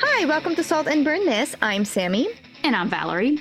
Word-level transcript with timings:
Hi, 0.00 0.24
welcome 0.26 0.54
to 0.54 0.62
Salt 0.62 0.86
and 0.86 1.04
Burn 1.04 1.24
This. 1.26 1.56
I'm 1.60 1.84
Sami, 1.84 2.28
And 2.62 2.76
I'm 2.76 2.88
Valerie. 2.88 3.40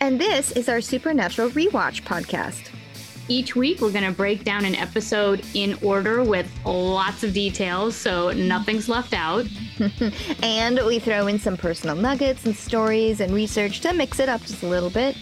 and 0.00 0.20
this 0.20 0.52
is 0.52 0.68
our 0.68 0.80
Supernatural 0.80 1.50
Rewatch 1.50 2.02
podcast. 2.02 2.70
Each 3.28 3.56
week, 3.56 3.80
we're 3.80 3.90
going 3.90 4.04
to 4.04 4.12
break 4.12 4.44
down 4.44 4.64
an 4.64 4.76
episode 4.76 5.44
in 5.54 5.76
order 5.82 6.22
with 6.22 6.48
lots 6.64 7.24
of 7.24 7.32
details, 7.32 7.96
so 7.96 8.30
nothing's 8.30 8.88
left 8.88 9.12
out. 9.12 9.46
And 10.44 10.78
we 10.86 10.98
throw 11.00 11.26
in 11.26 11.38
some 11.40 11.56
personal 11.56 11.96
nuggets 11.96 12.46
and 12.46 12.54
stories 12.56 13.20
and 13.20 13.34
research 13.34 13.80
to 13.80 13.92
mix 13.92 14.20
it 14.20 14.28
up 14.28 14.42
just 14.42 14.62
a 14.62 14.68
little 14.68 14.90
bit. 14.90 15.16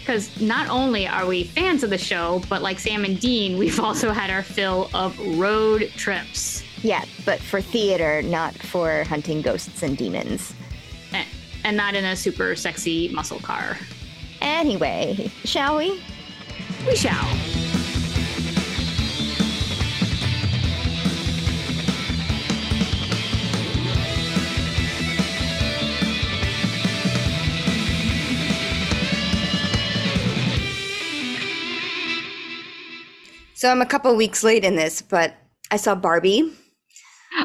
Because 0.00 0.40
not 0.40 0.68
only 0.70 1.06
are 1.06 1.26
we 1.26 1.44
fans 1.44 1.82
of 1.84 1.90
the 1.90 1.98
show, 1.98 2.42
but 2.48 2.60
like 2.62 2.78
Sam 2.78 3.04
and 3.04 3.20
Dean, 3.20 3.58
we've 3.58 3.78
also 3.88 4.10
had 4.12 4.30
our 4.30 4.42
fill 4.42 4.88
of 4.94 5.18
road 5.38 5.90
trips. 5.96 6.63
Yeah, 6.84 7.06
but 7.24 7.40
for 7.40 7.62
theater, 7.62 8.20
not 8.20 8.54
for 8.54 9.04
hunting 9.04 9.40
ghosts 9.40 9.82
and 9.82 9.96
demons. 9.96 10.52
Eh, 11.14 11.24
And 11.64 11.78
not 11.78 11.94
in 11.94 12.04
a 12.04 12.14
super 12.14 12.54
sexy 12.54 13.08
muscle 13.08 13.40
car. 13.40 13.78
Anyway, 14.42 15.30
shall 15.44 15.78
we? 15.78 16.02
We 16.86 16.94
shall. 16.94 17.26
So 33.54 33.70
I'm 33.70 33.80
a 33.80 33.86
couple 33.86 34.14
weeks 34.16 34.42
late 34.42 34.64
in 34.64 34.76
this, 34.76 35.00
but 35.00 35.34
I 35.70 35.76
saw 35.76 35.94
Barbie. 35.94 36.52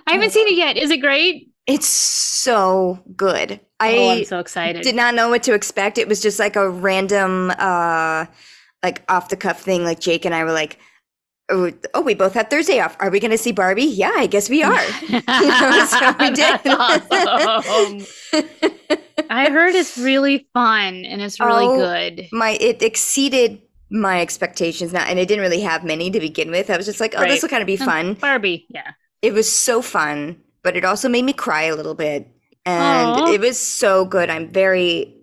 I 0.07 0.13
haven't 0.13 0.31
seen 0.31 0.47
it 0.47 0.55
yet. 0.55 0.77
Is 0.77 0.91
it 0.91 0.97
great? 1.01 1.49
It's 1.67 1.87
so 1.87 2.99
good. 3.15 3.59
I 3.79 3.97
oh, 3.97 4.09
I'm 4.09 4.25
so 4.25 4.39
excited. 4.39 4.81
did 4.81 4.95
not 4.95 5.13
know 5.15 5.29
what 5.29 5.43
to 5.43 5.53
expect. 5.53 5.97
It 5.97 6.07
was 6.07 6.21
just 6.21 6.39
like 6.39 6.55
a 6.55 6.69
random, 6.69 7.51
uh, 7.57 8.25
like 8.83 9.03
off 9.09 9.29
the 9.29 9.37
cuff 9.37 9.61
thing. 9.61 9.83
Like 9.83 9.99
Jake 9.99 10.25
and 10.25 10.33
I 10.33 10.43
were 10.43 10.51
like, 10.51 10.79
"Oh, 11.49 11.71
oh 11.93 12.01
we 12.01 12.15
both 12.15 12.33
had 12.33 12.49
Thursday 12.49 12.79
off. 12.79 12.97
Are 12.99 13.09
we 13.11 13.19
going 13.19 13.31
to 13.31 13.37
see 13.37 13.51
Barbie? 13.51 13.83
Yeah, 13.83 14.11
I 14.15 14.25
guess 14.27 14.49
we 14.49 14.63
are." 14.63 14.71
know, 14.71 15.85
so 15.85 16.15
we 16.19 16.31
did. 16.31 16.59
Awesome. 16.65 18.05
I 19.29 19.49
heard 19.51 19.75
it's 19.75 19.97
really 19.97 20.47
fun 20.53 21.05
and 21.05 21.21
it's 21.21 21.39
really 21.39 21.65
Oh, 21.67 21.77
good. 21.77 22.27
my 22.31 22.57
it 22.59 22.81
exceeded 22.81 23.61
my 23.91 24.21
expectations 24.21 24.91
now, 24.93 25.03
and 25.03 25.19
it 25.19 25.27
didn't 25.27 25.41
really 25.43 25.61
have 25.61 25.83
many 25.83 26.09
to 26.11 26.19
begin 26.19 26.49
with. 26.51 26.69
I 26.69 26.77
was 26.77 26.85
just 26.87 26.99
like, 26.99 27.13
"Oh, 27.17 27.23
this 27.25 27.41
will 27.43 27.49
kind 27.49 27.61
of 27.61 27.67
be 27.67 27.77
Um, 27.79 27.85
fun." 27.85 28.13
Barbie, 28.15 28.65
yeah. 28.69 28.91
It 29.21 29.33
was 29.33 29.51
so 29.51 29.81
fun, 29.81 30.41
but 30.63 30.75
it 30.77 30.85
also 30.85 31.09
made 31.09 31.25
me 31.25 31.33
cry 31.33 31.63
a 31.63 31.75
little 31.75 31.95
bit. 31.95 32.27
And 32.65 33.09
Aw. 33.21 33.31
it 33.31 33.39
was 33.41 33.57
so 33.59 34.05
good. 34.05 34.29
I'm 34.29 34.51
very 34.51 35.15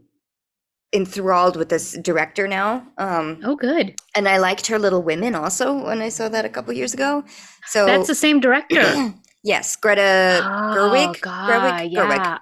enthralled 0.92 1.56
with 1.56 1.69
this 1.69 1.92
director 2.03 2.47
now. 2.48 2.86
Um, 2.98 3.41
Oh, 3.44 3.56
good. 3.56 3.94
and 4.14 4.28
I 4.28 4.38
liked 4.38 4.66
her 4.69 4.78
Little 4.78 5.03
Women 5.03 5.34
also 5.34 5.84
when 5.84 6.00
I 6.00 6.08
saw 6.08 6.28
that 6.28 6.44
a 6.44 6.48
couple 6.48 6.72
years 6.72 6.94
ago. 6.94 7.25
So 7.66 7.84
That's 7.86 8.06
the 8.08 8.14
same 8.14 8.41
director. 8.41 9.14
yes, 9.44 9.77
Greta 9.77 10.41
Gerwig. 10.42 11.08
Oh, 11.08 11.14
God, 11.20 11.50
Gerwig? 11.50 11.92
Gerwig. 11.94 12.38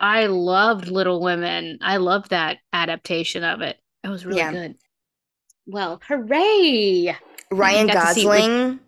I 0.00 0.26
loved 0.26 0.88
Little 0.88 1.20
Women. 1.20 1.78
I 1.82 1.96
loved 1.96 2.30
that 2.30 2.58
adaptation 2.72 3.42
of 3.42 3.62
it. 3.62 3.76
It 4.04 4.08
was 4.08 4.24
really 4.24 4.38
Yeah. 4.38 4.52
good. 4.52 4.74
Well, 5.66 6.00
hooray! 6.06 7.16
Ryan 7.50 7.86
got 7.88 8.14
see 8.14 8.26
which- 8.26 8.38
Gosling. 8.40 8.80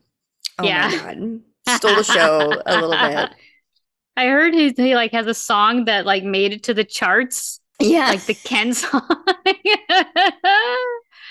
Oh 0.58 0.64
Yeah. 0.64 0.88
my 0.88 1.14
god, 1.14 1.40
stole 1.68 1.96
the 1.96 2.04
show 2.04 2.60
a 2.66 2.74
little 2.80 2.90
bit. 2.90 3.30
I 4.16 4.26
heard 4.26 4.52
he, 4.54 4.70
he 4.76 4.94
like 4.94 5.12
has 5.12 5.26
a 5.26 5.34
song 5.34 5.84
that 5.86 6.04
like 6.04 6.24
made 6.24 6.52
it 6.52 6.64
to 6.64 6.74
the 6.74 6.84
charts, 6.84 7.60
Yeah, 7.80 8.08
like 8.08 8.24
the 8.26 8.34
Ken 8.34 8.74
song. 8.74 9.02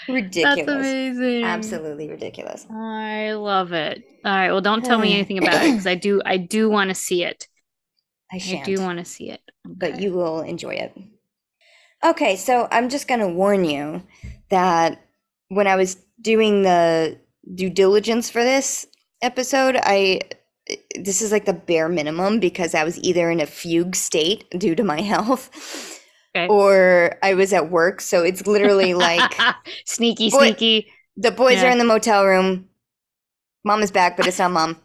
ridiculous. 0.08 0.66
That's 0.66 0.68
amazing. 0.68 1.44
Absolutely 1.44 2.09
ridiculous. 2.09 2.66
I 2.70 3.34
love 3.34 3.74
it. 3.74 4.04
All 4.26 4.31
right. 4.31 4.52
Well, 4.52 4.62
don't 4.62 4.84
tell 4.84 4.98
me 4.98 5.14
anything 5.20 5.38
about 5.38 5.64
it 5.64 5.72
because 5.72 5.88
I 5.88 5.96
do. 5.96 6.22
I 6.26 6.38
do 6.38 6.70
want 6.70 6.90
to 6.90 6.96
see 6.96 7.24
it. 7.24 7.48
I 8.31 8.36
I 8.38 8.62
do 8.64 8.80
want 8.80 9.00
to 9.00 9.06
see 9.06 9.30
it. 9.31 9.42
but 9.66 10.00
you 10.00 10.14
will 10.14 10.42
enjoy 10.42 10.75
it. 10.75 10.96
Okay, 12.06 12.36
so 12.38 12.68
I'm 12.72 12.90
just 12.90 13.08
going 13.08 13.20
to 13.20 13.28
warn 13.28 13.66
you 13.66 14.04
that 14.50 15.04
when 15.50 15.68
I 15.68 15.75
was 15.75 15.98
doing 16.22 16.62
the 16.62 17.20
due 17.56 17.70
diligence 17.70 18.30
for 18.30 18.44
this 18.44 18.86
episode, 19.22 19.78
I 19.81 20.22
this 21.00 21.22
is 21.24 21.31
like 21.31 21.46
the 21.46 21.53
bare 21.53 21.90
minimum 21.90 22.40
because 22.40 22.75
I 22.75 22.84
was 22.84 23.00
either 23.00 23.31
in 23.31 23.40
a 23.40 23.46
fugue 23.47 23.96
state 23.96 24.46
due 24.52 24.75
to 24.75 24.84
my 24.84 25.02
health 25.13 25.50
Okay. 26.35 26.47
or 26.47 27.18
I 27.24 27.34
was 27.34 27.53
at 27.53 27.72
work, 27.72 28.02
so 28.02 28.24
it's 28.24 28.46
literally 28.46 28.94
like 28.94 29.34
sneaky, 29.85 30.30
Boy- 30.30 30.47
sneaky. 30.50 30.91
the 31.18 31.31
boys 31.31 31.63
are 31.63 31.69
in 31.72 31.80
the 31.80 31.84
motel 31.85 32.25
room. 32.25 32.69
Mom 33.63 33.81
is 33.81 33.91
back, 33.91 34.16
but 34.16 34.28
it's 34.28 34.40
not 34.40 34.52
mom. 34.52 34.78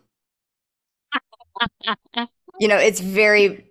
you 2.60 2.68
know, 2.68 2.76
it's 2.78 3.00
very 3.00 3.64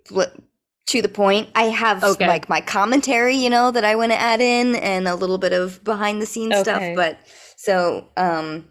to 0.85 1.01
the 1.01 1.09
point. 1.09 1.49
I 1.55 1.63
have 1.63 2.03
Okay. 2.03 2.27
like 2.27 2.49
my 2.49 2.61
commentary, 2.61 3.35
you 3.35 3.49
know, 3.49 3.71
that 3.71 3.83
I 3.85 3.95
want 3.95 4.11
to 4.11 4.19
add 4.19 4.41
in 4.41 4.75
and 4.75 5.07
a 5.07 5.15
little 5.15 5.37
bit 5.37 5.53
of 5.53 5.83
behind 5.83 6.21
the 6.21 6.25
scenes 6.25 6.57
stuff. 6.59 6.81
But 6.95 7.17
so 7.57 8.07
um 8.17 8.65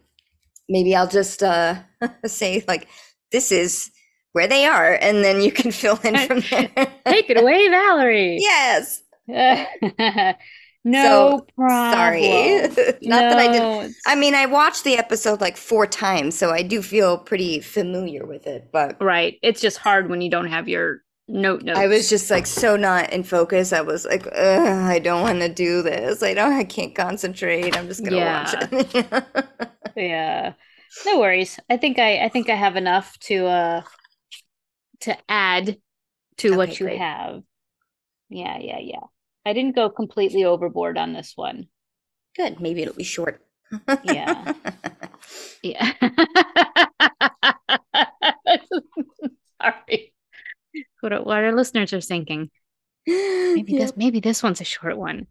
maybe 0.68 0.94
I'll 0.96 1.08
just 1.08 1.42
uh 1.42 1.76
say 2.26 2.64
like 2.68 2.88
this 3.32 3.52
is 3.52 3.90
where 4.32 4.46
they 4.48 4.64
are 4.66 4.94
and 4.94 5.24
then 5.24 5.40
you 5.42 5.52
can 5.52 5.70
fill 5.72 5.98
in 6.04 6.16
from 6.18 6.40
there. 6.50 6.70
Take 7.06 7.30
it 7.30 7.38
away, 7.40 7.68
Valerie. 7.68 8.38
yes. 8.40 9.02
no 10.84 11.46
problem. 11.56 11.92
Sorry. 11.92 12.62
Not 13.02 13.28
that 13.30 13.38
I 13.38 13.48
did 13.48 13.58
No, 13.58 13.88
I 14.06 14.14
mean, 14.16 14.34
I 14.34 14.46
watched 14.46 14.84
the 14.84 14.96
episode 14.96 15.40
like 15.40 15.56
four 15.56 15.86
times, 15.86 16.36
so 16.36 16.50
I 16.50 16.62
do 16.62 16.82
feel 16.82 17.18
pretty 17.18 17.60
familiar 17.60 18.26
with 18.26 18.46
it, 18.46 18.70
but 18.72 18.96
Right. 19.00 19.38
It's 19.42 19.60
just 19.60 19.78
hard 19.78 20.10
when 20.10 20.20
you 20.20 20.30
don't 20.30 20.48
have 20.48 20.68
your 20.68 21.02
note 21.32 21.62
notes. 21.62 21.78
I 21.78 21.86
was 21.86 22.08
just 22.08 22.30
like 22.30 22.46
so 22.46 22.76
not 22.76 23.12
in 23.12 23.24
focus. 23.24 23.72
I 23.72 23.80
was 23.80 24.04
like, 24.04 24.26
I 24.36 24.98
don't 24.98 25.22
want 25.22 25.40
to 25.40 25.48
do 25.48 25.82
this. 25.82 26.22
I 26.22 26.34
don't. 26.34 26.52
I 26.52 26.64
can't 26.64 26.94
concentrate. 26.94 27.76
I'm 27.76 27.88
just 27.88 28.04
gonna 28.04 28.18
watch 28.18 28.54
it. 28.54 29.16
yeah. 29.96 30.52
No 31.06 31.18
worries. 31.20 31.58
I 31.70 31.76
think 31.76 31.98
I 31.98 32.24
I 32.24 32.28
think 32.28 32.50
I 32.50 32.54
have 32.54 32.76
enough 32.76 33.18
to 33.20 33.46
uh 33.46 33.82
to 35.00 35.16
add 35.28 35.78
to 36.38 36.56
what 36.56 36.78
you 36.78 36.86
great. 36.86 36.98
have. 36.98 37.42
Yeah, 38.28 38.58
yeah, 38.58 38.78
yeah. 38.78 39.04
I 39.44 39.52
didn't 39.52 39.74
go 39.74 39.90
completely 39.90 40.44
overboard 40.44 40.96
on 40.96 41.12
this 41.12 41.32
one. 41.36 41.68
Good. 42.36 42.60
Maybe 42.60 42.82
it'll 42.82 42.94
be 42.94 43.04
short. 43.04 43.44
Yeah. 44.04 44.52
Yeah. 45.62 45.92
Sorry. 49.62 50.11
What, 51.02 51.12
are- 51.12 51.22
what 51.24 51.38
our 51.38 51.52
listeners 51.52 51.92
are 51.92 52.00
thinking. 52.00 52.48
Maybe 53.06 53.76
this 53.76 53.96
maybe 53.96 54.20
this 54.20 54.40
one's 54.40 54.60
a 54.60 54.64
short 54.64 54.96
one. 54.96 55.26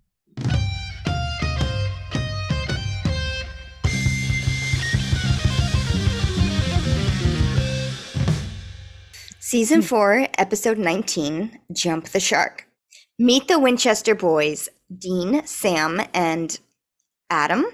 Season 9.39 9.79
hmm. 9.79 9.87
4, 9.87 10.27
Episode 10.37 10.77
19 10.77 11.57
Jump 11.71 12.09
the 12.09 12.19
Shark. 12.19 12.67
Meet 13.17 13.47
the 13.47 13.57
Winchester 13.57 14.13
boys, 14.13 14.67
Dean, 14.97 15.45
Sam, 15.47 16.01
and 16.13 16.59
Adam. 17.29 17.65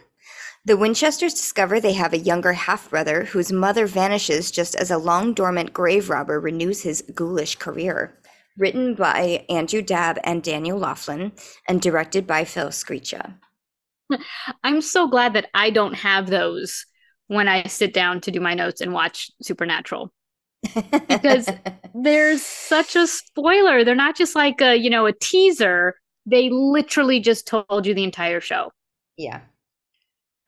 The 0.67 0.75
Winchesters 0.75 1.33
discover 1.33 1.79
they 1.79 1.93
have 1.93 2.11
a 2.11 2.17
younger 2.17 2.51
half 2.51 2.89
brother 2.89 3.23
whose 3.23 3.53
mother 3.53 3.87
vanishes 3.87 4.51
just 4.51 4.75
as 4.75 4.91
a 4.91 4.97
long 4.97 5.33
dormant 5.33 5.71
grave 5.71 6.09
robber 6.09 6.41
renews 6.41 6.81
his 6.81 7.01
ghoulish 7.15 7.55
career. 7.55 8.19
Written 8.57 8.93
by 8.93 9.45
Andrew 9.47 9.81
Dabb 9.81 10.19
and 10.25 10.43
Daniel 10.43 10.77
Loflin, 10.77 11.31
and 11.69 11.81
directed 11.81 12.27
by 12.27 12.43
Phil 12.43 12.67
Sgriccia. 12.67 13.35
I'm 14.65 14.81
so 14.81 15.07
glad 15.07 15.31
that 15.35 15.49
I 15.53 15.69
don't 15.69 15.93
have 15.93 16.27
those 16.27 16.85
when 17.27 17.47
I 17.47 17.63
sit 17.67 17.93
down 17.93 18.19
to 18.21 18.31
do 18.31 18.41
my 18.41 18.53
notes 18.53 18.81
and 18.81 18.91
watch 18.91 19.31
Supernatural. 19.41 20.11
Because- 21.07 21.49
There's 21.95 22.41
such 22.41 22.97
a 22.97 23.07
spoiler. 23.07 23.85
They're 23.85 23.95
not 23.95 24.17
just 24.17 24.35
like 24.35 24.59
a, 24.59 24.75
you 24.75 24.89
know, 24.89 25.05
a 25.05 25.13
teaser. 25.13 25.95
They 26.25 26.49
literally 26.49 27.21
just 27.21 27.47
told 27.47 27.85
you 27.85 27.93
the 27.93 28.03
entire 28.03 28.41
show. 28.41 28.73
yeah. 29.17 29.39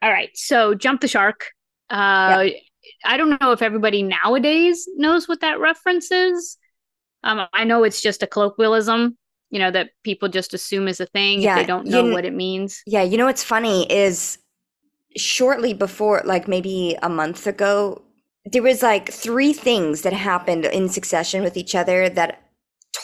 All 0.01 0.09
right. 0.11 0.29
So 0.35 0.73
jump 0.73 1.01
the 1.01 1.07
shark. 1.07 1.51
Uh 1.89 2.49
I 3.05 3.17
don't 3.17 3.39
know 3.41 3.51
if 3.51 3.61
everybody 3.61 4.03
nowadays 4.03 4.87
knows 4.95 5.27
what 5.27 5.41
that 5.41 5.59
reference 5.59 6.11
is. 6.11 6.57
Um, 7.23 7.47
I 7.53 7.63
know 7.65 7.83
it's 7.83 8.01
just 8.01 8.23
a 8.23 8.27
colloquialism, 8.27 9.17
you 9.51 9.59
know, 9.59 9.71
that 9.71 9.91
people 10.03 10.29
just 10.29 10.53
assume 10.53 10.87
is 10.87 10.99
a 10.99 11.05
thing 11.05 11.41
Yeah, 11.41 11.51
if 11.51 11.55
they 11.55 11.65
don't 11.65 11.87
know 11.87 12.05
kn- 12.05 12.13
what 12.13 12.25
it 12.25 12.33
means. 12.33 12.81
Yeah, 12.85 13.03
you 13.03 13.17
know 13.17 13.25
what's 13.25 13.43
funny 13.43 13.91
is 13.91 14.39
shortly 15.17 15.73
before, 15.73 16.21
like 16.25 16.47
maybe 16.47 16.97
a 17.03 17.09
month 17.09 17.47
ago, 17.47 18.01
there 18.45 18.63
was 18.63 18.83
like 18.83 19.11
three 19.11 19.53
things 19.53 20.03
that 20.03 20.13
happened 20.13 20.65
in 20.65 20.89
succession 20.89 21.43
with 21.43 21.57
each 21.57 21.75
other 21.75 22.09
that 22.09 22.43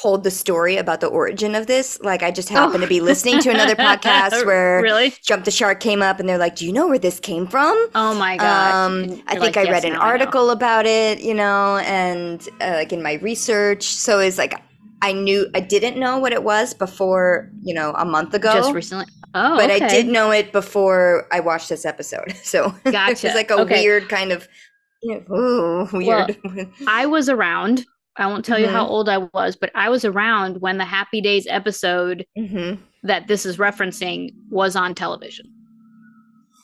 told 0.02 0.24
the 0.24 0.32
story 0.32 0.78
about 0.78 1.00
the 1.02 1.08
origin 1.08 1.56
of 1.56 1.68
this. 1.68 2.00
Like 2.02 2.22
I 2.24 2.32
just 2.32 2.50
happened 2.50 2.84
Oh. 2.84 2.86
to 2.86 2.88
be 2.88 3.02
listening 3.02 3.40
to 3.42 3.50
another 3.50 3.76
podcast 3.88 4.46
where 4.46 4.82
really? 4.82 5.14
Jump 5.24 5.46
the 5.46 5.52
Shark 5.52 5.80
came 5.80 6.02
up 6.02 6.20
and 6.20 6.28
they're 6.28 6.38
like, 6.38 6.56
"Do 6.56 6.66
you 6.66 6.74
know 6.74 6.88
where 6.88 7.00
this 7.00 7.20
came 7.20 7.48
from?" 7.48 7.76
Oh 7.96 8.14
my 8.16 8.38
god! 8.38 8.74
Um, 8.74 9.24
I 9.28 9.40
think 9.40 9.58
I 9.58 9.64
read 9.70 9.86
an 9.86 9.96
article 9.96 10.50
about 10.52 10.86
it, 10.86 11.20
you 11.22 11.34
know, 11.34 11.78
and 11.78 12.48
uh, 12.62 12.72
like 12.74 12.92
in 12.94 13.02
my 13.02 13.14
research. 13.16 13.84
So 13.84 14.20
it's 14.20 14.38
like 14.38 14.54
I 15.02 15.14
knew 15.14 15.48
I 15.56 15.60
didn't 15.60 16.00
know 16.00 16.18
what 16.20 16.34
it 16.34 16.44
was 16.44 16.74
before, 16.74 17.50
you 17.64 17.74
know, 17.74 17.94
a 17.98 18.06
month 18.06 18.34
ago. 18.34 18.54
just 18.54 18.74
recently. 18.74 19.06
Oh, 19.38 19.58
but 19.58 19.70
I 19.70 19.80
did 19.80 20.08
know 20.08 20.32
it 20.32 20.52
before 20.54 21.28
I 21.32 21.42
watched 21.42 21.68
this 21.70 21.86
episode. 21.86 22.34
So 22.44 22.74
it 22.86 22.92
Gotcha. 22.92 23.28
was 23.28 23.36
like 23.36 23.52
a 23.52 23.56
Okay. 23.62 23.82
weird 23.82 24.08
kind 24.08 24.32
of, 24.32 24.48
you 25.04 25.24
know, 25.28 25.36
ooh, 25.36 25.90
weird. 25.92 26.38
I 26.88 27.06
was 27.06 27.28
around. 27.28 27.86
I 28.18 28.28
won't 28.28 28.46
tell 28.46 28.58
you 28.60 28.68
how 28.68 28.86
Mhm. 28.86 28.90
old 28.90 29.10
I 29.10 29.18
was, 29.34 29.56
but 29.56 29.72
I 29.76 29.90
was 29.90 30.06
around 30.06 30.62
when 30.62 30.78
the 30.78 30.86
Happy 30.86 31.22
Days 31.22 31.48
episode 31.50 32.26
hmm 32.36 32.76
that 33.04 33.28
this 33.28 33.46
is 33.46 33.58
referencing 33.58 34.34
was 34.50 34.76
on 34.76 34.96
television. 34.96 35.46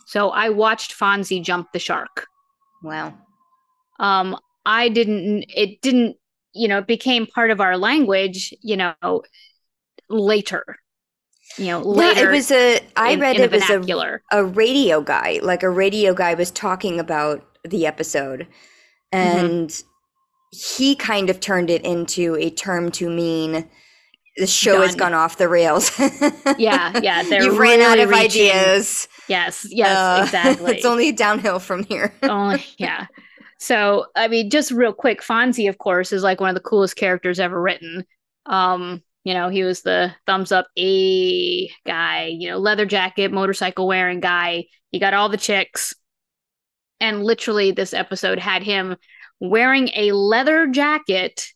So 0.07 0.29
I 0.29 0.49
watched 0.49 0.97
Fonzie 0.97 1.43
jump 1.43 1.71
the 1.71 1.79
shark. 1.79 2.25
Wow. 2.83 3.13
Um, 3.99 4.37
I 4.65 4.89
didn't. 4.89 5.45
It 5.55 5.81
didn't. 5.81 6.17
You 6.53 6.67
know, 6.67 6.79
it 6.79 6.87
became 6.87 7.27
part 7.27 7.51
of 7.51 7.61
our 7.61 7.77
language. 7.77 8.53
You 8.61 8.77
know, 8.77 9.21
later. 10.09 10.77
You 11.57 11.65
know, 11.67 11.79
later. 11.81 12.21
Yeah, 12.21 12.27
it 12.29 12.31
was 12.31 12.51
a. 12.51 12.79
I 12.95 13.11
in- 13.11 13.19
read 13.19 13.35
in 13.35 13.43
it 13.43 13.51
was 13.51 13.69
a 13.69 14.19
a 14.31 14.43
radio 14.43 15.01
guy, 15.01 15.39
like 15.43 15.63
a 15.63 15.69
radio 15.69 16.13
guy 16.13 16.33
was 16.33 16.49
talking 16.51 16.99
about 16.99 17.43
the 17.63 17.85
episode 17.85 18.47
Mm-hmm. 19.13 19.90
He 20.51 20.95
kind 20.95 21.29
of 21.29 21.39
turned 21.39 21.69
it 21.69 21.83
into 21.83 22.35
a 22.35 22.49
term 22.49 22.91
to 22.91 23.09
mean 23.09 23.67
the 24.37 24.47
show 24.47 24.81
has 24.81 24.95
gone 24.95 25.13
off 25.13 25.37
the 25.37 25.47
rails. 25.49 25.91
Yeah, 26.57 26.97
yeah, 27.01 27.23
they're 27.29 27.43
You've 27.43 27.57
ran 27.57 27.81
out 27.81 27.99
of 27.99 28.09
reaching- 28.09 28.49
ideas. 28.49 29.07
Yes, 29.27 29.65
yes, 29.69 29.97
Uh, 29.97 30.23
exactly. 30.25 30.75
it's 30.75 30.85
only 30.85 31.11
downhill 31.11 31.59
from 31.59 31.83
here. 31.85 32.13
oh 32.23 32.57
yeah 32.77 33.07
so 33.59 34.07
i 34.15 34.27
mean 34.27 34.49
just 34.49 34.71
real 34.71 34.91
quick 34.91 35.21
fonzie 35.21 35.69
of 35.69 35.77
course 35.77 36.11
is 36.11 36.23
like 36.23 36.41
one 36.41 36.49
of 36.49 36.55
the 36.55 36.59
coolest 36.61 36.95
characters 36.95 37.39
ever 37.39 37.61
written 37.61 38.03
um 38.47 39.03
you 39.23 39.35
know 39.35 39.49
he 39.49 39.61
was 39.63 39.83
the 39.83 40.11
thumbs 40.25 40.51
up 40.51 40.67
a 40.79 41.67
guy 41.85 42.25
you 42.25 42.49
know 42.49 42.57
leather 42.57 42.87
jacket 42.87 43.31
motorcycle 43.31 43.85
wearing 43.87 44.19
guy 44.19 44.65
he 44.91 44.97
got 44.97 45.13
all 45.13 45.29
the 45.29 45.37
chicks 45.37 45.93
and 46.99 47.23
literally 47.23 47.69
this 47.71 47.93
episode 47.93 48.39
had 48.39 48.63
him 48.63 48.95
wearing 49.41 49.89
a 49.95 50.11
leather 50.13 50.67
jacket 50.67 51.47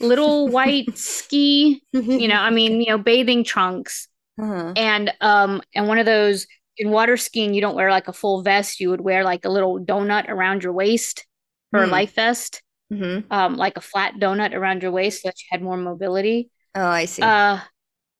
little 0.00 0.48
white 0.58 0.96
ski 0.98 1.82
you 1.92 2.28
know 2.28 2.36
i 2.36 2.50
mean 2.50 2.80
you 2.80 2.88
know 2.88 2.98
bathing 2.98 3.44
trunks 3.44 4.08
Uh-huh. 4.40 4.72
and 4.76 5.12
um 5.20 5.62
and 5.74 5.88
one 5.88 5.98
of 5.98 6.06
those 6.06 6.46
in 6.76 6.90
water 6.90 7.16
skiing 7.16 7.54
you 7.54 7.60
don't 7.60 7.74
wear 7.76 7.90
like 7.90 8.08
a 8.08 8.12
full 8.12 8.42
vest 8.42 8.80
you 8.80 8.90
would 8.90 9.00
wear 9.00 9.24
like 9.24 9.44
a 9.44 9.48
little 9.50 9.80
donut 9.80 10.28
around 10.28 10.62
your 10.62 10.72
waist 10.72 11.26
for 11.70 11.82
a 11.82 11.86
Hmm. 11.86 11.92
life 11.92 12.14
vest 12.14 12.62
Mhm. 12.92 13.24
um 13.30 13.56
like 13.56 13.76
a 13.76 13.80
flat 13.82 14.14
donut 14.14 14.54
around 14.54 14.82
your 14.82 14.92
waist 14.92 15.22
so 15.22 15.28
that 15.28 15.36
you 15.40 15.46
had 15.50 15.62
more 15.62 15.76
mobility 15.76 16.50
Oh, 16.74 16.84
I 16.84 17.06
see. 17.06 17.22
uh 17.22 17.60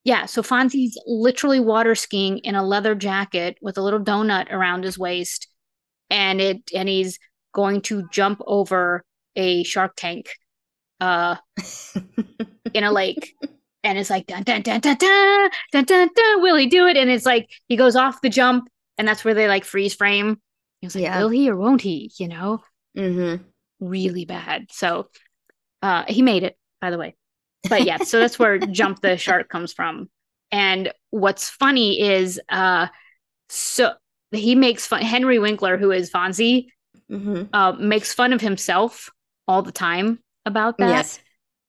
yeah 0.04 0.26
so 0.26 0.42
fonzie's 0.42 0.98
literally 1.06 1.60
water 1.60 1.94
skiing 1.94 2.38
in 2.38 2.54
a 2.54 2.64
leather 2.66 2.94
jacket 2.94 3.58
with 3.62 3.78
a 3.78 3.82
little 3.82 4.00
donut 4.00 4.50
around 4.50 4.84
his 4.84 4.98
waist 4.98 5.48
and 6.10 6.40
it 6.40 6.70
and 6.74 6.88
he's 6.88 7.18
going 7.58 7.80
to 7.82 8.08
jump 8.12 8.40
over 8.46 9.02
a 9.34 9.64
shark 9.64 9.92
tank 9.96 10.30
uh 11.00 11.34
in 12.74 12.84
a 12.84 12.92
lake. 12.92 13.34
And 13.82 13.98
it's 13.98 14.10
like 14.10 14.26
dun 14.26 14.42
dun 14.44 14.62
dun 14.62 14.80
dun 14.80 14.96
dun 14.96 15.50
dun 15.72 15.84
dun 15.84 16.08
dun 16.14 16.42
will 16.42 16.56
he 16.56 16.66
do 16.66 16.86
it? 16.86 16.96
And 16.96 17.10
it's 17.10 17.26
like 17.26 17.50
he 17.68 17.76
goes 17.76 17.96
off 17.96 18.20
the 18.20 18.28
jump 18.28 18.68
and 18.96 19.08
that's 19.08 19.24
where 19.24 19.34
they 19.34 19.48
like 19.48 19.64
freeze 19.64 19.94
frame. 19.94 20.40
He 20.80 20.86
was 20.86 20.94
like 20.94 21.04
Yeah. 21.04 21.18
will 21.20 21.30
he 21.30 21.50
or 21.50 21.56
won't 21.56 21.82
he? 21.82 22.12
You 22.18 22.28
know? 22.28 22.62
Hmm 22.96 23.36
really 23.80 24.24
bad. 24.24 24.66
So 24.70 25.08
uh 25.82 26.04
he 26.08 26.22
made 26.22 26.42
it 26.44 26.56
by 26.80 26.90
the 26.90 26.98
way. 26.98 27.16
But 27.68 27.84
yeah 27.84 27.98
so 27.98 28.20
that's 28.20 28.38
where 28.38 28.58
jump 28.80 29.00
the 29.00 29.16
shark 29.16 29.48
comes 29.48 29.72
from. 29.72 30.08
And 30.52 30.92
what's 31.10 31.48
funny 31.48 32.00
is 32.00 32.40
uh 32.48 32.86
so 33.48 33.94
he 34.30 34.54
makes 34.54 34.86
fun 34.86 35.00
henry 35.00 35.38
winkler 35.38 35.78
who 35.78 35.90
is 35.90 36.10
fonzie 36.10 36.66
hmm 37.10 37.42
uh 37.52 37.72
makes 37.78 38.12
fun 38.12 38.32
of 38.32 38.40
himself 38.40 39.10
all 39.46 39.62
the 39.62 39.72
time 39.72 40.18
about 40.46 40.78
that 40.78 40.90
Yes. 40.90 41.20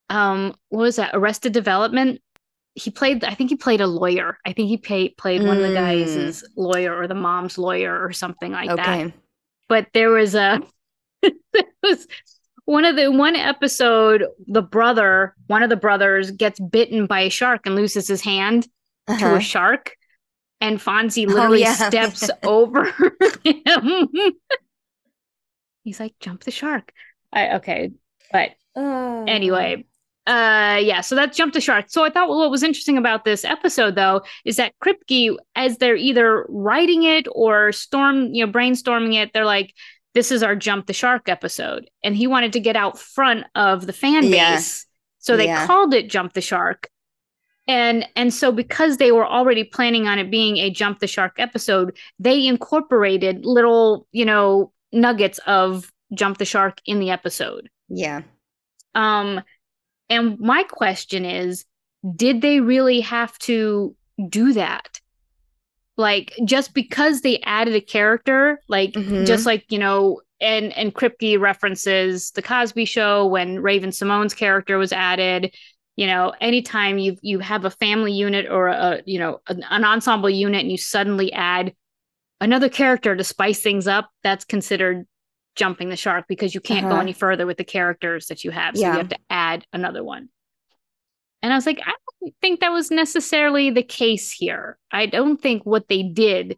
um 0.09 0.53
what 0.69 0.81
was 0.81 0.95
that 0.97 1.11
arrested 1.13 1.53
development 1.53 2.21
he 2.75 2.91
played 2.91 3.23
i 3.23 3.33
think 3.33 3.49
he 3.49 3.55
played 3.55 3.81
a 3.81 3.87
lawyer 3.87 4.37
i 4.45 4.53
think 4.53 4.67
he 4.69 4.77
played 4.77 5.15
played 5.17 5.43
one 5.43 5.57
of 5.57 5.63
the 5.63 5.69
guys 5.71 6.15
Mm. 6.15 6.43
lawyer 6.57 6.95
or 6.97 7.07
the 7.07 7.15
mom's 7.15 7.57
lawyer 7.57 8.03
or 8.03 8.11
something 8.11 8.51
like 8.51 8.69
that 8.75 9.05
Okay. 9.05 9.13
but 9.67 9.87
there 9.93 10.09
was 10.09 10.35
a 10.35 10.61
there 11.21 11.63
was 11.83 12.07
one 12.65 12.85
of 12.85 12.95
the 12.95 13.11
one 13.11 13.35
episode 13.35 14.25
the 14.47 14.61
brother 14.61 15.35
one 15.47 15.63
of 15.63 15.69
the 15.69 15.75
brothers 15.75 16.31
gets 16.31 16.59
bitten 16.59 17.07
by 17.07 17.21
a 17.21 17.29
shark 17.29 17.61
and 17.65 17.75
loses 17.75 18.07
his 18.07 18.21
hand 18.21 18.67
to 19.07 19.25
Uh-huh. 19.25 19.35
a 19.35 19.39
shark 19.39 19.95
and 20.61 20.79
Fonzie 20.79 21.25
Oh, 21.27 21.31
literally 21.33 21.61
yeah. 21.61 21.73
steps 21.73 22.29
over 22.43 22.85
him 23.43 24.07
he's 25.89 25.99
like 25.99 26.13
jump 26.19 26.43
the 26.43 26.51
shark 26.51 26.93
I 27.33 27.55
okay 27.55 27.91
but 28.31 28.51
Oh. 28.75 29.25
anyway 29.27 29.83
uh 30.27 30.77
yeah 30.79 31.01
so 31.01 31.15
that 31.15 31.33
jumped 31.33 31.55
the 31.55 31.61
shark 31.61 31.85
so 31.89 32.03
i 32.03 32.09
thought 32.11 32.29
well, 32.29 32.37
what 32.37 32.51
was 32.51 32.61
interesting 32.61 32.99
about 32.99 33.25
this 33.25 33.43
episode 33.43 33.95
though 33.95 34.21
is 34.45 34.57
that 34.57 34.73
kripke 34.83 35.35
as 35.55 35.77
they're 35.79 35.95
either 35.95 36.45
writing 36.49 37.01
it 37.03 37.25
or 37.31 37.71
storm 37.71 38.31
you 38.35 38.45
know 38.45 38.51
brainstorming 38.51 39.15
it 39.15 39.31
they're 39.33 39.45
like 39.45 39.73
this 40.13 40.31
is 40.31 40.43
our 40.43 40.55
jump 40.55 40.85
the 40.85 40.93
shark 40.93 41.27
episode 41.29 41.89
and 42.03 42.15
he 42.15 42.27
wanted 42.27 42.53
to 42.53 42.59
get 42.59 42.75
out 42.75 42.99
front 42.99 43.45
of 43.55 43.87
the 43.87 43.93
fan 43.93 44.25
Yeah. 44.25 44.51
base 44.55 44.85
so 45.17 45.35
they 45.35 45.47
Yeah. 45.47 45.65
called 45.65 45.95
it 45.95 46.07
jump 46.09 46.33
the 46.33 46.41
shark 46.41 46.89
and 47.67 48.05
and 48.15 48.31
so 48.33 48.51
because 48.51 48.97
they 48.97 49.11
were 49.11 49.25
already 49.27 49.63
planning 49.63 50.07
on 50.07 50.19
it 50.19 50.29
being 50.29 50.57
a 50.57 50.69
jump 50.69 50.99
the 50.99 51.07
shark 51.07 51.39
episode 51.39 51.97
they 52.19 52.45
incorporated 52.45 53.45
little 53.45 54.07
you 54.11 54.25
know 54.25 54.71
nuggets 54.91 55.39
of 55.45 55.91
jump 56.13 56.37
the 56.37 56.45
shark 56.45 56.79
in 56.85 56.99
the 56.99 57.09
episode 57.11 57.69
Yeah. 57.89 58.21
um, 58.95 59.41
and 60.09 60.39
my 60.39 60.63
question 60.63 61.23
is, 61.25 61.65
did 62.15 62.41
they 62.41 62.59
really 62.61 63.01
have 63.01 63.37
to 63.39 63.95
do 64.29 64.53
that? 64.53 64.99
Like 65.97 66.33
just 66.45 66.73
because 66.73 67.21
they 67.21 67.39
added 67.45 67.75
a 67.75 67.81
character, 67.81 68.59
like 68.67 68.93
Mhm. 68.93 69.27
just 69.27 69.45
like 69.45 69.65
you 69.69 69.77
know, 69.77 70.21
and 70.39 70.75
and 70.77 70.95
Kripke 70.95 71.39
references 71.39 72.31
the 72.31 72.41
Cosby 72.41 72.85
Show 72.85 73.27
when 73.27 73.59
Raven-Symoné's 73.59 74.33
character 74.33 74.77
was 74.77 74.93
added. 74.93 75.53
You 75.97 76.07
know, 76.07 76.33
anytime 76.39 76.97
you 76.97 77.17
you 77.21 77.39
have 77.39 77.65
a 77.65 77.69
family 77.69 78.13
unit 78.13 78.47
or 78.49 78.69
a 78.69 79.01
you 79.05 79.19
know 79.19 79.41
an, 79.47 79.63
an 79.69 79.83
ensemble 79.83 80.29
unit, 80.29 80.61
and 80.61 80.71
you 80.71 80.77
suddenly 80.77 81.33
add 81.33 81.73
another 82.41 82.69
character 82.69 83.15
to 83.15 83.23
spice 83.23 83.61
things 83.61 83.87
up, 83.87 84.09
that's 84.23 84.45
considered 84.45 85.05
jumping 85.55 85.89
the 85.89 85.95
shark 85.95 86.25
because 86.27 86.53
you 86.55 86.61
can't 86.61 86.83
go 86.87 86.91
Uh-huh. 86.93 87.01
any 87.01 87.13
further 87.13 87.45
with 87.45 87.57
the 87.57 87.63
characters 87.65 88.27
that 88.27 88.43
you 88.43 88.51
have. 88.51 88.75
So 88.75 88.81
Yeah. 88.81 88.93
you 88.93 88.97
have 88.99 89.09
to 89.09 89.19
add 89.29 89.65
another 89.73 90.03
one. 90.03 90.29
And 91.41 91.51
I 91.53 91.55
was 91.55 91.65
like, 91.65 91.79
I 91.85 91.93
don't 92.21 92.33
think 92.41 92.59
that 92.59 92.69
was 92.71 92.91
necessarily 92.91 93.69
the 93.69 93.83
case 93.83 94.31
here. 94.31 94.77
I 94.91 95.05
don't 95.05 95.41
think 95.41 95.65
what 95.65 95.87
they 95.87 96.03
did 96.03 96.57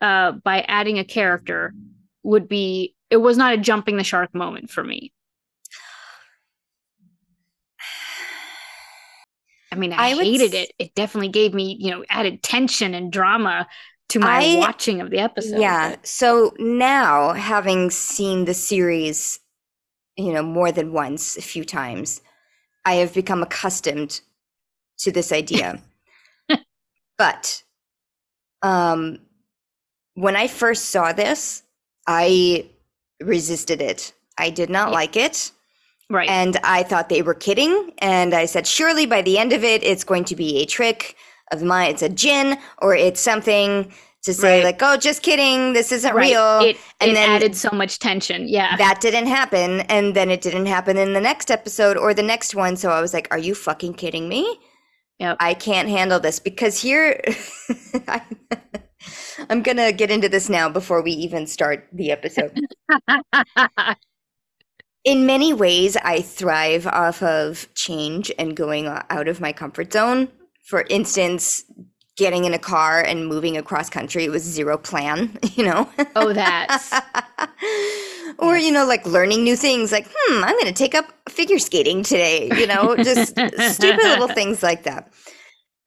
uh, 0.00 0.32
by 0.32 0.62
adding 0.62 0.98
a 0.98 1.04
character 1.04 1.74
would 2.22 2.48
be, 2.48 2.94
it 3.10 3.18
was 3.18 3.36
not 3.36 3.52
a 3.54 3.58
jumping 3.58 3.96
the 3.96 4.04
shark 4.04 4.34
moment 4.34 4.70
for 4.70 4.82
me. 4.84 5.12
I 9.72 9.76
mean, 9.76 9.92
I, 9.92 10.10
I 10.10 10.14
hated 10.14 10.54
it. 10.54 10.72
It 10.78 10.94
definitely 10.94 11.28
gave 11.28 11.52
me, 11.52 11.76
you 11.78 11.90
know, 11.90 12.04
added 12.08 12.42
tension 12.42 12.94
and 12.94 13.12
drama 13.12 13.66
to 14.10 14.18
my 14.18 14.40
I- 14.42 14.58
watching 14.58 15.00
of 15.00 15.10
the 15.10 15.18
episode. 15.18 15.60
Yeah. 15.60 15.96
So 16.02 16.54
now, 16.58 17.32
having 17.32 17.90
seen 17.90 18.44
the 18.44 18.54
series, 18.54 19.40
you 20.16 20.32
know, 20.32 20.42
more 20.42 20.72
than 20.72 20.92
once, 20.92 21.36
a 21.36 21.42
few 21.42 21.64
times, 21.64 22.20
I 22.84 22.94
have 22.94 23.12
become 23.14 23.42
accustomed 23.42 24.20
to 25.00 25.12
this 25.12 25.30
idea. 25.32 25.80
but 27.18 27.62
um, 28.62 29.18
when 30.14 30.36
I 30.36 30.46
first 30.48 30.86
saw 30.86 31.12
this, 31.12 31.62
I 32.06 32.66
resisted 33.20 33.80
it. 33.82 34.12
I 34.38 34.50
did 34.50 34.70
not 34.70 34.88
Yeah. 34.88 34.94
like 34.94 35.16
it. 35.16 35.50
right. 36.10 36.28
And 36.28 36.56
I 36.64 36.82
thought 36.82 37.08
they 37.10 37.22
were 37.22 37.34
kidding. 37.34 37.92
And 37.98 38.32
I 38.34 38.46
said, 38.46 38.66
surely 38.66 39.04
by 39.06 39.20
the 39.22 39.38
end 39.38 39.52
of 39.52 39.62
it, 39.64 39.82
it's 39.82 40.04
going 40.04 40.24
to 40.24 40.36
be 40.36 40.58
a 40.62 40.64
trick 40.66 41.16
of 41.52 41.62
mine. 41.62 41.90
It's 41.90 42.02
a 42.02 42.08
djinn 42.08 42.58
or 42.82 42.94
it's 42.94 43.20
something 43.20 43.92
to 44.24 44.34
say 44.34 44.58
Right. 44.58 44.64
like, 44.64 44.80
"Oh, 44.82 44.96
just 44.96 45.22
kidding, 45.22 45.72
this 45.74 45.92
isn't 45.92 46.14
Right. 46.14 46.30
real." 46.30 46.60
It, 46.60 46.76
and 47.00 47.12
it 47.12 47.14
then- 47.14 47.30
added 47.30 47.56
so 47.56 47.70
much 47.72 47.98
tension. 47.98 48.48
Yeah. 48.48 48.76
that 48.76 49.00
didn't 49.00 49.26
happen, 49.28 49.80
and 49.82 50.14
then 50.14 50.30
it 50.30 50.40
didn't 50.40 50.66
happen 50.66 50.96
in 50.96 51.12
the 51.12 51.20
next 51.20 51.50
episode 51.50 51.96
or 51.96 52.12
the 52.14 52.22
next 52.22 52.54
one. 52.54 52.76
So 52.76 52.90
I 52.90 53.00
was 53.00 53.14
like, 53.14 53.28
"Are 53.30 53.38
you 53.38 53.54
fucking 53.54 53.94
kidding 53.94 54.28
me?" 54.28 54.58
Yep. 55.20 55.36
I 55.40 55.54
can't 55.54 55.88
handle 55.88 56.20
this 56.20 56.38
because 56.40 56.80
here, 56.80 57.20
I, 58.08 58.20
I'm 59.50 59.62
gonna 59.62 59.92
get 59.92 60.10
into 60.10 60.28
this 60.28 60.48
now 60.48 60.68
before 60.68 61.02
we 61.02 61.10
even 61.12 61.46
start 61.46 61.86
the 61.92 62.10
episode. 62.10 62.58
in 65.04 65.26
many 65.26 65.52
ways, 65.52 65.96
I 65.96 66.20
thrive 66.22 66.86
off 66.86 67.22
of 67.22 67.68
change 67.74 68.30
and 68.38 68.56
going 68.56 68.86
out 68.86 69.28
of 69.28 69.40
my 69.40 69.52
comfort 69.52 69.92
zone. 69.92 70.28
For 70.68 70.84
instance, 70.90 71.64
getting 72.18 72.44
in 72.44 72.52
a 72.52 72.58
car 72.58 73.00
and 73.00 73.26
moving 73.26 73.56
across 73.56 73.88
country 73.88 74.28
was 74.28 74.42
zero 74.42 74.76
plan, 74.76 75.38
you 75.54 75.64
know? 75.64 75.88
oh, 76.14 76.34
that's 76.34 76.92
or, 78.38 78.58
you 78.58 78.70
know, 78.70 78.84
like 78.84 79.06
learning 79.06 79.44
new 79.44 79.56
things, 79.56 79.90
like, 79.92 80.06
hmm, 80.14 80.44
I'm 80.44 80.52
going 80.52 80.66
to 80.66 80.72
take 80.72 80.94
up 80.94 81.06
figure 81.30 81.58
skating 81.58 82.02
today, 82.02 82.50
you 82.54 82.66
know, 82.66 82.94
just 83.02 83.30
stupid 83.30 84.02
little 84.02 84.28
things 84.28 84.62
like 84.62 84.82
that. 84.82 85.10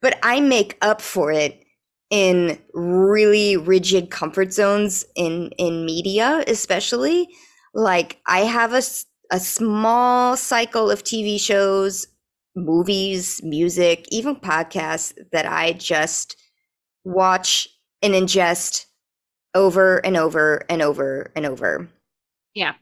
But 0.00 0.18
I 0.24 0.40
make 0.40 0.78
up 0.82 1.00
for 1.00 1.30
it 1.30 1.62
in 2.10 2.58
really 2.74 3.56
rigid 3.56 4.10
comfort 4.10 4.52
zones 4.52 5.04
in 5.16 5.50
in 5.56 5.86
media 5.86 6.44
especially 6.46 7.26
like 7.72 8.18
i 8.26 8.40
have 8.40 8.74
a, 8.74 8.82
a 9.30 9.40
small 9.40 10.36
cycle 10.36 10.90
of 10.90 11.02
tv 11.02 11.40
shows 11.40 12.06
movies 12.54 13.40
music 13.42 14.06
even 14.10 14.36
podcasts 14.36 15.12
that 15.32 15.46
i 15.46 15.72
just 15.72 16.36
watch 17.04 17.66
and 18.02 18.14
ingest 18.14 18.86
over 19.54 19.98
and 20.04 20.16
over 20.16 20.62
and 20.68 20.82
over 20.82 21.30
and 21.34 21.46
over 21.46 21.88
Yeah. 22.54 22.74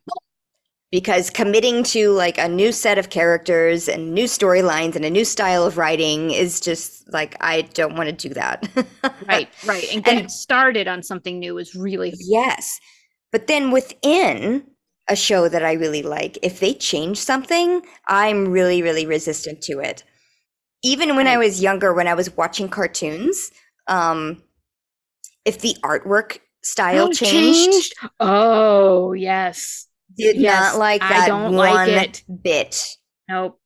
because 0.90 1.30
committing 1.30 1.82
to 1.84 2.10
like 2.10 2.36
a 2.38 2.48
new 2.48 2.72
set 2.72 2.98
of 2.98 3.10
characters 3.10 3.88
and 3.88 4.12
new 4.12 4.24
storylines 4.24 4.96
and 4.96 5.04
a 5.04 5.10
new 5.10 5.24
style 5.24 5.64
of 5.64 5.78
writing 5.78 6.30
is 6.32 6.60
just 6.60 7.10
like 7.12 7.36
i 7.40 7.62
don't 7.62 7.96
want 7.96 8.08
to 8.08 8.28
do 8.28 8.34
that 8.34 8.68
right, 9.28 9.48
right. 9.66 9.92
And 9.92 10.04
getting 10.04 10.20
And- 10.22 10.32
started 10.32 10.88
on 10.88 11.02
something 11.02 11.38
new 11.38 11.58
is 11.58 11.74
really 11.74 12.12
Yes. 12.18 12.80
But 13.32 13.46
then 13.46 13.70
within 13.70 14.64
a 15.10 15.16
show 15.16 15.48
that 15.48 15.64
I 15.64 15.74
really 15.74 16.02
like, 16.02 16.38
if 16.42 16.60
they 16.60 16.74
change 16.74 17.18
something, 17.18 17.82
I'm 18.08 18.48
really, 18.48 18.82
really 18.82 19.06
resistant 19.06 19.62
to 19.64 19.80
it. 19.80 20.04
Even 20.82 21.16
when 21.16 21.26
I 21.28 21.38
was 21.38 21.62
younger, 21.62 21.94
when 21.94 22.08
I 22.08 22.14
was 22.14 22.36
watching 22.36 22.68
cartoons, 22.68 23.52
um, 23.88 24.42
if 25.44 25.58
the 25.60 25.76
artwork 25.82 26.38
style 26.62 27.08
Oh, 27.08 27.12
changed, 27.12 27.94
Oh, 28.18 29.12
yes. 29.12 29.86
did 30.16 30.36
Yes, 30.36 30.74
not 30.74 30.78
like 30.78 31.02
I 31.02 31.20
don't 31.20 31.54
like 31.56 31.86
it. 31.88 32.22
bit. 32.42 32.96
Nope. 33.28 33.58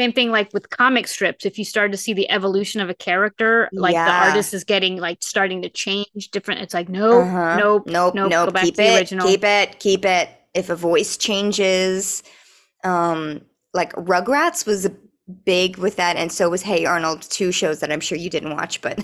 Same 0.00 0.12
thing 0.12 0.30
like 0.30 0.52
with 0.54 0.70
comic 0.70 1.08
strips. 1.08 1.46
If 1.46 1.58
you 1.58 1.64
start 1.64 1.92
to 1.92 1.98
see 1.98 2.14
the 2.14 2.30
evolution 2.30 2.80
of 2.80 2.90
a 2.90 2.94
character, 2.94 3.70
like 3.76 4.04
the 4.04 4.12
artist 4.12 4.54
is 4.54 4.64
getting 4.64 4.96
like 4.98 5.18
starting 5.22 5.62
to 5.62 5.70
change 5.70 6.30
different. 6.32 6.62
It's 6.62 6.74
like, 6.74 6.88
nope, 6.88 7.30
Uh-huh. 7.30 7.52
nope, 7.52 7.86
nope, 7.86 8.20
nope, 8.22 8.22
nope. 8.22 8.40
go 8.42 8.52
back 8.52 8.72
keep 8.72 8.74
to 8.74 8.82
the 8.82 8.88
it, 8.88 8.90
original. 8.90 9.28
keep 9.28 9.44
it, 9.44 9.78
keep 9.78 10.04
it. 10.04 10.28
If 10.54 10.70
a 10.70 10.76
voice 10.76 11.16
changes, 11.16 12.22
um, 12.84 13.42
like 13.74 13.92
Rugrats 13.94 14.66
was 14.66 14.88
big 15.44 15.78
with 15.78 15.96
that, 15.96 16.16
and 16.16 16.32
so 16.32 16.50
was 16.50 16.62
Hey 16.62 16.84
Arnold. 16.86 17.22
Two 17.22 17.52
shows 17.52 17.80
that 17.80 17.92
I'm 17.92 18.00
sure 18.00 18.18
you 18.18 18.30
didn't 18.30 18.56
watch, 18.56 18.80
but 18.82 18.98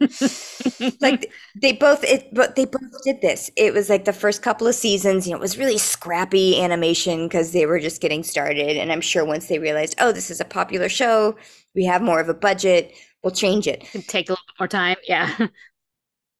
like 1.00 1.30
they 1.60 1.72
both 1.72 2.02
it 2.04 2.32
but 2.32 2.56
they 2.56 2.64
both 2.64 3.02
did 3.04 3.20
this 3.20 3.50
it 3.56 3.72
was 3.74 3.88
like 3.90 4.04
the 4.04 4.12
first 4.12 4.42
couple 4.42 4.66
of 4.66 4.74
seasons 4.74 5.26
you 5.26 5.32
know 5.32 5.36
it 5.38 5.40
was 5.40 5.58
really 5.58 5.78
scrappy 5.78 6.60
animation 6.60 7.26
because 7.26 7.52
they 7.52 7.66
were 7.66 7.78
just 7.78 8.00
getting 8.00 8.22
started 8.22 8.76
and 8.76 8.90
i'm 8.92 9.00
sure 9.00 9.24
once 9.24 9.46
they 9.48 9.58
realized 9.58 9.94
oh 9.98 10.12
this 10.12 10.30
is 10.30 10.40
a 10.40 10.44
popular 10.44 10.88
show 10.88 11.36
we 11.74 11.84
have 11.84 12.02
more 12.02 12.20
of 12.20 12.28
a 12.28 12.34
budget 12.34 12.92
we'll 13.22 13.30
change 13.30 13.66
it 13.66 13.84
Could 13.92 14.08
take 14.08 14.28
a 14.28 14.32
little 14.32 14.44
more 14.58 14.68
time. 14.68 14.96
Yeah. 15.06 15.48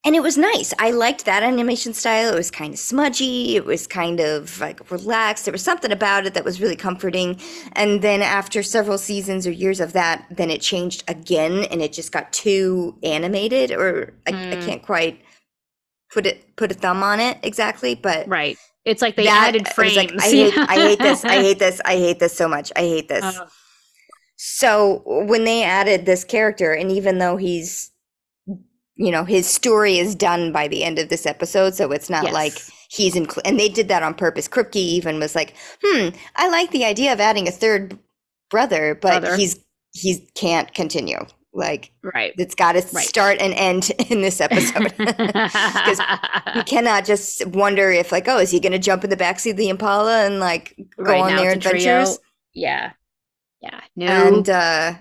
and 0.04 0.16
it 0.16 0.22
was 0.22 0.38
nice. 0.38 0.72
I 0.78 0.90
liked 0.92 1.24
that 1.26 1.42
animation 1.42 1.92
style. 1.92 2.32
It 2.32 2.36
was 2.36 2.50
kind 2.50 2.72
of 2.72 2.78
smudgy. 2.80 3.56
It 3.56 3.66
was 3.66 3.86
kind 3.86 4.18
of 4.20 4.58
like 4.60 4.90
relaxed. 4.90 5.44
There 5.44 5.52
was 5.52 5.62
something 5.62 5.92
about 5.92 6.24
it 6.26 6.34
that 6.34 6.44
was 6.44 6.60
really 6.60 6.76
comforting. 6.76 7.38
And 7.72 8.00
then 8.00 8.22
after 8.22 8.62
several 8.62 8.96
seasons 8.98 9.46
or 9.46 9.50
years 9.50 9.78
of 9.80 9.92
that 9.92 10.24
then 10.30 10.48
it 10.50 10.60
changed 10.62 11.04
again 11.08 11.64
and 11.70 11.82
it 11.82 11.92
just 11.92 12.12
got 12.12 12.32
too 12.32 12.96
animated 13.02 13.70
or 13.72 14.14
i, 14.26 14.30
I 14.30 14.32
Mm. 14.56 14.64
can't 14.66 14.82
quite 14.82 15.20
put 16.12 16.24
it 16.26 16.56
put 16.56 16.70
a 16.70 16.74
thumb 16.74 17.02
on 17.02 17.20
it 17.20 17.38
exactly 17.42 17.94
but 17.94 18.26
right. 18.28 18.56
It's 18.86 19.02
like 19.02 19.16
they 19.16 19.24
that- 19.24 19.48
added 19.48 19.68
frames. 19.68 19.96
like, 19.96 20.12
I 20.18 20.28
hate, 20.30 20.54
I 20.56 20.74
hate 20.76 20.98
this 20.98 21.24
i 21.24 21.34
hate 21.34 21.58
this 21.58 21.80
i 21.84 21.96
hate 21.96 22.18
this 22.18 22.34
so 22.34 22.48
much. 22.48 22.72
I 22.74 22.80
hate 22.80 23.08
this. 23.08 23.22
Uh, 23.24 23.46
so 24.36 25.02
when 25.04 25.44
they 25.44 25.62
added 25.62 26.06
this 26.06 26.24
character, 26.24 26.72
and 26.72 26.90
even 26.90 27.18
though 27.18 27.36
he's, 27.36 27.90
you 28.96 29.10
know, 29.10 29.24
his 29.24 29.46
story 29.48 29.98
is 29.98 30.14
done 30.14 30.52
by 30.52 30.68
the 30.68 30.84
end 30.84 30.98
of 30.98 31.08
this 31.08 31.26
episode, 31.26 31.74
so 31.74 31.90
it's 31.92 32.10
not 32.10 32.32
like 32.32 32.54
he's 32.90 33.16
in, 33.16 33.26
and 33.44 33.58
they 33.58 33.68
did 33.68 33.88
that 33.88 34.02
on 34.02 34.14
purpose. 34.14 34.48
Kripke 34.48 34.76
even 34.76 35.18
was 35.20 35.34
like, 35.34 35.54
"Hmm, 35.82 36.08
I 36.36 36.48
like 36.48 36.70
the 36.70 36.84
idea 36.84 37.12
of 37.12 37.20
adding 37.20 37.48
a 37.48 37.52
third 37.52 37.98
brother, 38.50 38.94
but 39.00 39.20
Brother. 39.22 39.36
he's 39.36 39.58
he 39.92 40.28
can't 40.34 40.72
continue. 40.74 41.18
Like 41.52 41.90
right. 42.02 42.32
it's 42.38 42.54
got 42.54 42.72
to 42.72 42.78
Right. 42.92 43.04
start 43.04 43.38
and 43.40 43.52
end 43.54 43.90
in 44.10 44.20
this 44.22 44.40
episode." 44.40 44.92
because 44.98 46.00
You 46.54 46.62
cannot 46.64 47.04
just 47.04 47.44
wonder 47.46 47.90
if, 47.90 48.12
like, 48.12 48.28
oh, 48.28 48.38
is 48.38 48.50
he 48.50 48.60
going 48.60 48.72
to 48.72 48.78
jump 48.78 49.02
in 49.04 49.10
the 49.10 49.16
backseat 49.16 49.52
of 49.52 49.56
the 49.56 49.68
Impala 49.68 50.24
and 50.26 50.38
like 50.40 50.76
go 50.96 51.04
Right, 51.04 51.20
on 51.20 51.36
their 51.36 51.52
it's 51.52 51.66
a 51.66 51.70
trio. 51.70 52.00
adventures? 52.00 52.18
yeah. 52.54 52.92
Yeah. 53.62 53.80
No. 53.94 54.06
and 54.06 54.48
uh 54.48 54.94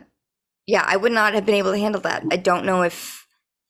yeah 0.68 0.84
i 0.86 0.98
would 0.98 1.14
not 1.14 1.34
have 1.34 1.46
been 1.46 1.56
able 1.56 1.72
to 1.72 1.78
handle 1.80 2.02
that 2.02 2.24
i 2.30 2.36
don't 2.36 2.66
know 2.66 2.82
if 2.84 3.19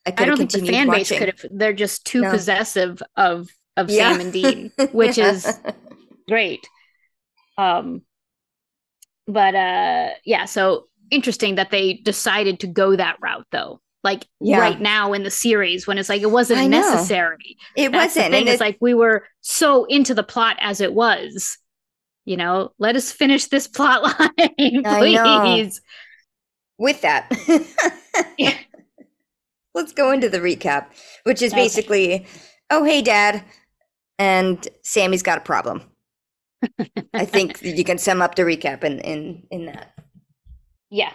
i 0.05 0.13
I 0.17 0.25
don't 0.25 0.37
think 0.37 0.51
the 0.51 0.65
fan 0.65 0.89
base 0.89 1.09
could 1.09 1.27
have. 1.27 1.45
They're 1.51 1.73
just 1.73 2.05
too 2.05 2.21
No. 2.21 2.31
possessive 2.31 3.01
of 3.15 3.49
of 3.77 3.89
Yeah. 3.89 4.11
Sam 4.11 4.21
and 4.21 4.33
Dean, 4.33 4.71
which 4.91 5.17
Yeah. 5.17 5.31
is 5.31 5.59
great. 6.27 6.65
Um, 7.57 8.01
but 9.27 9.55
uh, 9.55 10.09
yeah. 10.25 10.45
So 10.45 10.87
interesting 11.11 11.55
that 11.55 11.71
they 11.71 11.93
decided 11.93 12.59
to 12.61 12.67
go 12.67 12.95
that 12.95 13.17
route, 13.21 13.45
though. 13.51 13.81
Like 14.03 14.25
Yeah. 14.39 14.59
right 14.59 14.79
now 14.79 15.13
in 15.13 15.23
the 15.23 15.31
series, 15.31 15.85
when 15.85 15.97
it's 15.97 16.09
like 16.09 16.21
it 16.21 16.31
wasn't 16.31 16.69
necessary. 16.69 17.57
it 17.75 17.91
That's 17.91 18.15
wasn't 18.15 18.33
and 18.35 18.47
It's 18.47 18.61
it, 18.61 18.63
like 18.63 18.77
we 18.81 18.93
were 18.93 19.25
so 19.41 19.85
into 19.85 20.13
the 20.13 20.23
plot 20.23 20.57
as 20.61 20.81
it 20.81 20.93
was. 20.93 21.57
You 22.25 22.37
know, 22.37 22.71
let 22.79 22.95
us 22.95 23.11
finish 23.11 23.45
this 23.47 23.67
plot 23.77 24.03
line, 24.03 24.83
please. 24.83 25.81
with 26.77 27.01
that 27.01 27.27
Yeah. 28.37 28.57
Let's 29.75 29.93
go 29.93 30.11
into 30.11 30.29
the 30.29 30.39
recap 30.39 30.87
which 31.23 31.41
is 31.41 31.51
Okay. 31.53 31.63
basically 31.63 32.25
oh 32.69 32.83
hey 32.83 33.01
dad 33.01 33.43
and 34.17 34.67
sammy's 34.83 35.23
got 35.23 35.37
a 35.37 35.41
problem 35.41 35.81
i 37.13 37.25
think 37.35 37.61
you 37.61 37.83
can 37.83 37.97
sum 37.97 38.21
up 38.21 38.35
the 38.35 38.43
recap 38.43 38.83
in 38.83 38.99
in 38.99 39.43
in 39.51 39.65
that 39.67 39.93
Yeah. 40.91 41.13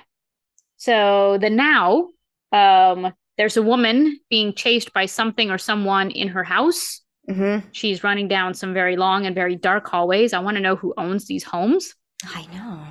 So 0.76 1.38
the 1.38 1.50
now, 1.50 2.08
um, 2.52 3.12
there's 3.38 3.56
a 3.56 3.62
woman 3.62 4.20
being 4.30 4.54
chased 4.54 4.92
by 4.92 5.06
something 5.06 5.50
or 5.50 5.58
someone 5.58 6.10
in 6.10 6.28
her 6.28 6.44
house. 6.44 7.00
hmm 7.28 7.58
She's 7.72 8.04
running 8.04 8.28
down 8.28 8.54
some 8.54 8.72
very 8.74 8.96
long 8.96 9.26
and 9.26 9.34
very 9.34 9.56
dark 9.56 9.88
hallways. 9.88 10.32
I 10.32 10.38
want 10.40 10.56
to 10.56 10.60
know 10.62 10.76
who 10.76 10.94
owns 10.96 11.26
these 11.26 11.42
homes. 11.44 11.94
i 12.24 12.46
know 12.54 12.86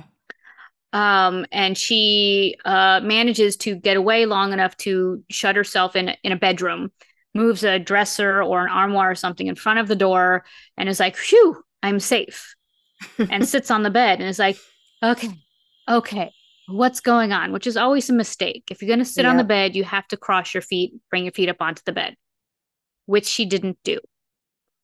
Um, 0.94 1.44
and 1.50 1.76
she 1.76 2.54
uh, 2.64 3.00
manages 3.02 3.56
to 3.58 3.74
get 3.74 3.96
away 3.96 4.26
long 4.26 4.52
enough 4.52 4.76
to 4.78 5.24
shut 5.28 5.56
herself 5.56 5.96
in 5.96 6.12
in 6.22 6.30
a 6.30 6.36
bedroom, 6.36 6.92
moves 7.34 7.64
a 7.64 7.80
dresser 7.80 8.40
or 8.40 8.62
an 8.62 8.70
armoire 8.70 9.10
or 9.10 9.16
something 9.16 9.48
in 9.48 9.56
front 9.56 9.80
of 9.80 9.88
the 9.88 9.96
door, 9.96 10.44
and 10.78 10.88
is 10.88 11.00
like, 11.00 11.16
"Phew, 11.16 11.60
I'm 11.82 11.98
safe." 11.98 12.54
and 13.18 13.46
sits 13.48 13.72
on 13.72 13.82
the 13.82 13.90
bed 13.90 14.20
and 14.20 14.28
is 14.28 14.38
like, 14.38 14.56
"Okay, 15.02 15.30
okay, 15.88 16.30
what's 16.68 17.00
going 17.00 17.32
on?" 17.32 17.50
Which 17.50 17.66
is 17.66 17.76
always 17.76 18.08
a 18.08 18.14
mistake. 18.14 18.62
If 18.70 18.80
you're 18.80 18.88
gonna 18.88 19.04
sit 19.04 19.26
on 19.26 19.36
the 19.36 19.42
bed, 19.42 19.74
you 19.74 19.82
have 19.82 20.06
to 20.08 20.16
cross 20.16 20.54
your 20.54 20.62
feet, 20.62 20.94
bring 21.10 21.24
your 21.24 21.32
feet 21.32 21.48
up 21.48 21.60
onto 21.60 21.82
the 21.84 21.92
bed, 21.92 22.14
which 23.06 23.26
she 23.26 23.46
didn't 23.46 23.78
do, 23.82 23.98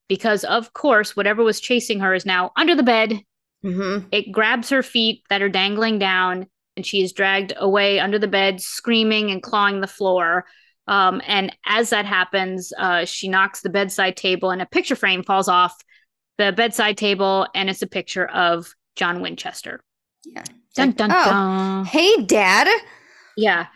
because 0.09 0.43
of 0.43 0.73
course, 0.73 1.15
whatever 1.15 1.45
was 1.45 1.61
chasing 1.61 2.01
her 2.01 2.15
is 2.15 2.27
now 2.27 2.51
under 2.57 2.75
the 2.75 2.83
bed 2.83 3.23
hmm 3.63 3.99
it 4.11 4.33
grabs 4.33 4.71
her 4.71 4.83
feet 4.83 5.23
that 5.31 5.43
are 5.43 5.49
dangling 5.49 5.99
down, 5.99 6.47
and 6.77 6.87
she 6.87 7.03
is 7.03 7.13
dragged 7.13 7.53
away 7.57 7.99
under 8.01 8.19
the 8.19 8.29
bed, 8.29 8.61
screaming 8.61 9.31
and 9.31 9.43
clawing 9.43 9.81
the 9.81 9.87
floor. 9.87 10.45
Um, 10.87 11.21
and 11.27 11.55
as 11.67 11.91
that 11.91 12.07
happens, 12.07 12.73
uh, 12.79 13.05
she 13.05 13.29
knocks 13.29 13.61
the 13.61 13.69
bedside 13.71 14.17
table, 14.17 14.51
and 14.51 14.63
a 14.63 14.67
picture 14.67 14.97
frame 14.97 15.23
falls 15.23 15.49
off 15.49 15.77
the 16.39 16.53
bedside 16.53 16.97
table, 16.97 17.47
and 17.55 17.69
it's 17.71 17.83
a 17.83 17.87
picture 17.87 18.27
of 18.27 18.75
John 18.97 19.21
Winchester. 19.21 19.81
yeah 20.25 20.45
Dun 20.75 20.93
dun 20.93 21.11
oh. 21.13 21.25
dun. 21.25 21.85
hey 21.85 22.23
dad 22.25 22.69
Yeah. 23.37 23.67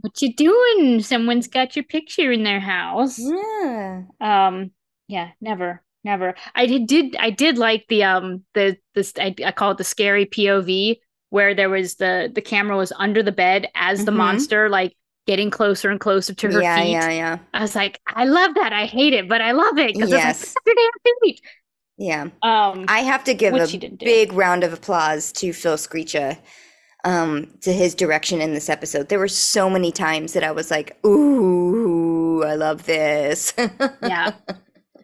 what 0.00 0.20
you 0.22 0.32
doing? 0.34 1.02
Someone's 1.02 1.48
got 1.48 1.74
your 1.76 1.84
picture 1.84 2.30
in 2.32 2.44
their 2.44 2.60
house. 2.60 3.18
Yeah. 3.18 4.02
Um, 4.20 4.70
yeah, 5.08 5.30
never, 5.40 5.82
never. 6.10 6.34
I 6.54 6.66
did, 6.66 7.16
I 7.18 7.30
did 7.30 7.58
like 7.58 7.84
the 7.88 8.04
um 8.04 8.44
the 8.54 8.76
this 8.94 9.12
I, 9.18 9.34
I 9.44 9.52
call 9.52 9.70
it 9.72 9.78
the 9.78 9.84
scary 9.84 10.26
POV 10.26 10.98
where 11.30 11.54
there 11.54 11.68
was 11.70 11.96
the 11.96 12.30
the 12.34 12.40
camera 12.40 12.76
was 12.76 12.92
under 12.96 13.22
the 13.22 13.32
bed 13.44 13.68
as 13.74 14.04
the 14.04 14.12
Mhm. 14.12 14.16
monster 14.24 14.68
like 14.68 14.92
getting 15.26 15.50
closer 15.50 15.90
and 15.90 16.00
closer 16.00 16.32
to 16.34 16.48
her 16.50 16.62
yeah, 16.62 16.76
feet. 16.82 16.90
yeah, 16.92 17.10
yeah, 17.10 17.38
I 17.52 17.60
was 17.60 17.74
like, 17.74 18.00
I 18.06 18.24
love 18.24 18.54
that. 18.54 18.72
I 18.72 18.86
hate 18.86 19.12
it, 19.12 19.28
but 19.28 19.42
I 19.42 19.52
love 19.52 19.76
it 19.78 19.92
because 19.94 20.10
Yes. 20.10 20.42
it's 20.42 20.54
like 20.56 20.64
"That's 20.64 20.76
your 20.76 20.90
damn 21.04 21.20
feet. 21.22 21.40
yeah. 21.98 22.22
Um, 22.42 22.86
I 22.88 23.00
have 23.00 23.24
to 23.24 23.34
give 23.34 23.54
a 23.54 23.66
big 23.98 24.32
round 24.32 24.64
of 24.64 24.72
applause 24.72 25.30
to 25.32 25.52
Phil 25.52 25.76
Sgriccia, 25.76 26.38
um, 27.04 27.46
to 27.60 27.72
his 27.72 27.94
direction 27.94 28.40
in 28.40 28.54
this 28.54 28.68
episode. 28.70 29.08
There 29.10 29.18
were 29.18 29.28
so 29.28 29.68
many 29.68 29.92
times 29.92 30.32
that 30.32 30.44
I 30.44 30.50
was 30.52 30.70
like, 30.70 30.96
"Ooh, 31.04 32.42
I 32.44 32.54
love 32.54 32.86
this." 32.86 33.52
yeah, 34.02 34.32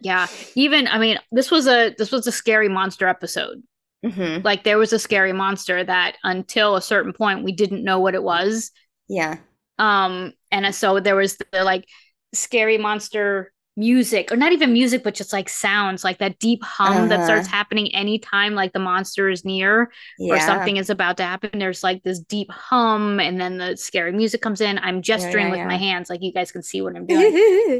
yeah. 0.05 0.27
Even 0.55 0.87
I 0.87 0.97
mean, 0.99 1.19
this 1.31 1.51
was 1.51 1.67
a 1.67 1.93
this 1.97 2.11
was 2.11 2.27
a 2.27 2.31
scary 2.31 2.69
monster 2.69 3.07
episode. 3.07 3.63
hmm 4.03 4.45
Like 4.45 4.63
there 4.63 4.77
was 4.77 4.93
a 4.93 4.99
scary 4.99 5.33
monster 5.33 5.83
that 5.83 6.17
until 6.23 6.75
a 6.75 6.81
certain 6.81 7.13
point 7.13 7.43
we 7.43 7.51
didn't 7.51 7.83
know 7.83 7.99
what 7.99 8.15
it 8.15 8.23
was. 8.23 8.71
Yeah. 9.07 9.37
Um, 9.77 10.33
and 10.51 10.73
so 10.73 10.99
there 10.99 11.15
was 11.15 11.37
the 11.51 11.63
like 11.63 11.85
scary 12.33 12.77
monster 12.77 13.51
music, 13.77 14.31
or 14.31 14.37
not 14.37 14.53
even 14.53 14.71
music, 14.71 15.03
but 15.03 15.15
just 15.15 15.33
like 15.33 15.49
sounds, 15.49 16.03
like 16.03 16.19
that 16.19 16.39
deep 16.39 16.63
hum 16.63 17.09
that 17.09 17.23
starts 17.25 17.47
Uh-huh. 17.47 17.51
happening 17.51 17.93
anytime 17.93 18.55
like 18.55 18.71
the 18.71 18.79
monster 18.79 19.29
is 19.29 19.43
near 19.43 19.91
Yeah. 20.17 20.35
or 20.35 20.39
something 20.39 20.77
is 20.77 20.89
about 20.89 21.17
to 21.17 21.23
happen. 21.23 21.59
There's 21.59 21.83
like 21.83 22.03
this 22.03 22.19
deep 22.19 22.49
hum, 22.51 23.19
and 23.19 23.39
then 23.39 23.57
the 23.57 23.75
scary 23.75 24.13
music 24.13 24.41
comes 24.41 24.61
in. 24.61 24.79
I'm 24.79 25.01
gesturing 25.01 25.49
yeah, 25.49 25.51
with 25.51 25.61
my 25.65 25.77
hands, 25.77 26.09
like 26.09 26.23
you 26.23 26.31
guys 26.31 26.51
can 26.53 26.63
see 26.63 26.81
what 26.81 26.95
I'm 26.95 27.05
doing. 27.05 27.33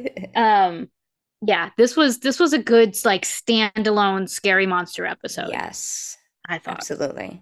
um, 0.35 0.89
yeah, 1.45 1.69
this 1.77 1.95
was 1.95 2.19
this 2.19 2.39
was 2.39 2.53
a 2.53 2.59
good 2.59 2.95
like 3.05 3.23
standalone 3.23 4.29
scary 4.29 4.65
monster 4.65 5.05
episode. 5.05 5.49
yes. 5.49 6.17
I 6.47 6.59
thought. 6.59 6.77
Absolutely. 6.77 7.41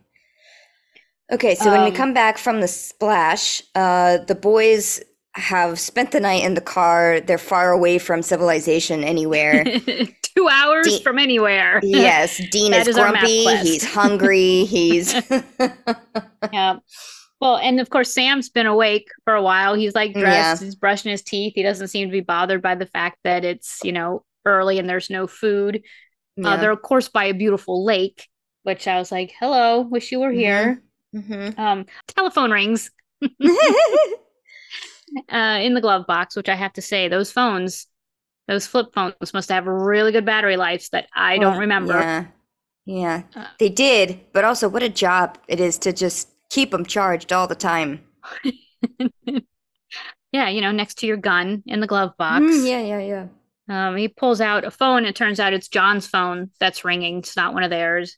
Okay, 1.31 1.55
so 1.55 1.72
when 1.72 1.81
we 1.83 1.89
Um, 1.89 1.95
come 1.95 2.13
back 2.13 2.38
from 2.38 2.62
the 2.62 2.67
splash, 2.67 3.62
uh, 3.75 4.19
the 4.19 4.36
boys 4.36 5.01
have 5.36 5.79
spent 5.79 6.12
the 6.12 6.19
night 6.19 6.43
in 6.43 6.53
the 6.53 6.62
car. 6.62 7.19
They're 7.19 7.38
far 7.38 7.72
away 7.72 7.98
from 7.98 8.22
civilization 8.22 9.03
anywhere. 9.03 9.63
Two 10.38 10.48
hours 10.50 10.86
Dean- 10.88 11.01
from 11.03 11.19
anywhere. 11.19 11.79
yes, 11.83 12.39
Dean 12.51 12.74
is 12.74 12.88
is 12.88 12.95
grumpy. 12.95 13.45
He's 13.57 13.83
hungry. 13.83 14.65
He's 14.65 15.13
yeah. 16.53 16.77
Well, 17.43 17.57
and 17.57 17.81
of 17.81 17.89
course, 17.89 18.13
Sam's 18.13 18.47
been 18.47 18.67
awake 18.67 19.09
for 19.25 19.35
a 19.35 19.41
while. 19.41 19.73
He's 19.73 19.93
like 19.93 20.13
dressed, 20.13 20.62
Yeah. 20.62 20.65
he's 20.65 20.75
brushing 20.75 21.12
his 21.12 21.21
teeth. 21.21 21.51
He 21.55 21.62
doesn't 21.62 21.89
seem 21.89 22.07
to 22.07 22.12
be 22.13 22.21
bothered 22.21 22.62
by 22.62 22.75
the 22.75 22.85
fact 22.85 23.17
that 23.25 23.43
it's, 23.43 23.79
you 23.83 23.91
know, 23.91 24.23
early 24.45 24.79
and 24.79 24.88
there's 24.88 25.09
no 25.09 25.27
food. 25.27 25.83
Uh, 26.41 26.55
they're, 26.55 26.71
of 26.71 26.81
course, 26.81 27.09
by 27.09 27.25
a 27.25 27.33
beautiful 27.33 27.83
lake, 27.83 28.29
which 28.63 28.88
I 28.88 28.97
was 28.97 29.12
like, 29.12 29.33
hello, 29.38 29.81
wish 29.81 30.09
you 30.13 30.21
were 30.21 30.31
here. 30.31 30.81
Mhm. 31.13 31.59
Um, 31.59 31.85
telephone 32.07 32.50
rings 32.50 32.91
uh, 35.29 35.59
in 35.62 35.73
the 35.73 35.81
glove 35.81 36.07
box, 36.07 36.38
which 36.38 36.47
I 36.47 36.55
have 36.55 36.71
to 36.73 36.81
say, 36.81 37.09
those 37.09 37.29
phones, 37.29 37.88
those 38.47 38.65
flip 38.65 38.93
phones 38.93 39.33
must 39.33 39.50
have 39.50 39.67
really 39.67 40.13
good 40.13 40.25
battery 40.25 40.55
lives 40.55 40.88
that 40.89 41.07
I 41.13 41.39
don't 41.39 41.51
Well, 41.51 41.59
remember. 41.59 41.93
Yeah. 42.00 42.25
Yeah. 42.85 43.23
Uh, 43.35 43.47
They 43.59 43.69
did, 43.69 44.21
but 44.31 44.45
also 44.45 44.69
what 44.69 44.81
a 44.81 44.89
job 44.89 45.38
it 45.50 45.59
is 45.59 45.77
to 45.79 45.93
just 45.93 46.29
keep 46.53 46.72
them 46.72 46.86
charged 46.86 47.33
all 47.33 47.48
the 47.48 47.55
time. 47.55 48.01
Yeah, 50.33 50.50
you 50.50 50.62
know, 50.62 50.72
next 50.72 50.95
to 50.95 51.05
your 51.05 51.17
gun 51.17 51.62
in 51.67 51.79
the 51.79 51.86
glove 51.86 52.17
box. 52.17 52.43
Mm, 52.43 52.67
yeah, 52.67 52.81
yeah, 52.81 53.27
yeah. 53.69 53.88
Um, 53.88 53.95
he 53.95 54.07
pulls 54.07 54.41
out 54.41 54.65
a 54.65 54.72
phone. 54.72 55.05
It 55.05 55.15
turns 55.15 55.39
out 55.39 55.53
it's 55.53 55.67
John's 55.67 56.07
phone 56.07 56.50
that's 56.60 56.83
ringing. 56.83 57.19
It's 57.19 57.38
not 57.38 57.53
one 57.53 57.62
of 57.62 57.69
theirs. 57.69 58.17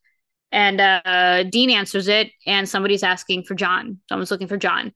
And 0.49 0.79
uh, 0.79 1.43
Dean 1.43 1.69
answers 1.69 2.07
it, 2.07 2.31
and 2.47 2.69
somebody's 2.69 3.03
asking 3.03 3.43
for 3.43 3.53
John. 3.53 3.99
Someone's 4.07 4.31
looking 4.31 4.47
for 4.47 4.55
John. 4.55 4.93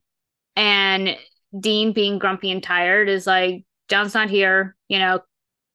And 0.56 1.14
Dean, 1.60 1.92
being 1.92 2.18
grumpy 2.18 2.50
and 2.50 2.62
tired, 2.62 3.10
is 3.10 3.26
like, 3.26 3.66
John's 3.88 4.14
not 4.14 4.30
here. 4.30 4.74
You 4.88 4.98
know, 4.98 5.20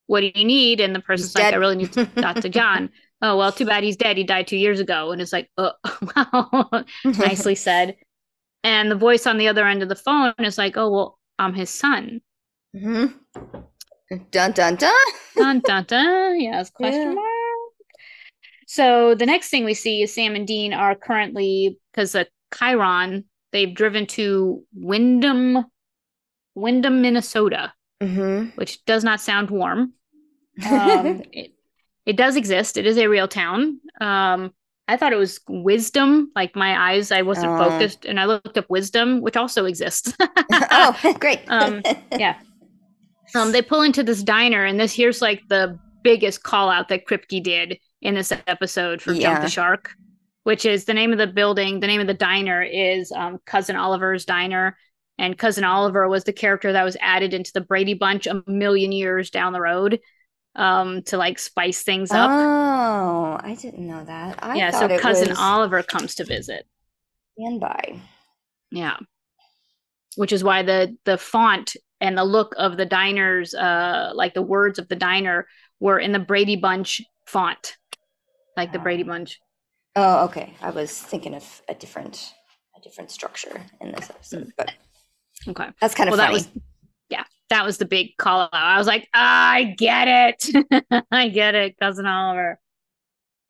what 0.08 0.22
do 0.22 0.32
you 0.34 0.46
need? 0.46 0.82
And 0.82 0.96
the 0.96 1.00
person's 1.00 1.34
He's 1.34 1.44
like, 1.44 1.54
I 1.54 1.58
really 1.58 1.76
need 1.76 1.94
to 1.94 2.08
talk 2.08 2.38
to 2.38 2.50
John. 2.50 2.90
Oh, 3.22 3.38
well, 3.38 3.52
too 3.52 3.66
bad 3.66 3.84
he's 3.84 3.98
dead. 3.98 4.18
He 4.18 4.24
died 4.24 4.48
two 4.48 4.58
years 4.58 4.80
ago. 4.80 5.12
And 5.12 5.22
it's 5.22 5.34
like, 5.34 5.50
oh, 5.58 5.74
wow, 6.16 6.84
nicely 7.18 7.56
said. 7.56 7.96
And 8.64 8.92
the 8.92 8.96
voice 8.96 9.28
on 9.28 9.38
the 9.38 9.48
other 9.50 9.68
end 9.68 9.84
of 9.84 9.90
the 9.90 9.96
phone 9.96 10.34
is 10.40 10.58
like, 10.58 10.78
oh, 10.78 10.92
well, 10.92 11.20
I'm 11.40 11.54
his 11.54 11.70
son. 11.70 12.22
hmm 12.74 13.26
Dun 14.32 14.52
dun 14.54 14.76
dun. 14.76 14.94
dun 15.38 15.62
dun 15.62 15.84
dun. 15.86 16.40
Yes, 16.42 16.70
question 16.72 17.14
Yeah. 17.14 17.16
mark. 17.16 17.74
So 18.68 19.16
the 19.16 19.26
next 19.26 19.50
thing 19.50 19.64
we 19.66 19.74
see 19.74 20.02
is 20.02 20.14
Sam 20.14 20.36
and 20.36 20.48
Dean 20.48 20.74
are 20.74 20.96
currently 20.96 21.80
because 21.92 22.14
the 22.14 22.28
Chiron 22.58 23.26
they've 23.52 23.74
driven 23.74 24.06
to 24.08 24.64
Windom, 24.74 25.66
Windom, 26.56 27.02
Minnesota, 27.02 27.74
hmm 28.02 28.52
which 28.56 28.86
does 28.86 29.04
not 29.04 29.22
sound 29.22 29.52
warm. 29.52 29.94
Um, 30.70 31.24
it, 31.34 31.55
it 32.06 32.18
does 32.18 32.36
exist. 32.36 32.78
It 32.78 32.86
is 32.86 32.98
a 32.98 33.08
real 33.08 33.28
town. 33.28 33.80
Um, 34.00 34.54
I 34.88 34.98
thought 34.98 35.14
it 35.14 35.18
was 35.18 35.40
Wisdom. 35.50 36.32
Like 36.36 36.56
my 36.56 36.92
eyes, 36.92 37.12
I 37.12 37.24
wasn't 37.24 37.54
Oh. 37.54 37.70
focused, 37.70 38.06
and 38.06 38.20
I 38.20 38.26
looked 38.26 38.58
up 38.58 38.70
Wisdom, 38.70 39.22
which 39.22 39.36
also 39.38 39.66
exists. 39.66 40.14
oh, 40.52 41.16
great. 41.20 41.42
Um, 41.48 41.82
yeah. 42.12 42.38
Um, 43.36 43.52
they 43.52 43.62
pull 43.62 43.82
into 43.82 44.04
this 44.04 44.22
diner, 44.24 44.64
and 44.66 44.80
this 44.80 44.94
here's 44.94 45.22
like 45.22 45.42
the 45.50 45.80
biggest 46.04 46.44
call 46.44 46.70
out 46.70 46.88
that 46.90 47.06
Kripke 47.08 47.42
did 47.44 47.80
in 48.02 48.14
this 48.14 48.32
episode 48.46 49.02
for 49.02 49.14
Jump 49.16 49.42
the 49.42 49.50
Shark, 49.50 49.92
which 50.44 50.66
is 50.66 50.86
the 50.86 50.94
name 50.94 51.12
of 51.12 51.18
the 51.18 51.26
building. 51.28 51.80
The 51.80 51.88
name 51.88 52.00
of 52.02 52.08
the 52.08 52.14
diner 52.14 52.62
is 52.62 53.12
um, 53.12 53.40
Cousin 53.46 53.76
Oliver's 53.76 54.24
Diner, 54.26 54.78
and 55.18 55.36
Cousin 55.38 55.64
Oliver 55.64 56.08
was 56.08 56.24
the 56.26 56.34
character 56.34 56.72
that 56.74 56.84
was 56.84 56.96
added 57.02 57.34
into 57.34 57.52
the 57.54 57.62
Brady 57.62 57.96
Bunch 57.96 58.28
a 58.28 58.44
million 58.46 58.92
years 58.92 59.32
down 59.32 59.52
the 59.54 59.62
road 59.62 60.00
um, 60.56 61.02
to 61.04 61.18
like 61.18 61.40
spice 61.40 61.84
things 61.84 62.12
up. 62.12 62.30
Oh, 62.32 63.38
I 63.42 63.56
didn't 63.60 63.86
know 63.88 64.04
that. 64.06 64.40
I 64.44 64.56
yeah, 64.56 64.72
so 64.72 65.00
Cousin 65.00 65.30
was 65.30 65.38
Oliver 65.40 65.84
comes 65.84 66.16
to 66.16 66.26
visit. 66.26 66.66
standby. 67.38 68.00
Yeah. 68.72 68.98
Which 70.16 70.32
is 70.32 70.44
why 70.44 70.64
the 70.64 70.96
the 71.06 71.18
font 71.18 71.76
and 72.02 72.18
the 72.18 72.24
look 72.24 72.56
of 72.58 72.78
the 72.78 72.86
diners, 72.86 73.54
uh, 73.54 74.12
like 74.14 74.34
the 74.34 74.42
words 74.42 74.80
of 74.80 74.88
the 74.88 74.96
diner, 74.96 75.48
were 75.80 76.00
in 76.00 76.12
the 76.12 76.20
Brady 76.20 76.56
Bunch 76.56 77.02
font, 77.26 77.76
like 78.56 78.72
the 78.72 78.80
Brady. 78.80 79.04
Bunch. 79.04 79.40
Oh, 79.96 80.26
okay. 80.26 80.54
I 80.62 80.70
was 80.72 80.92
thinking 81.02 81.34
of 81.36 81.62
a 81.70 81.74
different, 81.74 82.34
a 82.78 82.82
different 82.82 83.12
structure 83.12 83.62
in 83.82 83.92
this 83.94 84.10
episode, 84.10 84.52
but 84.58 84.72
Okay. 85.48 85.70
that's 85.82 85.96
kind 85.96 86.10
of 86.10 86.16
Mm. 86.16 86.18
Well, 86.18 86.32
that 86.32 86.34
funny. 86.34 86.34
was 86.34 86.50
yeah, 86.56 86.62
that 87.50 87.66
was 87.66 87.78
the 87.78 87.86
big 87.86 88.18
call 88.18 88.42
out. 88.42 88.50
I 88.54 88.78
was 88.78 88.88
like, 88.88 89.08
I 89.14 89.76
get 89.78 90.08
it, 90.08 91.04
I 91.12 91.30
get 91.30 91.56
it, 91.56 91.78
cousin 91.80 92.06
Oliver. 92.06 92.60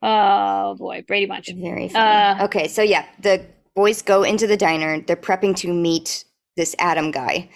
Oh 0.02 0.76
boy, 0.76 1.04
Brady 1.08 1.26
Bunch. 1.26 1.50
Very 1.54 1.90
funny. 1.90 2.40
Uh, 2.42 2.46
okay, 2.46 2.68
so 2.68 2.82
yeah, 2.82 3.06
the 3.22 3.46
boys 3.76 4.02
go 4.02 4.24
into 4.24 4.48
the 4.48 4.58
diner. 4.58 5.02
They're 5.02 5.16
prepping 5.16 5.56
to 5.58 5.74
meet 5.74 6.26
this 6.58 6.76
Adam 6.80 7.12
guy. 7.12 7.50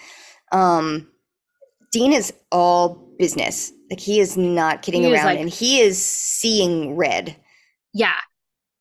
Um, 0.51 1.07
Dean 1.91 2.11
is 2.13 2.33
all 2.51 3.07
business. 3.17 3.71
Like 3.89 3.99
he 3.99 4.19
is 4.19 4.37
not 4.37 4.81
kidding 4.81 5.03
He 5.03 5.13
around, 5.13 5.25
like- 5.25 5.39
and 5.39 5.49
he 5.49 5.79
is 5.81 6.03
seeing 6.03 6.95
red. 6.95 7.35
Yeah. 7.93 8.13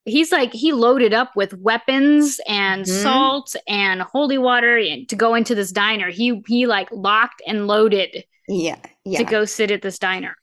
He's 0.09 0.33
like 0.33 0.53
he 0.53 0.73
loaded 0.73 1.13
up 1.15 1.37
with 1.37 1.55
weapons 1.55 2.41
and 2.49 2.85
Mhm. 2.85 3.03
salt 3.03 3.55
and 3.69 4.03
holy 4.03 4.39
water 4.39 4.77
and 4.79 5.09
to 5.09 5.17
go 5.17 5.35
into 5.35 5.55
this 5.55 5.71
diner. 5.73 6.11
He 6.11 6.43
he 6.47 6.67
like 6.67 6.89
locked 6.93 7.43
and 7.47 7.67
loaded 7.67 8.25
Yeah, 8.49 8.77
yeah. 9.05 9.19
to 9.19 9.25
go 9.25 9.45
sit 9.45 9.71
at 9.71 9.83
this 9.83 9.99
diner. 9.99 10.37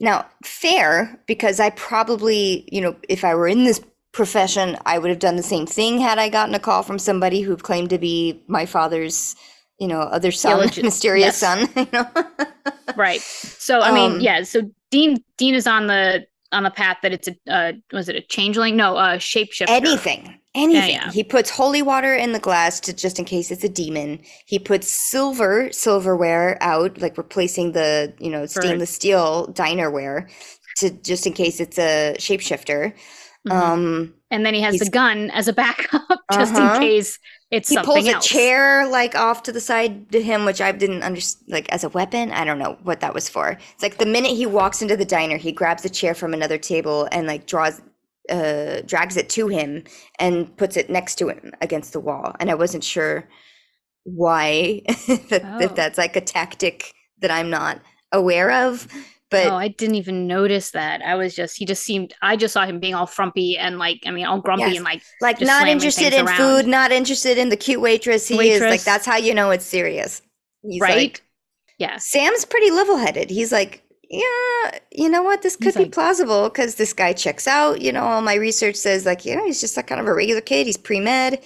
Now, 0.00 0.26
fair, 0.44 1.20
because 1.26 1.58
I 1.58 1.70
probably, 1.70 2.68
you 2.70 2.80
know, 2.80 2.94
if 3.08 3.24
I 3.24 3.34
were 3.34 3.48
in 3.48 3.64
this 3.64 3.80
profession, 4.12 4.76
I 4.86 4.98
would 4.98 5.10
have 5.10 5.18
done 5.18 5.36
the 5.36 5.42
same 5.42 5.66
thing 5.66 5.98
had 6.00 6.18
I 6.18 6.28
gotten 6.28 6.54
a 6.54 6.60
call 6.60 6.82
from 6.82 6.98
somebody 6.98 7.40
who 7.42 7.56
claimed 7.56 7.90
to 7.90 7.98
be 7.98 8.40
my 8.46 8.64
father's, 8.64 9.34
you 9.78 9.88
know, 9.88 10.00
other 10.00 10.30
son, 10.30 10.60
Illegit- 10.68 10.84
mysterious 10.84 11.42
yes. 11.42 11.46
son. 11.46 11.68
You 11.76 11.88
know? 11.92 12.08
Right. 12.96 13.20
So 13.20 13.80
I 13.80 13.92
mean, 13.92 14.12
Um, 14.12 14.20
yeah, 14.20 14.42
so 14.44 14.62
Dean 14.90 15.22
Dean 15.36 15.54
is 15.54 15.66
on 15.66 15.88
the 15.88 16.24
on 16.52 16.62
the 16.62 16.70
path 16.70 16.98
that 17.02 17.12
it's 17.12 17.28
a 17.28 17.36
uh 17.52 17.72
was 17.92 18.08
it 18.08 18.16
a 18.16 18.20
changeling? 18.22 18.76
No, 18.76 18.96
a 18.96 19.16
shapeshifter. 19.18 19.66
anything, 19.68 20.38
anything. 20.54 20.90
yeah. 20.90 21.10
He 21.10 21.22
puts 21.24 21.50
holy 21.50 21.82
water 21.82 22.14
in 22.14 22.32
the 22.32 22.38
glass 22.38 22.80
to 22.80 22.92
just 22.92 23.18
in 23.18 23.24
case 23.24 23.50
it's 23.50 23.64
a 23.64 23.68
demon. 23.68 24.20
He 24.46 24.58
puts 24.58 24.88
silver 24.88 25.70
silverware 25.72 26.56
out, 26.62 26.98
like 27.00 27.18
replacing 27.18 27.72
the, 27.72 28.14
you 28.18 28.30
know, 28.30 28.46
stainless 28.46 28.90
steel 28.90 29.48
dinerware 29.52 30.30
to 30.78 30.90
just 30.90 31.26
in 31.26 31.32
case 31.32 31.60
it's 31.60 31.78
a 31.78 32.14
shapeshifter. 32.18 32.94
Mhm. 33.46 33.52
Um, 33.52 34.14
and 34.30 34.44
then 34.44 34.52
he 34.54 34.60
has 34.62 34.78
the 34.78 34.90
gun 34.90 35.30
as 35.30 35.48
a 35.48 35.52
backup 35.52 36.02
just 36.32 36.54
Uh-huh. 36.54 36.74
in 36.76 36.80
case 36.80 37.18
it's 37.50 37.70
he 37.70 37.76
something 37.76 37.92
pulls 37.94 38.06
a 38.08 38.12
else. 38.14 38.26
chair 38.26 38.86
like 38.88 39.14
off 39.14 39.42
to 39.44 39.52
the 39.52 39.60
side 39.60 40.12
to 40.12 40.22
him, 40.22 40.44
which 40.44 40.60
I 40.60 40.72
didn't 40.72 41.02
understand, 41.02 41.48
like 41.48 41.68
as 41.70 41.84
a 41.84 41.88
weapon. 41.90 42.30
I 42.32 42.44
don't 42.44 42.58
know 42.58 42.78
what 42.82 43.00
that 43.00 43.14
was 43.14 43.28
for. 43.28 43.58
It's 43.74 43.82
like 43.82 43.98
the 43.98 44.06
minute 44.06 44.32
he 44.32 44.46
walks 44.46 44.82
into 44.82 44.96
the 44.96 45.04
diner, 45.04 45.36
he 45.38 45.52
grabs 45.52 45.84
a 45.84 45.88
chair 45.90 46.14
from 46.14 46.34
another 46.34 46.58
table 46.58 47.08
and 47.12 47.26
like 47.26 47.46
draws, 47.46 47.80
uh, 48.30 48.82
drags 48.86 49.16
it 49.16 49.28
to 49.30 49.48
him 49.48 49.84
and 50.18 50.54
puts 50.58 50.76
it 50.76 50.90
next 50.90 51.16
to 51.16 51.28
him 51.28 51.52
against 51.62 51.92
the 51.94 52.00
wall. 52.00 52.34
And 52.40 52.50
I 52.50 52.54
wasn't 52.54 52.84
sure 52.84 53.28
why 54.04 54.82
that, 55.30 55.42
Oh. 55.44 55.60
if 55.60 55.74
that's 55.74 55.98
like 55.98 56.16
a 56.16 56.20
tactic 56.20 56.92
that 57.20 57.30
I'm 57.30 57.50
not 57.50 57.80
aware 58.12 58.50
of. 58.50 58.88
But 59.30 59.48
oh, 59.48 59.56
I 59.56 59.68
didn't 59.68 59.96
even 59.96 60.26
notice 60.26 60.70
that. 60.70 61.02
I 61.02 61.14
was 61.16 61.34
just 61.34 61.56
he 61.58 61.66
just 61.66 61.82
seemed 61.82 62.14
I 62.22 62.36
just 62.36 62.54
saw 62.54 62.64
him 62.64 62.80
being 62.80 62.94
all 62.94 63.06
frumpy 63.06 63.58
and 63.58 63.78
like 63.78 64.00
I 64.06 64.10
mean 64.10 64.24
all 64.24 64.40
grumpy 64.40 64.62
Yes. 64.62 64.76
and 64.76 64.84
like 64.84 65.02
like 65.20 65.40
not 65.40 65.68
interested 65.68 66.14
in 66.14 66.26
around. 66.26 66.36
food, 66.38 66.66
not 66.66 66.92
interested 66.92 67.36
in 67.36 67.50
the 67.50 67.56
cute 67.56 67.80
waitress. 67.80 68.26
He 68.26 68.50
is 68.50 68.62
Like 68.62 68.84
that's 68.84 69.04
how 69.04 69.16
you 69.16 69.34
know 69.34 69.50
it's 69.50 69.66
serious. 69.66 70.22
He's 70.62 70.80
right. 70.80 70.96
like 70.96 71.22
yeah. 71.78 71.96
Sam's 71.98 72.44
pretty 72.44 72.70
level-headed. 72.72 73.30
He's 73.30 73.52
like, 73.52 73.84
yeah, 74.10 74.78
you 74.90 75.08
know 75.08 75.22
what? 75.22 75.42
This 75.42 75.54
could 75.54 75.66
He's 75.66 75.76
be 75.76 75.82
like- 75.84 75.92
plausible 75.92 76.48
because 76.48 76.74
this 76.76 76.92
guy 76.92 77.12
checks 77.12 77.46
out. 77.46 77.80
You 77.82 77.92
know, 77.92 78.02
all 78.02 78.22
my 78.22 78.34
research 78.34 78.74
says 78.76 79.04
like, 79.06 79.24
you 79.26 79.36
know, 79.36 79.44
he's 79.44 79.60
just 79.60 79.76
like 79.76 79.86
kind 79.86 80.00
of 80.00 80.06
a 80.08 80.14
regular 80.14 80.40
kid. 80.40 80.66
He's 80.66 80.76
pre-med. 80.78 81.40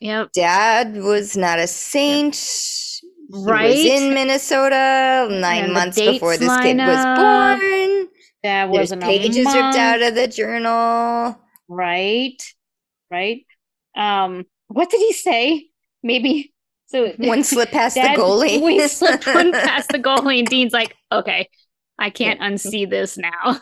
Yep. 0.00 0.32
Dad 0.32 0.96
was 0.98 1.36
not 1.36 1.58
a 1.58 1.66
saint. 1.66 2.34
He 2.36 2.93
Right. 3.34 3.70
was 3.70 3.84
in 3.84 4.14
Minnesota 4.14 5.28
nine 5.30 5.72
months 5.72 5.98
before 5.98 6.36
this 6.36 6.56
kid 6.62 6.76
was 6.78 6.98
up. 7.04 7.16
born. 7.60 8.08
That 8.44 8.68
wasn't 8.68 9.02
a 9.02 9.06
pages 9.06 9.44
ripped 9.46 9.56
out 9.76 10.02
of 10.02 10.14
the 10.14 10.28
journal. 10.28 11.38
Right. 11.68 12.40
Right. 13.10 13.44
Um, 13.96 14.44
what 14.68 14.90
did 14.90 14.98
he 15.00 15.12
say? 15.12 15.66
Maybe 16.02 16.52
so 16.86 17.08
One 17.18 17.42
slip 17.42 17.70
past 17.70 17.96
Dad- 17.96 18.16
the 18.16 18.22
goalie. 18.22 18.60
We 18.62 18.86
slipped 18.86 19.26
one 19.34 19.52
past 19.52 19.88
the 19.90 19.98
goalie, 19.98 20.38
and 20.40 20.48
Dean's 20.48 20.72
like, 20.72 20.94
okay, 21.10 21.48
I 21.98 22.10
can't 22.10 22.40
unsee 22.40 22.88
this 22.88 23.16
now. 23.18 23.60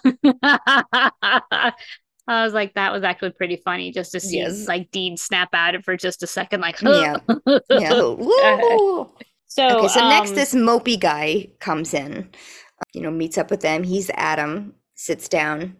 I 2.28 2.44
was 2.44 2.52
like, 2.52 2.74
that 2.74 2.92
was 2.92 3.02
actually 3.04 3.30
pretty 3.32 3.56
funny 3.64 3.90
just 3.92 4.12
to 4.12 4.20
see 4.20 4.38
Yes. 4.38 4.68
like 4.68 4.90
Dean 4.90 5.16
snap 5.16 5.54
at 5.54 5.74
it 5.74 5.84
for 5.84 5.96
just 5.96 6.22
a 6.22 6.26
second, 6.26 6.60
like, 6.60 6.80
Yeah. 6.80 7.16
yeah. 7.70 9.04
So, 9.54 9.68
okay, 9.74 9.88
so 9.88 10.00
next 10.00 10.30
um, 10.30 10.34
this 10.34 10.54
mopey 10.54 10.98
guy 10.98 11.48
comes 11.60 11.94
in, 11.94 12.30
you 12.94 13.02
know, 13.02 13.10
meets 13.10 13.38
up 13.38 13.50
with 13.50 13.60
them. 13.60 13.82
He's 13.84 14.10
Adam, 14.14 14.74
sits 14.94 15.28
down. 15.28 15.76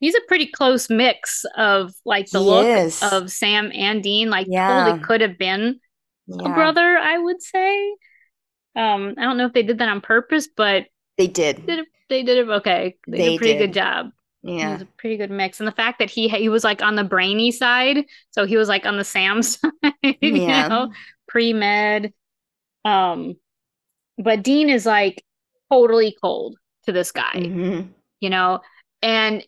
he's 0.00 0.14
a 0.14 0.20
pretty 0.28 0.46
close 0.46 0.88
mix 0.90 1.44
of 1.56 1.92
like 2.04 2.30
the 2.30 2.38
He 2.38 2.46
look 2.46 2.66
is. 2.66 3.02
of 3.02 3.30
Sam 3.30 3.70
and 3.74 4.02
Dean. 4.02 4.30
Like, 4.30 4.46
Yeah. 4.48 4.68
totally 4.68 5.00
could 5.00 5.20
have 5.20 5.38
been 5.38 5.80
a 6.44 6.48
brother, 6.50 6.98
I 6.98 7.18
would 7.18 7.42
say. 7.42 7.90
Um, 8.76 9.14
I 9.18 9.22
don't 9.22 9.36
know 9.38 9.46
if 9.46 9.52
they 9.52 9.62
did 9.62 9.78
that 9.78 9.88
on 9.88 10.00
purpose, 10.00 10.48
but 10.54 10.86
They 11.16 11.26
did. 11.26 11.66
did 11.66 11.80
it, 11.80 11.88
they 12.08 12.22
did 12.22 12.38
it 12.38 12.48
okay. 12.48 12.96
They, 13.06 13.18
did 13.18 13.34
a 13.34 13.38
pretty 13.38 13.54
did. 13.54 13.58
good 13.68 13.74
job. 13.74 14.10
Yeah, 14.42 14.52
It 14.52 14.58
Yeah. 14.58 14.72
was 14.74 14.82
a 14.82 14.86
pretty 14.98 15.16
good 15.16 15.30
mix, 15.30 15.58
and 15.60 15.66
the 15.66 15.72
fact 15.72 15.98
that 15.98 16.10
he 16.10 16.28
he 16.28 16.48
was 16.48 16.62
like 16.64 16.80
on 16.82 16.94
the 16.94 17.04
brainy 17.04 17.50
side, 17.50 18.04
so 18.30 18.46
he 18.46 18.56
was 18.56 18.68
like 18.68 18.86
on 18.86 18.96
the 18.96 19.04
Sam 19.04 19.42
side, 19.42 19.72
you 20.02 20.32
know, 20.32 20.92
pre 21.26 21.52
med. 21.52 22.12
Um, 22.84 23.34
but 24.18 24.42
Dean 24.42 24.68
is 24.68 24.86
like 24.86 25.22
totally 25.70 26.16
cold 26.20 26.56
to 26.86 26.92
this 26.92 27.12
guy, 27.12 27.32
Mhm. 27.34 27.88
you 28.20 28.30
know, 28.30 28.60
and 29.02 29.44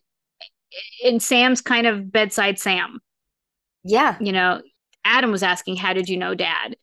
and 1.05 1.23
Sam's 1.23 1.61
kind 1.61 1.87
of 1.87 2.13
bedside 2.13 2.59
Sam, 2.59 3.01
Yeah. 3.85 4.17
you 4.21 4.33
know. 4.33 4.63
Adam 5.05 5.31
was 5.33 5.43
asking, 5.43 5.77
"How 5.77 5.93
did 5.93 6.09
you 6.09 6.17
know 6.17 6.35
Dad?" 6.35 6.77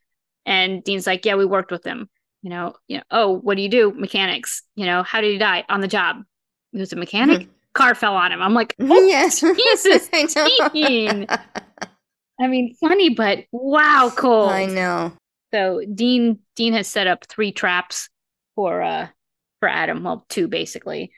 And 0.46 0.84
Dean's 0.84 1.06
like, 1.08 1.24
"Yeah, 1.26 1.36
we 1.36 1.46
worked 1.46 1.72
with 1.72 1.84
him." 1.86 2.10
You 2.42 2.50
know, 2.50 2.76
you 2.88 2.98
know. 2.98 3.04
Oh, 3.12 3.38
what 3.40 3.56
do 3.58 3.62
you 3.64 3.70
do? 3.70 3.92
Mechanics. 3.92 4.64
You 4.76 4.86
know, 4.86 5.04
how 5.04 5.22
did 5.22 5.32
he 5.32 5.38
die? 5.38 5.64
On 5.70 5.82
the 5.82 5.88
job. 5.88 6.24
He 6.72 6.80
was 6.80 6.92
a 6.94 6.96
mechanic. 6.96 7.48
Car 7.74 7.94
fell 7.96 8.16
on 8.16 8.32
him. 8.32 8.42
I'm 8.42 8.54
like, 8.54 8.76
oh, 8.80 9.02
yes. 9.06 9.40
Jesus, 9.42 10.10
I. 10.14 10.70
Dean. 10.74 11.28
I 12.40 12.48
mean, 12.48 12.76
funny, 12.76 13.10
but 13.10 13.46
wow, 13.52 14.12
cold. 14.16 14.52
I 14.52 14.66
know. 14.66 15.14
So 15.54 15.82
Dean 15.94 16.40
Dean 16.56 16.74
has 16.74 16.88
set 16.88 17.08
up 17.08 17.26
three 17.26 17.52
traps 17.52 18.10
for 18.56 18.82
uh 18.82 19.08
for 19.60 19.70
Adam. 19.70 20.04
Well, 20.04 20.26
two 20.30 20.48
basically. 20.48 21.12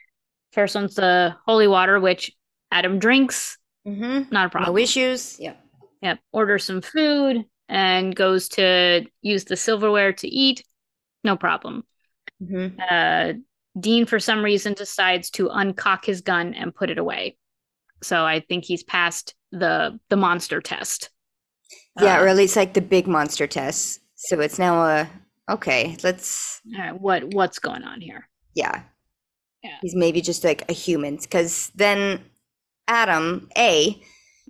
First 0.52 0.74
one's 0.74 0.94
the 0.94 1.36
holy 1.46 1.68
water, 1.68 2.00
which 2.00 2.32
Adam 2.72 2.98
drinks, 2.98 3.56
Mm-hmm. 3.86 4.32
not 4.32 4.46
a 4.46 4.50
problem. 4.50 4.74
No 4.74 4.78
issues. 4.78 5.38
Yeah. 5.40 5.54
Yep. 6.02 6.18
Orders 6.32 6.64
some 6.64 6.82
food 6.82 7.44
and 7.68 8.14
goes 8.14 8.48
to 8.50 9.06
use 9.22 9.44
the 9.44 9.56
silverware 9.56 10.12
to 10.14 10.28
eat. 10.28 10.62
No 11.24 11.36
problem. 11.36 11.84
Mm-hmm. 12.42 12.78
Uh, 12.90 13.32
Dean, 13.78 14.04
for 14.06 14.18
some 14.18 14.42
reason, 14.42 14.74
decides 14.74 15.30
to 15.30 15.48
uncock 15.48 16.04
his 16.04 16.20
gun 16.20 16.54
and 16.54 16.74
put 16.74 16.90
it 16.90 16.98
away. 16.98 17.36
So 18.02 18.24
I 18.24 18.40
think 18.40 18.64
he's 18.64 18.82
passed 18.82 19.34
the 19.52 19.98
the 20.08 20.16
monster 20.16 20.60
test. 20.60 21.10
Yeah, 22.00 22.18
Uh, 22.18 22.24
or 22.24 22.28
at 22.28 22.36
least 22.36 22.56
like 22.56 22.74
the 22.74 22.80
big 22.82 23.06
monster 23.06 23.46
test. 23.46 24.00
So 24.22 24.40
it's 24.40 24.58
now 24.58 24.82
a 24.84 25.10
okay. 25.50 25.96
Let's 26.02 26.60
what 26.98 27.24
what's 27.34 27.58
going 27.58 27.84
on 27.84 28.00
here? 28.00 28.28
yeah. 28.54 28.82
Yeah. 29.62 29.76
He's 29.82 29.94
maybe 29.94 30.22
just 30.22 30.42
like 30.42 30.64
a 30.70 30.72
human 30.72 31.16
because 31.16 31.70
then 31.74 32.24
Adam 32.88 33.48
A 33.58 34.00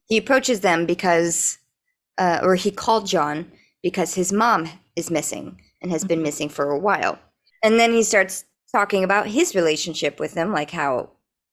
he 0.09 0.17
approaches 0.17 0.61
them 0.61 0.87
because 0.87 1.59
uh, 2.19 2.41
or 2.43 2.55
he 2.55 2.71
called 2.71 3.07
John 3.07 3.51
because 3.83 4.15
his 4.15 4.33
mom 4.33 4.69
is 4.97 5.11
missing 5.11 5.61
and 5.83 5.91
has 5.91 6.05
been 6.05 6.21
Mhm. 6.21 6.25
missing 6.25 6.49
for 6.49 6.71
a 6.71 6.79
while. 6.79 7.19
And 7.65 7.79
then 7.81 7.93
he 7.93 8.03
starts 8.03 8.45
talking 8.73 9.03
about 9.05 9.27
his 9.27 9.55
relationship 9.55 10.21
with 10.21 10.35
them, 10.35 10.53
like 10.53 10.71
how 10.71 11.11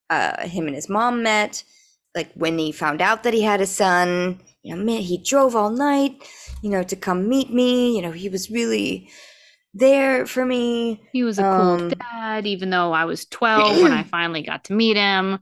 uh, 0.09 0.47
him 0.47 0.67
and 0.67 0.75
his 0.75 0.89
mom 0.89 1.23
met, 1.23 1.63
like 2.15 2.31
when 2.33 2.57
he 2.57 2.71
found 2.71 3.01
out 3.01 3.23
that 3.23 3.33
he 3.33 3.41
had 3.41 3.61
a 3.61 3.65
son. 3.67 4.39
You 4.63 4.75
know, 4.75 4.83
man, 4.83 5.01
he 5.01 5.17
drove 5.17 5.55
all 5.55 5.69
night, 5.71 6.13
you 6.61 6.69
know, 6.69 6.83
to 6.83 6.95
come 6.95 7.27
meet 7.29 7.51
me. 7.51 7.95
You 7.95 8.01
know, 8.01 8.11
he 8.11 8.29
was 8.29 8.49
really 8.51 9.09
there 9.73 10.25
for 10.25 10.45
me. 10.45 11.01
He 11.11 11.23
was 11.23 11.39
a 11.39 11.43
cool 11.43 11.77
Um, 11.77 11.89
dad, 11.89 12.45
even 12.45 12.69
though 12.69 12.93
I 12.93 13.05
was 13.05 13.25
12 13.25 13.81
when 13.81 13.91
I 13.91 14.03
finally 14.03 14.41
got 14.41 14.65
to 14.65 14.73
meet 14.73 14.97
him. 14.97 15.39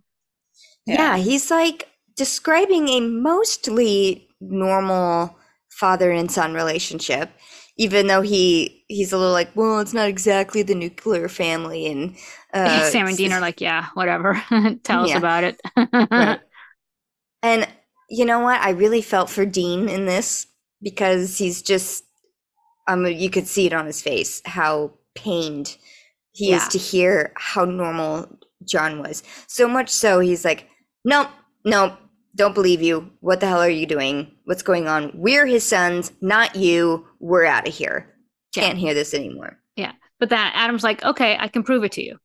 Yeah. 0.86 1.18
he's 1.18 1.50
like 1.52 1.90
describing 2.16 2.88
a 2.90 3.00
mostly 3.02 4.28
normal 4.40 5.36
father 5.70 6.12
and 6.12 6.32
son 6.32 6.54
relationship, 6.54 7.30
even 7.78 8.08
though 8.08 8.22
he 8.22 8.84
he's 8.88 9.12
a 9.12 9.18
little 9.18 9.34
like, 9.34 9.56
well, 9.56 9.80
it's 9.80 9.94
not 9.94 10.08
exactly 10.08 10.62
the 10.64 10.76
nuclear 10.76 11.28
family, 11.28 11.88
and 11.88 12.16
uh, 12.54 12.84
Sam 12.90 13.08
and 13.08 13.18
Dean 13.18 13.34
are 13.34 13.42
like, 13.42 13.62
yeah, 13.62 13.88
whatever. 13.94 14.42
Tell 14.84 15.06
us 15.06 15.16
about 15.16 15.44
it. 15.44 15.60
Right. 16.12 16.40
And 17.42 17.68
you 18.10 18.26
know 18.26 18.40
what? 18.40 18.62
I 18.62 18.72
really 18.72 19.02
felt 19.02 19.30
for 19.30 19.46
Dean 19.46 19.90
in 19.90 20.06
this 20.06 20.48
because 20.86 21.38
he's 21.38 21.62
just 21.62 22.06
um 22.88 23.06
you 23.06 23.30
could 23.30 23.48
see 23.48 23.66
it 23.66 23.74
on 23.74 23.86
his 23.86 24.02
face 24.02 24.42
how 24.46 24.94
pained 25.16 25.76
he 26.32 26.54
is 26.54 26.68
to 26.70 26.78
hear 26.78 27.34
how 27.38 27.66
normal 27.66 28.28
John 28.66 29.00
was. 29.00 29.24
So 29.48 29.68
much 29.68 29.90
so 29.90 30.20
he's 30.20 30.44
like, 30.44 30.68
"Nope, 31.06 31.30
nope, 31.64 31.94
don't 32.36 32.54
believe 32.54 32.82
you. 32.82 33.10
What 33.22 33.40
the 33.40 33.48
hell 33.48 33.62
are 33.62 33.70
you 33.70 33.86
doing? 33.86 34.32
What's 34.44 34.64
going 34.64 34.88
on? 34.88 35.12
We're 35.16 35.46
his 35.46 35.64
sons, 35.64 36.12
not 36.22 36.56
you. 36.56 37.08
We're 37.20 37.46
out 37.46 37.68
of 37.68 37.74
here. 37.74 38.14
Yeah. 38.56 38.64
Can't 38.64 38.78
hear 38.78 38.94
this 38.94 39.14
anymore." 39.14 39.60
Yeah. 39.78 39.94
But 40.20 40.30
then 40.30 40.40
Adam's 40.54 40.84
like, 40.84 41.04
okay, 41.04 41.38
I 41.40 41.48
can 41.48 41.64
prove 41.64 41.84
it 41.84 41.94
to 41.94 42.04
you. 42.04 42.18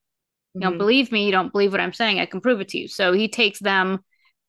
You 0.54 0.60
don't 0.60 0.74
Mhm. 0.74 0.78
believe 0.78 1.12
me. 1.12 1.26
You 1.26 1.32
don't 1.32 1.52
believe 1.52 1.72
what 1.72 1.80
I'm 1.80 1.92
saying. 1.92 2.18
I 2.18 2.26
can 2.26 2.40
prove 2.40 2.60
it 2.60 2.68
to 2.70 2.78
you. 2.78 2.88
So 2.88 3.12
he 3.12 3.28
takes 3.28 3.60
them 3.60 4.00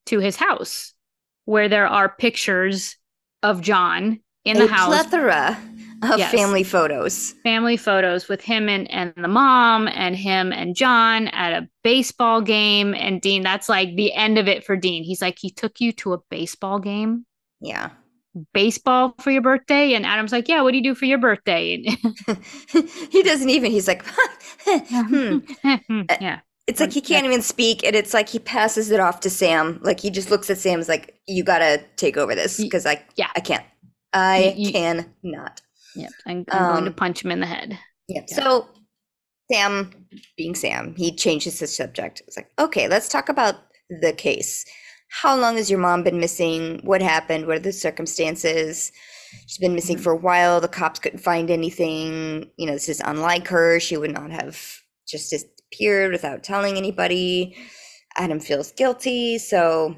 to 0.06 0.18
his 0.18 0.36
house 0.36 0.94
where 1.44 1.68
there 1.68 1.86
are 1.86 2.08
pictures 2.08 2.96
of 3.42 3.60
John 3.60 4.20
in 4.44 4.58
the 4.58 4.64
a 4.64 4.68
house, 4.68 4.88
plethora 4.88 5.58
of 6.02 6.18
Yes. 6.18 6.32
family 6.32 6.64
photos. 6.64 7.32
family 7.44 7.76
photos 7.76 8.28
with 8.28 8.40
him 8.40 8.68
and, 8.68 8.90
and 8.90 9.12
the 9.16 9.28
mom 9.28 9.86
and 9.88 10.16
him 10.16 10.52
and 10.52 10.74
John 10.74 11.28
at 11.28 11.52
a 11.62 11.68
baseball 11.84 12.40
game. 12.40 12.92
And 12.94 13.20
Dean, 13.20 13.42
that's 13.42 13.68
like 13.68 13.94
the 13.94 14.12
end 14.12 14.36
of 14.38 14.48
it 14.48 14.64
for 14.64 14.76
Dean. 14.76 15.04
He's 15.04 15.22
like, 15.22 15.38
he 15.38 15.50
took 15.50 15.80
you 15.80 15.92
to 15.92 16.12
a 16.14 16.18
baseball 16.28 16.80
game, 16.80 17.24
Yeah. 17.60 17.90
baseball 18.52 19.14
for 19.20 19.30
your 19.30 19.42
birthday. 19.42 19.94
And 19.94 20.04
Adam's 20.04 20.32
like, 20.32 20.48
yeah, 20.48 20.62
what 20.62 20.72
do 20.72 20.78
you 20.78 20.82
do 20.82 20.94
for 20.96 21.04
your 21.04 21.18
birthday? 21.18 21.84
he 23.10 23.22
doesn't 23.22 23.50
even 23.50 23.70
he's 23.70 23.86
like 23.86 24.04
hmm. 24.66 25.38
yeah. 26.20 26.40
It's 26.68 26.80
like 26.80 26.92
he 26.92 27.00
can't 27.00 27.26
even 27.26 27.42
speak 27.42 27.82
and 27.84 27.96
it's 27.96 28.14
like 28.14 28.28
he 28.28 28.38
passes 28.38 28.90
it 28.90 29.00
off 29.00 29.20
to 29.20 29.28
sam 29.30 29.80
like 29.82 29.98
he 30.00 30.10
just 30.10 30.30
looks 30.30 30.48
at 30.48 30.58
sam 30.58 30.78
as 30.80 30.88
like 30.88 31.18
you 31.26 31.42
gotta 31.42 31.82
take 31.96 32.16
over 32.16 32.34
this 32.34 32.58
because 32.60 32.86
i 32.86 33.02
yeah. 33.16 33.28
i 33.36 33.40
can't 33.40 33.64
i 34.12 34.54
Y- 34.56 34.64
y- 34.66 34.72
cannot 34.72 35.60
Yep. 35.94 36.10
I'm, 36.26 36.44
I'm 36.50 36.72
going 36.72 36.84
to 36.84 36.90
Um, 36.90 36.94
punch 36.94 37.22
him 37.22 37.30
in 37.32 37.40
the 37.40 37.46
head. 37.46 37.78
Yep. 38.08 38.24
Yeah. 38.28 38.34
so 38.36 38.68
sam 39.50 40.06
being 40.36 40.54
sam 40.54 40.94
he 40.96 41.14
changes 41.14 41.58
his 41.58 41.76
subject 41.76 42.22
it's 42.26 42.36
like 42.36 42.50
okay 42.58 42.88
let's 42.88 43.08
talk 43.08 43.28
about 43.28 43.56
the 44.00 44.12
case 44.12 44.64
how 45.20 45.36
long 45.38 45.56
has 45.58 45.68
your 45.70 45.78
mom 45.78 46.02
been 46.04 46.18
missing? 46.18 46.80
What 46.84 47.02
happened? 47.02 47.46
What 47.46 47.56
are 47.56 47.60
the 47.60 47.70
circumstances? 47.70 48.90
She's 49.46 49.58
been 49.58 49.74
missing 49.74 49.98
Mhm. 49.98 50.02
for 50.02 50.12
a 50.12 50.16
while. 50.16 50.58
The 50.58 50.68
cops 50.68 50.98
couldn't 51.00 51.18
find 51.18 51.50
anything. 51.50 52.50
You 52.56 52.64
know, 52.66 52.72
this 52.72 52.88
is 52.88 53.02
unlike 53.04 53.46
her. 53.48 53.78
She 53.78 53.98
would 53.98 54.10
not 54.14 54.30
have 54.30 54.58
just 55.06 55.28
disappeared 55.72 56.12
without 56.12 56.42
telling 56.42 56.76
anybody. 56.76 57.56
Adam 58.16 58.40
feels 58.40 58.72
guilty. 58.72 59.38
So, 59.38 59.96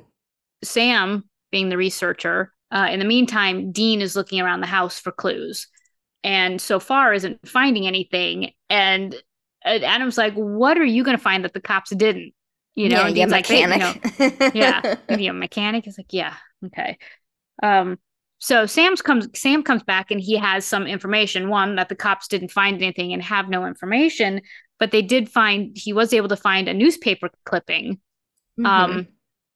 Sam, 0.63 1.25
being 1.51 1.69
the 1.69 1.77
researcher, 1.77 2.53
uh, 2.71 2.89
in 2.91 2.99
the 2.99 3.05
meantime, 3.05 3.73
Dean 3.73 4.01
is 4.01 4.17
looking 4.17 4.41
around 4.41 4.61
the 4.61 4.67
house 4.67 4.99
for 4.99 5.13
clues, 5.13 5.67
and 6.23 6.61
so 6.61 6.81
far 6.81 7.13
isn't 7.13 7.47
finding 7.47 7.87
anything. 7.87 8.53
And 8.71 9.15
Adam's 9.65 10.19
like, 10.19 10.35
"What 10.35 10.79
are 10.79 10.85
you 10.85 11.05
going 11.05 11.17
to 11.17 11.23
find 11.23 11.45
that 11.45 11.53
the 11.55 11.61
cops 11.61 11.91
didn't?" 11.91 12.33
You 12.75 12.89
know, 12.89 13.01
yeah, 13.01 13.07
and 13.07 13.15
Dean's 13.15 13.33
like, 13.33 13.47
"Hey, 13.47 13.61
you 13.61 13.67
know, 13.67 13.95
mechanic. 13.95 14.55
yeah, 14.55 14.95
maybe 15.09 15.27
a 15.27 15.33
mechanic 15.33 15.87
is 15.87 15.99
like, 15.99 16.13
yeah, 16.13 16.35
okay. 16.67 16.99
Um, 17.63 17.99
so 18.39 18.67
Sam's 18.67 19.01
comes 19.01 19.29
Sam 19.35 19.63
comes 19.63 19.83
back 19.83 20.11
and 20.11 20.21
he 20.21 20.37
has 20.37 20.65
some 20.65 20.87
information. 20.87 21.49
One 21.49 21.77
that 21.77 21.89
the 21.89 21.95
cops 21.95 22.29
didn't 22.29 22.51
find 22.51 22.77
anything 22.83 23.13
and 23.13 23.23
have 23.23 23.49
no 23.49 23.65
information, 23.65 24.43
but 24.85 24.90
they 24.90 25.01
did 25.03 25.31
find 25.31 25.75
he 25.75 25.94
was 25.94 26.12
able 26.12 26.29
to 26.29 26.37
find 26.37 26.68
a 26.68 26.75
newspaper 26.75 27.31
clipping 27.47 27.99
Mhm. 28.61 28.66
um 28.66 29.09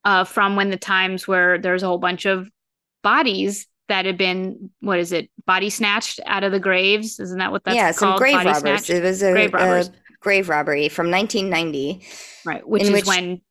uh 0.05 0.23
from 0.23 0.55
when 0.55 0.71
the 0.71 0.77
times 0.77 1.27
where 1.27 1.59
there's 1.59 1.83
a 1.83 1.87
whole 1.87 1.99
bunch 1.99 2.25
of 2.25 2.49
bodies 3.03 3.67
that 3.89 4.05
had 4.05 4.17
been 4.17 4.71
what 4.81 4.97
is 4.99 5.11
it 5.11 5.29
body 5.45 5.69
snatched 5.69 6.19
out 6.25 6.43
of 6.43 6.51
the 6.51 6.59
graves 6.59 7.19
isn't 7.19 7.37
that 7.37 7.51
what 7.51 7.63
that's 7.63 7.75
yeah, 7.75 7.91
some 7.91 8.17
grave 8.17 8.33
Body 8.33 8.47
robbers. 8.47 8.61
snatched? 8.61 8.89
It 8.89 9.03
was 9.03 9.21
a, 9.21 9.31
grave 9.31 9.53
a 9.53 9.85
grave 10.19 10.49
robbery 10.49 10.89
from 10.89 11.11
1990. 11.11 12.01
right 12.45 12.67
which 12.67 12.83
is 12.83 12.91
which- 12.91 13.05
when 13.05 13.41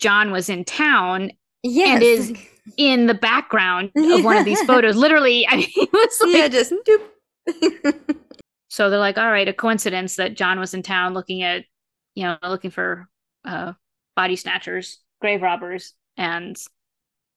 john 0.00 0.30
was 0.30 0.48
in 0.48 0.64
town 0.64 1.30
Yes. 1.66 2.02
is 2.02 2.32
in 2.76 3.06
the 3.06 3.14
background 3.14 3.90
of 3.96 4.22
one 4.24 4.36
of 4.36 4.44
these 4.44 4.60
photos. 4.70 4.96
Literally, 4.96 5.46
I 5.48 5.56
mean, 5.56 5.68
it 5.76 5.92
was 5.92 6.18
like, 6.22 6.34
yeah, 6.36 6.48
just 6.48 6.72
doop. 6.86 8.16
so 8.74 8.90
they're 8.90 8.98
like, 8.98 9.18
all 9.18 9.30
right, 9.30 9.46
a 9.46 9.52
coincidence 9.52 10.16
that 10.16 10.34
John 10.36 10.58
was 10.58 10.74
in 10.74 10.82
town 10.82 11.14
looking 11.14 11.42
at, 11.44 11.64
you 12.16 12.24
know, 12.24 12.36
looking 12.42 12.72
for 12.72 13.08
uh, 13.44 13.74
body 14.16 14.34
snatchers, 14.34 14.98
grave 15.20 15.42
robbers, 15.42 15.94
and 16.16 16.56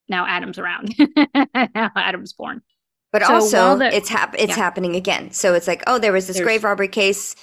now 0.10 0.26
Adam's 0.26 0.58
around. 0.58 0.96
now 1.36 1.92
Adam's 1.96 2.34
born. 2.34 2.64
But 3.12 3.22
So 3.24 3.34
also, 3.36 3.78
the- 3.78 3.96
it's 3.96 4.10
hap- 4.10 4.34
it's 4.34 4.50
yeah. 4.50 4.56
happening 4.56 4.96
again. 4.96 5.32
So 5.32 5.54
it's 5.54 5.68
like, 5.68 5.84
oh, 5.86 6.00
there 6.00 6.12
was 6.12 6.26
this 6.26 6.38
There's- 6.38 6.46
grave 6.48 6.64
robbery 6.64 6.88
case. 6.88 7.36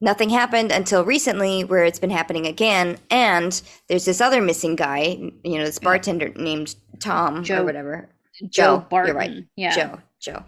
Nothing 0.00 0.30
happened 0.30 0.72
until 0.72 1.04
recently, 1.04 1.62
where 1.64 1.84
it's 1.84 1.98
been 2.00 2.10
happening 2.10 2.46
again. 2.46 2.98
And 3.10 3.60
there's 3.88 4.04
this 4.04 4.20
other 4.20 4.40
missing 4.40 4.74
guy. 4.76 5.16
You 5.44 5.58
know, 5.58 5.64
this 5.64 5.78
bartender 5.78 6.28
named 6.36 6.74
Tom 7.00 7.44
Joe- 7.44 7.62
or 7.62 7.64
whatever. 7.64 8.08
Joe, 8.42 8.48
Joe, 8.78 8.86
Barton. 8.90 9.08
you're 9.08 9.16
right. 9.16 9.44
Yeah. 9.56 9.74
Joe. 9.74 9.98
Joe. 10.20 10.44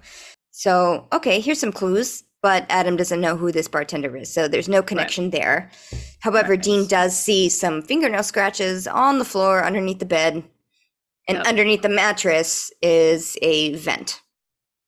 So 0.50 1.06
okay, 1.12 1.38
here's 1.40 1.60
some 1.60 1.70
clues. 1.72 2.23
But 2.44 2.66
Adam 2.68 2.96
doesn't 2.96 3.22
know 3.22 3.38
who 3.38 3.50
this 3.50 3.68
bartender 3.68 4.14
is, 4.18 4.30
so 4.30 4.48
there's 4.48 4.68
no 4.68 4.82
connection 4.82 5.30
there. 5.30 5.70
However, 6.20 6.50
Right. 6.50 6.62
Dean 6.62 6.86
does 6.86 7.18
see 7.18 7.48
some 7.48 7.80
fingernail 7.80 8.22
scratches 8.22 8.86
on 8.86 9.18
the 9.18 9.24
floor 9.24 9.64
underneath 9.64 9.98
the 9.98 10.04
bed, 10.04 10.44
and 11.26 11.38
Yep. 11.38 11.46
underneath 11.46 11.80
the 11.80 11.88
mattress 11.88 12.70
is 12.82 13.38
a 13.40 13.72
vent. 13.76 14.20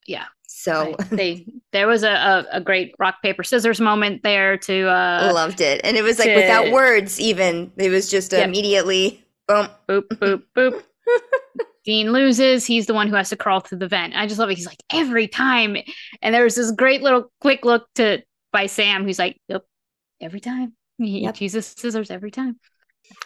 Yeah. 0.07 0.27
So 0.47 0.95
Right. 0.99 1.11
they 1.11 1.47
there 1.73 1.87
was 1.88 2.03
a, 2.03 2.11
a, 2.11 2.47
a 2.59 2.61
great 2.61 2.95
rock 2.99 3.23
paper 3.23 3.42
scissors 3.42 3.81
moment 3.81 4.23
there 4.23 4.59
to 4.59 4.88
uh 4.88 5.31
loved 5.35 5.62
it 5.62 5.81
and 5.83 5.97
it 5.97 6.03
was 6.03 6.19
like 6.19 6.29
to- 6.29 6.35
without 6.35 6.71
words 6.73 7.19
even 7.19 7.73
it 7.79 7.88
was 7.88 8.11
just 8.11 8.33
Yep. 8.33 8.49
immediately 8.49 9.25
boom 9.49 9.69
boop 9.88 10.09
boop 10.09 10.42
boop 10.55 10.83
dean 11.87 12.12
loses 12.12 12.66
he's 12.66 12.85
the 12.87 12.92
one 12.94 13.09
who 13.09 13.14
has 13.16 13.31
to 13.31 13.37
crawl 13.37 13.61
through 13.61 13.79
the 13.79 13.88
vent. 13.88 14.14
I 14.14 14.27
just 14.27 14.38
love 14.38 14.51
it. 14.51 14.57
He's 14.57 14.66
like 14.66 14.83
every 14.92 15.29
time. 15.29 15.77
And 16.20 16.35
there 16.35 16.44
was 16.44 16.57
this 16.57 16.70
great 16.72 17.01
little 17.01 17.33
quick 17.40 17.64
look 17.64 17.87
to 17.94 18.22
by 18.53 18.66
sam 18.66 19.05
who's 19.05 19.18
like 19.18 19.40
yep 19.49 19.64
every 20.20 20.40
time. 20.40 20.75
He 20.99 21.20
Yep. 21.22 21.40
uses 21.40 21.66
scissors 21.66 22.11
every 22.11 22.31
time. 22.31 22.59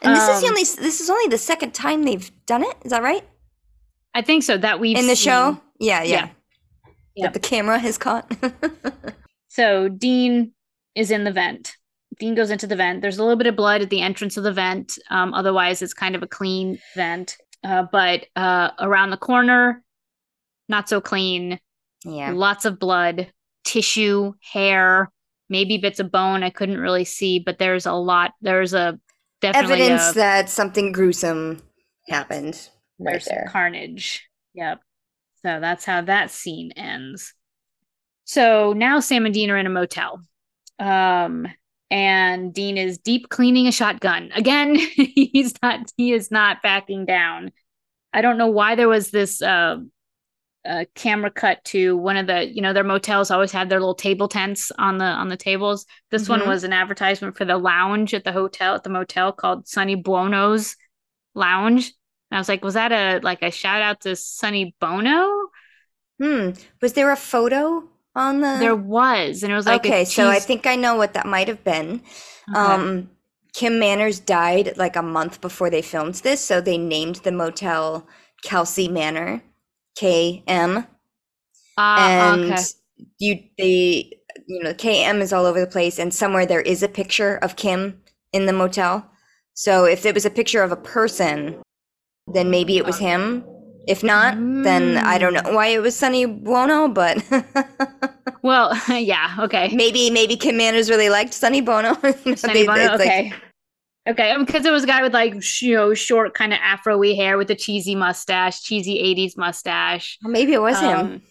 And 0.03 0.15
this 0.15 0.29
is 0.29 0.41
the 0.43 0.47
Um, 0.47 0.51
only 0.53 0.63
this 0.65 1.01
is 1.01 1.09
only 1.11 1.29
the 1.29 1.39
second 1.39 1.73
time 1.73 2.05
they've 2.05 2.31
done 2.47 2.63
it? 2.63 2.77
Is 2.85 2.91
that 2.91 3.03
right? 3.03 3.27
I 4.15 4.23
think 4.23 4.43
so 4.43 4.59
that 4.59 4.79
we've 4.81 4.97
in 4.99 5.07
the 5.07 5.17
seen. 5.17 5.31
show 5.33 5.61
yeah 5.79 6.03
yeah, 6.03 6.29
Yeah. 7.17 7.25
that 7.27 7.33
the 7.35 7.41
camera 7.41 7.79
has 7.79 7.97
caught. 7.99 8.31
So 9.49 9.89
dean 9.89 10.53
is 10.95 11.11
in 11.11 11.25
the 11.25 11.33
vent. 11.33 11.77
Dean 12.21 12.35
goes 12.37 12.51
into 12.51 12.67
the 12.69 12.77
vent. 12.77 13.03
There's 13.03 13.19
a 13.19 13.23
little 13.23 13.37
bit 13.37 13.47
of 13.49 13.57
blood 13.57 13.83
at 13.83 13.91
the 13.91 14.01
entrance 14.01 14.37
of 14.37 14.45
the 14.45 14.53
vent. 14.53 14.99
Um, 15.11 15.35
otherwise 15.35 15.83
it's 15.83 15.95
kind 15.95 16.15
of 16.15 16.23
a 16.23 16.27
clean 16.29 16.79
vent 16.95 17.37
uh, 17.65 17.85
but 17.91 18.27
uh, 18.37 18.71
around 18.79 19.11
the 19.11 19.17
corner 19.17 19.83
not 20.69 20.89
so 20.89 21.01
clean 21.01 21.59
yeah 22.05 22.33
lots 22.33 22.65
of 22.65 22.79
blood, 22.79 23.31
tissue, 23.65 24.33
hair, 24.41 25.11
maybe 25.49 25.79
bits 25.79 26.01
of 26.01 26.11
bone. 26.11 26.43
I 26.43 26.51
couldn't 26.51 26.79
really 26.79 27.05
see, 27.05 27.39
but 27.39 27.59
there's 27.59 27.87
a 27.87 27.93
lot. 27.93 28.33
There's 28.41 28.73
a 28.73 28.99
definitely 29.41 29.83
evidence 29.83 30.13
a, 30.13 30.15
that 30.15 30.49
something 30.49 30.93
gruesome 30.93 31.61
happened 32.09 32.69
right 32.99 33.13
there's 33.13 33.25
there 33.27 33.49
carnage. 33.51 34.27
Yep. 34.55 34.81
So 35.43 35.61
that's 35.61 35.85
how 35.85 36.03
that 36.03 36.31
scene 36.31 36.73
ends. 36.73 37.35
So 38.25 38.73
now 38.73 39.01
Sam 39.01 39.25
and 39.27 39.35
Dean 39.35 39.51
are 39.51 39.59
in 39.59 39.67
a 39.67 39.71
motel. 39.71 40.21
Um 40.79 41.47
and 41.91 42.53
Dean 42.55 42.79
is 42.79 42.99
deep 42.99 43.29
cleaning 43.29 43.67
a 43.67 43.73
shotgun. 43.73 44.31
Again, 44.35 44.77
he's 44.95 45.55
not 45.63 45.93
he 45.97 46.13
is 46.13 46.31
not 46.31 46.63
backing 46.63 47.07
down. 47.07 47.53
I 48.13 48.23
don't 48.23 48.39
know 48.39 48.49
why 48.49 48.75
there 48.77 48.89
was 48.89 49.11
this 49.11 49.43
uh 49.43 49.79
uh, 50.69 50.85
camera 50.95 51.31
cut 51.31 51.65
to 51.65 51.97
one 51.97 52.19
of 52.19 52.27
the 52.27 52.47
you 52.47 52.61
know 52.61 52.75
their 52.75 52.85
motels 52.85 53.31
always 53.31 53.51
had 53.51 53.71
their 53.71 53.81
little 53.81 53.95
table 53.95 54.29
tents 54.29 54.71
on 54.79 54.99
the 54.99 55.05
on 55.07 55.29
the 55.29 55.37
tables 55.37 55.87
this 56.11 56.29
one 56.29 56.41
Mhm. 56.41 56.47
was 56.47 56.65
an 56.65 56.73
advertisement 56.75 57.37
for 57.37 57.47
the 57.47 57.57
lounge 57.57 58.13
at 58.13 58.25
the 58.25 58.33
hotel 58.33 58.75
at 58.75 58.83
the 58.85 58.91
motel 58.91 59.33
called 59.33 59.67
sunny 59.67 59.95
buono's 59.95 60.77
lounge 61.35 61.87
and 62.31 62.37
i 62.37 62.41
was 62.41 62.49
like 62.49 62.63
was 62.63 62.75
that 62.75 62.93
a 62.93 63.21
like 63.25 63.43
a 63.43 63.51
shout 63.51 63.81
out 63.81 64.03
to 64.03 64.15
sonny 64.17 64.75
bono 64.81 65.49
hmm 66.21 66.51
was 66.83 66.93
there 66.93 67.11
a 67.11 67.17
photo 67.17 67.83
on 68.21 68.41
the 68.41 68.57
there 68.61 68.77
was 68.77 69.43
and 69.43 69.53
it 69.53 69.57
was 69.57 69.67
like 69.67 69.85
okay 69.85 70.05
so 70.05 70.29
i 70.29 70.39
think 70.39 70.67
i 70.67 70.77
know 70.77 70.95
what 70.97 71.15
that 71.15 71.27
might 71.27 71.49
have 71.49 71.63
been 71.65 72.03
Okay. 72.51 72.59
Um, 72.59 73.11
Kim 73.53 73.79
Manners 73.79 74.21
died 74.21 74.77
like 74.77 74.97
a 74.97 75.03
month 75.03 75.41
before 75.41 75.71
they 75.71 75.83
filmed 75.83 76.15
this, 76.17 76.41
so 76.41 76.61
they 76.61 76.79
named 76.79 77.17
the 77.17 77.33
motel 77.33 78.07
Kelsey 78.45 78.89
Manor, 78.89 79.43
K 79.97 80.43
M, 80.47 80.87
Ah, 81.77 82.09
and 82.09 82.53
okay 82.53 82.63
you 83.19 83.43
they 83.59 84.13
you 84.47 84.63
know 84.63 84.75
K 84.75 85.05
M 85.05 85.21
is 85.21 85.33
all 85.33 85.47
over 85.47 85.61
the 85.61 85.67
place, 85.67 85.99
and 85.99 86.13
somewhere 86.13 86.47
there 86.47 86.61
is 86.61 86.83
a 86.83 86.89
picture 86.89 87.37
of 87.37 87.57
Kim 87.57 88.01
in 88.33 88.47
the 88.47 88.53
motel. 88.53 89.09
So 89.55 89.85
if 89.85 90.07
it 90.07 90.15
was 90.15 90.25
a 90.25 90.31
picture 90.31 90.63
of 90.63 90.73
a 90.73 90.77
person, 90.77 91.61
then 92.27 92.51
maybe 92.51 92.79
it 92.79 92.87
was 92.87 92.99
him. 92.99 93.45
If 93.87 94.03
not, 94.05 94.37
then 94.37 94.99
I 94.99 95.19
don't 95.19 95.35
know 95.35 95.53
why 95.53 95.69
it 95.69 95.81
was 95.81 95.97
Sonny 95.97 96.25
Bono, 96.27 96.89
but 96.89 97.23
well 98.43 98.79
yeah 98.89 99.37
okay 99.41 99.71
maybe 99.75 100.11
maybe 100.11 100.37
Kim 100.37 100.57
Manners 100.57 100.89
really 100.91 101.09
liked 101.11 101.35
Sonny 101.35 101.61
Bono. 101.61 101.95
Sonny 102.37 102.67
Bono? 102.67 102.95
it's 102.95 102.99
like- 102.99 103.01
okay. 103.01 103.33
okay. 104.09 104.37
Because 104.39 104.65
it 104.65 104.71
was 104.71 104.85
a 104.85 104.87
guy 104.87 105.03
with 105.03 105.13
like, 105.15 105.35
you 105.61 105.75
know, 105.75 105.95
short 105.95 106.35
kind 106.35 106.53
of 106.53 106.59
afro 106.63 106.99
y 106.99 107.15
hair 107.15 107.37
with 107.37 107.51
a 107.51 107.55
cheesy 107.57 107.95
mustache, 107.95 108.63
cheesy 108.63 108.97
80s 108.99 109.37
mustache. 109.37 110.19
maybe 110.23 110.53
it 110.53 110.63
was 110.63 110.79
him. 110.79 111.23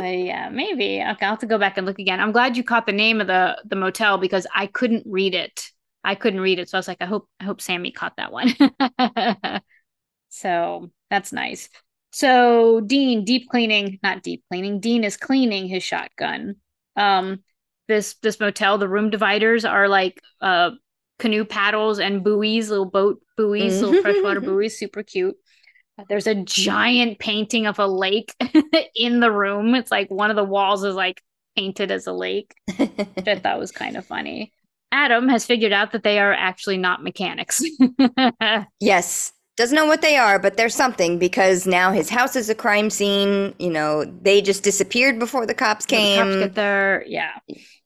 Uh, 0.00 0.04
yeah, 0.04 0.48
maybe. 0.48 1.02
Okay, 1.02 1.26
I'll 1.26 1.32
have 1.32 1.40
to 1.40 1.46
go 1.46 1.58
back 1.58 1.76
and 1.76 1.86
look 1.86 1.98
again. 1.98 2.20
I'm 2.20 2.32
glad 2.32 2.56
you 2.56 2.64
caught 2.64 2.86
the 2.86 2.92
name 2.92 3.20
of 3.20 3.26
the 3.26 3.60
the 3.66 3.76
motel 3.76 4.16
because 4.18 4.46
I 4.54 4.66
couldn't 4.66 5.04
read 5.06 5.34
it. 5.34 5.68
I 6.04 6.14
couldn't 6.14 6.40
read 6.40 6.58
it. 6.58 6.70
So 6.70 6.78
I 6.78 6.80
was 6.80 6.88
like, 6.88 7.02
I 7.02 7.06
hope 7.06 7.28
I 7.38 7.44
hope 7.44 7.60
Sami 7.60 7.90
caught 7.90 8.16
that 8.16 8.32
one. 8.32 8.54
so 10.30 10.90
that's 11.10 11.32
nice. 11.32 11.68
So 12.12 12.80
Dean, 12.80 13.24
deep 13.24 13.48
cleaning, 13.48 13.98
not 14.02 14.22
deep 14.22 14.42
cleaning. 14.50 14.80
Dean 14.80 15.04
is 15.04 15.16
cleaning 15.16 15.68
his 15.68 15.82
shotgun. 15.82 16.56
Um, 16.96 17.42
this 17.88 18.14
this 18.22 18.40
motel, 18.40 18.78
the 18.78 18.88
room 18.88 19.10
dividers 19.10 19.64
are 19.64 19.88
like 19.88 20.20
uh 20.40 20.70
canoe 21.18 21.44
paddles 21.44 21.98
and 21.98 22.24
buoys, 22.24 22.70
little 22.70 22.86
boat 22.86 23.20
buoys, 23.36 23.80
little 23.80 24.00
freshwater 24.02 24.40
buoys, 24.40 24.78
super 24.78 25.02
cute. 25.02 25.36
There's 26.08 26.26
a 26.26 26.34
giant 26.34 27.18
painting 27.18 27.66
of 27.66 27.78
a 27.78 27.86
lake 27.86 28.34
in 28.94 29.20
the 29.20 29.30
room. 29.30 29.74
It's 29.74 29.90
like 29.90 30.10
one 30.10 30.30
of 30.30 30.36
the 30.36 30.44
walls 30.44 30.82
is 30.82 30.94
like 30.94 31.22
painted 31.56 31.90
as 31.90 32.06
a 32.06 32.12
lake, 32.12 32.54
which 32.76 33.28
I 33.28 33.38
thought 33.38 33.58
was 33.58 33.70
kind 33.70 33.96
of 33.96 34.06
funny. 34.06 34.52
Adam 34.92 35.28
has 35.28 35.44
figured 35.44 35.72
out 35.72 35.92
that 35.92 36.02
they 36.02 36.18
are 36.18 36.32
actually 36.32 36.78
not 36.78 37.02
mechanics. 37.02 37.62
Yes. 38.80 39.32
Doesn't 39.60 39.76
know 39.76 39.84
what 39.84 40.00
they 40.00 40.16
are, 40.16 40.38
but 40.38 40.56
they're 40.56 40.70
something 40.70 41.18
because 41.18 41.66
now 41.66 41.92
his 41.92 42.08
house 42.08 42.34
is 42.34 42.48
a 42.48 42.54
crime 42.54 42.88
scene. 42.88 43.54
You 43.58 43.68
know, 43.68 44.06
they 44.06 44.40
just 44.40 44.62
disappeared 44.62 45.18
before 45.18 45.44
the 45.44 45.52
cops 45.52 45.84
came. 45.84 46.16
The 46.16 46.32
cops 46.32 46.44
get 46.46 46.54
there. 46.54 47.04
Yeah. 47.06 47.32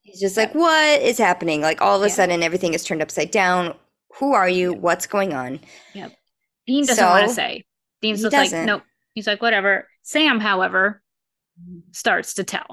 He's 0.03 0.21
just 0.21 0.37
like, 0.37 0.55
what 0.55 1.03
is 1.03 1.19
happening? 1.19 1.63
Like 1.63 1.83
all 1.83 1.97
of 1.97 2.03
a 2.03 2.07
Yeah. 2.07 2.15
sudden, 2.15 2.45
everything 2.45 2.75
is 2.75 2.85
turned 2.85 3.03
upside 3.03 3.33
down. 3.33 3.75
Who 4.21 4.35
are 4.35 4.49
you? 4.49 4.73
What's 4.73 5.09
going 5.09 5.35
on? 5.35 5.59
Yep. 5.95 6.13
Dean 6.69 6.87
doesn't 6.87 7.05
want 7.05 7.27
to 7.27 7.35
say. 7.35 7.65
Dean's 8.01 8.23
just 8.23 8.33
like, 8.33 8.45
doesn't. 8.51 8.67
nope. 8.67 8.85
He's 9.15 9.27
like, 9.27 9.43
whatever. 9.43 9.89
Sam, 10.03 10.39
however, 10.39 11.03
starts 11.91 12.35
to 12.35 12.45
tell 12.45 12.69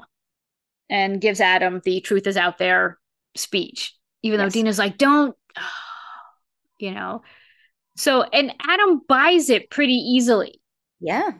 and 0.88 1.20
gives 1.20 1.40
Adam 1.40 1.80
the 1.84 2.00
truth 2.02 2.28
is 2.28 2.36
out 2.36 2.58
there 2.58 3.00
speech, 3.34 3.96
even 4.22 4.38
though 4.38 4.44
Yes. 4.44 4.52
Dean 4.52 4.68
is 4.68 4.78
like, 4.78 4.96
don't, 4.96 5.36
you 6.78 6.92
know. 6.92 7.22
So, 7.96 8.22
and 8.22 8.52
Adam 8.68 9.02
buys 9.08 9.50
it 9.50 9.70
pretty 9.70 9.94
easily. 9.94 10.60
Yeah. 11.00 11.32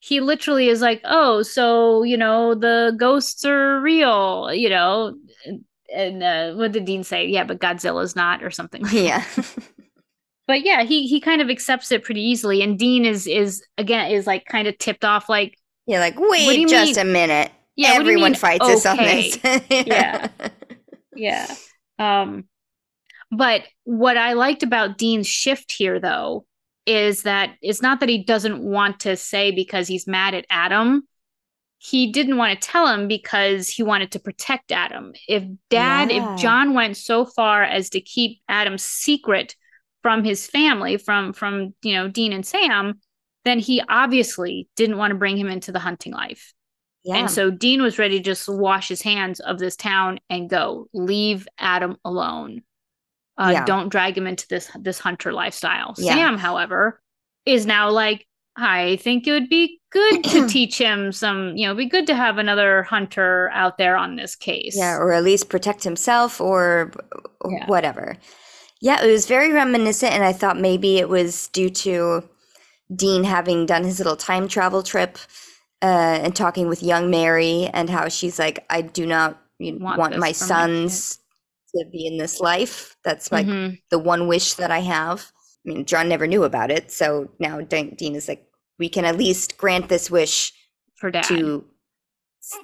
He 0.00 0.20
literally 0.20 0.68
is 0.68 0.80
like, 0.80 1.00
oh, 1.04 1.42
so, 1.42 2.02
you 2.02 2.16
know, 2.16 2.54
the 2.54 2.94
ghosts 2.96 3.44
are 3.44 3.80
real, 3.80 4.52
you 4.52 4.68
know. 4.70 5.16
And, 5.44 5.64
and 5.94 6.22
uh, 6.22 6.54
what 6.54 6.72
did 6.72 6.84
Dean 6.84 7.02
say? 7.04 7.26
Yeah, 7.26 7.44
but 7.44 7.58
Godzilla's 7.58 8.14
not, 8.14 8.42
or 8.42 8.50
something. 8.50 8.84
Yeah. 8.92 9.24
but 10.46 10.62
yeah, 10.62 10.82
he 10.84 11.06
he 11.06 11.20
kind 11.20 11.42
of 11.42 11.50
accepts 11.50 11.90
it 11.92 12.04
pretty 12.04 12.22
easily. 12.22 12.62
And 12.62 12.78
Dean 12.78 13.04
is 13.04 13.26
is 13.26 13.62
again 13.76 14.10
is 14.10 14.26
like 14.26 14.44
kind 14.46 14.68
of 14.68 14.78
tipped 14.78 15.04
off, 15.04 15.28
like, 15.28 15.58
You're 15.86 16.00
like, 16.00 16.14
wait 16.16 16.68
just 16.68 16.96
mean- 16.96 17.06
a 17.06 17.10
minute. 17.10 17.50
yeah, 17.76 17.94
what 17.94 17.98
do 17.98 18.04
you 18.04 18.10
Everyone 18.12 18.34
fights 18.34 18.64
us 18.66 18.86
on 18.86 18.96
this. 18.98 19.38
Yeah. 19.70 20.28
yeah. 21.16 21.54
Um, 21.98 22.44
but 23.30 23.62
what 23.84 24.16
I 24.16 24.32
liked 24.34 24.62
about 24.62 24.98
Dean's 24.98 25.26
shift 25.26 25.72
here, 25.72 26.00
though, 26.00 26.46
is 26.86 27.22
that 27.22 27.50
it's 27.60 27.82
not 27.82 28.00
that 28.00 28.08
he 28.08 28.24
doesn't 28.24 28.62
want 28.62 29.00
to 29.00 29.16
say 29.16 29.50
because 29.50 29.86
he's 29.86 30.06
mad 30.06 30.34
at 30.34 30.46
Adam. 30.48 31.06
He 31.78 32.10
didn't 32.10 32.38
want 32.38 32.60
to 32.60 32.68
tell 32.68 32.88
him 32.88 33.06
because 33.06 33.68
he 33.68 33.82
wanted 33.82 34.12
to 34.12 34.18
protect 34.18 34.72
Adam. 34.72 35.12
If 35.28 35.44
dad, 35.70 36.10
Yeah. 36.10 36.34
if 36.34 36.40
John 36.40 36.74
went 36.74 36.96
so 36.96 37.24
far 37.24 37.62
as 37.62 37.90
to 37.90 38.00
keep 38.00 38.40
Adam's 38.48 38.82
secret 38.82 39.54
from 40.02 40.24
his 40.24 40.46
family, 40.46 40.96
from 40.96 41.32
from 41.32 41.74
you 41.82 41.94
know 41.94 42.08
Dean 42.08 42.32
and 42.32 42.44
Sam, 42.46 43.00
then 43.44 43.58
he 43.58 43.82
obviously 43.88 44.68
didn't 44.74 44.96
want 44.96 45.10
to 45.12 45.18
bring 45.18 45.36
him 45.36 45.48
into 45.48 45.70
the 45.70 45.78
hunting 45.78 46.12
life. 46.12 46.52
Yeah. 47.04 47.16
And 47.16 47.30
so 47.30 47.50
Dean 47.50 47.80
was 47.82 47.98
ready 47.98 48.18
to 48.18 48.24
just 48.24 48.48
wash 48.48 48.88
his 48.88 49.02
hands 49.02 49.38
of 49.40 49.58
this 49.58 49.76
town 49.76 50.18
and 50.28 50.50
go. 50.50 50.88
Leave 50.92 51.46
Adam 51.58 51.96
alone. 52.04 52.62
Uh, 53.38 53.50
Yeah. 53.52 53.64
Don't 53.64 53.88
drag 53.88 54.16
him 54.18 54.26
into 54.26 54.46
this 54.48 54.70
this 54.80 54.98
hunter 54.98 55.32
lifestyle. 55.32 55.94
Yeah. 55.96 56.14
Sam, 56.14 56.38
however, 56.38 57.00
is 57.46 57.64
now 57.66 57.90
like, 57.90 58.26
I 58.56 58.96
think 59.02 59.26
it 59.26 59.32
would 59.32 59.48
be 59.48 59.80
good 59.90 60.24
to 60.24 60.48
teach 60.56 60.76
him 60.78 61.12
some. 61.12 61.56
You 61.56 61.66
know, 61.66 61.72
it'd 61.72 61.78
be 61.78 61.88
good 61.88 62.06
to 62.08 62.14
have 62.14 62.38
another 62.38 62.82
hunter 62.82 63.50
out 63.52 63.78
there 63.78 63.96
on 63.96 64.16
this 64.16 64.34
case. 64.34 64.76
Yeah, 64.76 64.96
or 64.96 65.12
at 65.12 65.22
least 65.24 65.48
protect 65.48 65.84
himself 65.84 66.40
or 66.40 66.92
Yeah. 67.48 67.66
whatever. 67.66 68.16
Yeah, 68.80 69.02
it 69.02 69.10
was 69.10 69.26
very 69.26 69.52
reminiscent, 69.52 70.12
and 70.12 70.22
I 70.24 70.32
thought 70.32 70.58
maybe 70.60 70.98
it 70.98 71.08
was 71.08 71.48
due 71.48 71.70
to 71.70 72.22
Dean 72.94 73.24
having 73.24 73.66
done 73.66 73.84
his 73.84 73.98
little 73.98 74.16
time 74.16 74.48
travel 74.48 74.82
trip 74.82 75.18
uh, 75.82 75.86
and 76.22 76.34
talking 76.34 76.68
with 76.68 76.82
young 76.82 77.10
Mary 77.10 77.68
and 77.72 77.90
how 77.90 78.08
she's 78.08 78.38
like, 78.38 78.64
I 78.70 78.82
do 78.82 79.04
not 79.06 79.36
Want 79.60 79.98
want, 79.98 80.18
my 80.18 80.30
sons 80.32 81.18
to 81.78 81.90
be 81.90 82.06
in 82.06 82.18
this 82.18 82.40
life. 82.40 82.96
That's 83.04 83.30
like 83.32 83.46
Mhm. 83.46 83.78
the 83.90 83.98
one 83.98 84.26
wish 84.28 84.54
that 84.54 84.70
I 84.70 84.80
have. 84.80 85.30
I 85.66 85.70
mean, 85.72 85.84
John 85.84 86.08
never 86.08 86.26
knew 86.26 86.44
about 86.44 86.70
it, 86.70 86.90
so 86.90 87.30
now 87.38 87.60
De- 87.60 87.90
Dean 87.94 88.14
is 88.14 88.28
like, 88.28 88.44
we 88.78 88.88
can 88.88 89.04
at 89.04 89.16
least 89.16 89.56
grant 89.58 89.88
this 89.88 90.10
wish 90.10 90.52
for 90.96 91.10
dad. 91.10 91.24
to 91.24 91.64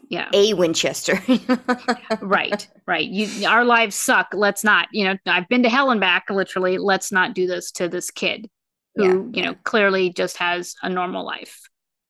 yeah. 0.08 0.28
a 0.32 0.54
Winchester. 0.54 1.20
right 2.22 2.68
right 2.86 3.06
you 3.08 3.46
our 3.46 3.64
lives 3.64 3.94
suck 3.96 4.28
let's 4.32 4.64
not 4.64 4.88
you 4.92 5.04
know 5.04 5.16
i've 5.26 5.48
been 5.48 5.62
to 5.62 5.68
hell 5.68 5.90
and 5.90 6.00
back 6.00 6.24
literally 6.30 6.78
let's 6.78 7.12
not 7.12 7.34
do 7.34 7.46
this 7.46 7.70
to 7.72 7.88
this 7.88 8.10
kid 8.10 8.48
who 8.94 9.04
Yeah, 9.04 9.12
you 9.12 9.30
yeah. 9.34 9.44
know 9.46 9.54
clearly 9.64 10.10
just 10.12 10.38
has 10.38 10.74
a 10.82 10.88
normal 10.88 11.24
life 11.26 11.68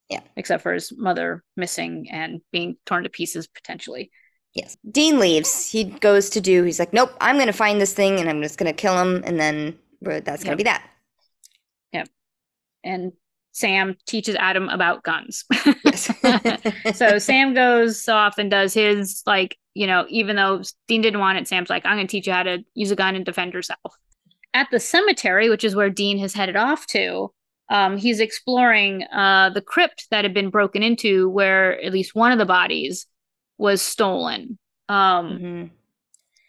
Yeah. 0.09 0.21
except 0.37 0.63
for 0.63 0.73
his 0.73 0.93
mother 0.97 1.43
missing 1.57 2.07
and 2.11 2.41
being 2.53 2.77
torn 2.87 3.03
to 3.05 3.09
pieces 3.11 3.47
potentially 3.49 4.11
Yes. 4.55 4.77
Dean 4.91 5.19
leaves. 5.19 5.69
He 5.71 5.85
goes 5.85 6.31
to 6.31 6.41
do, 6.41 6.63
he's 6.63 6.79
like, 6.79 6.93
nope, 6.93 7.11
I'm 7.21 7.37
going 7.37 7.49
to 7.49 7.53
find 7.53 7.81
this 7.81 7.93
thing 7.93 8.21
and 8.21 8.29
I'm 8.31 8.41
just 8.43 8.57
going 8.59 8.73
to 8.73 8.77
kill 8.77 8.97
him. 9.01 9.23
And 9.27 9.39
then 9.41 9.77
that's 10.01 10.45
going 10.45 10.47
Yep. 10.47 10.53
to 10.53 10.57
be 10.57 10.63
that. 10.65 10.91
Yep. 11.93 12.09
And 12.85 13.13
sam 13.53 13.97
teaches 14.05 14.35
adam 14.35 14.69
about 14.69 15.05
guns 15.05 15.45
Yes. 15.85 16.11
so 16.99 17.19
sam 17.21 17.55
goes 17.55 18.09
off 18.09 18.37
and 18.37 18.51
does 18.51 18.75
his 18.75 19.23
like 19.27 19.57
you 19.75 19.87
know 19.87 20.05
even 20.09 20.35
though 20.35 20.61
dean 20.89 21.01
didn't 21.03 21.21
want 21.21 21.39
it 21.39 21.47
sam's 21.47 21.71
like 21.71 21.87
i'm 21.87 21.97
going 21.97 22.05
to 22.05 22.11
teach 22.11 22.27
you 22.27 22.33
how 22.33 22.43
to 22.43 22.65
use 22.75 22.91
a 22.91 22.97
gun 22.97 23.15
and 23.15 23.25
defend 23.25 23.53
yourself 23.53 23.97
at 24.55 24.67
the 24.73 24.81
cemetery 24.81 25.49
which 25.49 25.63
is 25.63 25.77
where 25.77 25.89
dean 25.89 26.19
has 26.19 26.35
headed 26.35 26.57
off 26.57 26.85
to 26.89 27.33
um, 27.71 27.97
he's 27.97 28.19
exploring 28.19 29.05
uh, 29.05 29.51
the 29.51 29.63
crypt 29.63 30.09
that 30.11 30.25
had 30.25 30.35
been 30.35 30.51
broken 30.51 30.83
into 30.83 31.29
where 31.31 31.81
at 31.81 31.93
least 31.93 32.13
one 32.13 32.33
of 32.33 32.39
the 32.39 32.45
bodies 32.45 33.07
was 33.59 33.83
stolen 33.83 34.59
um, 34.89 35.39
Mhm. 35.39 35.71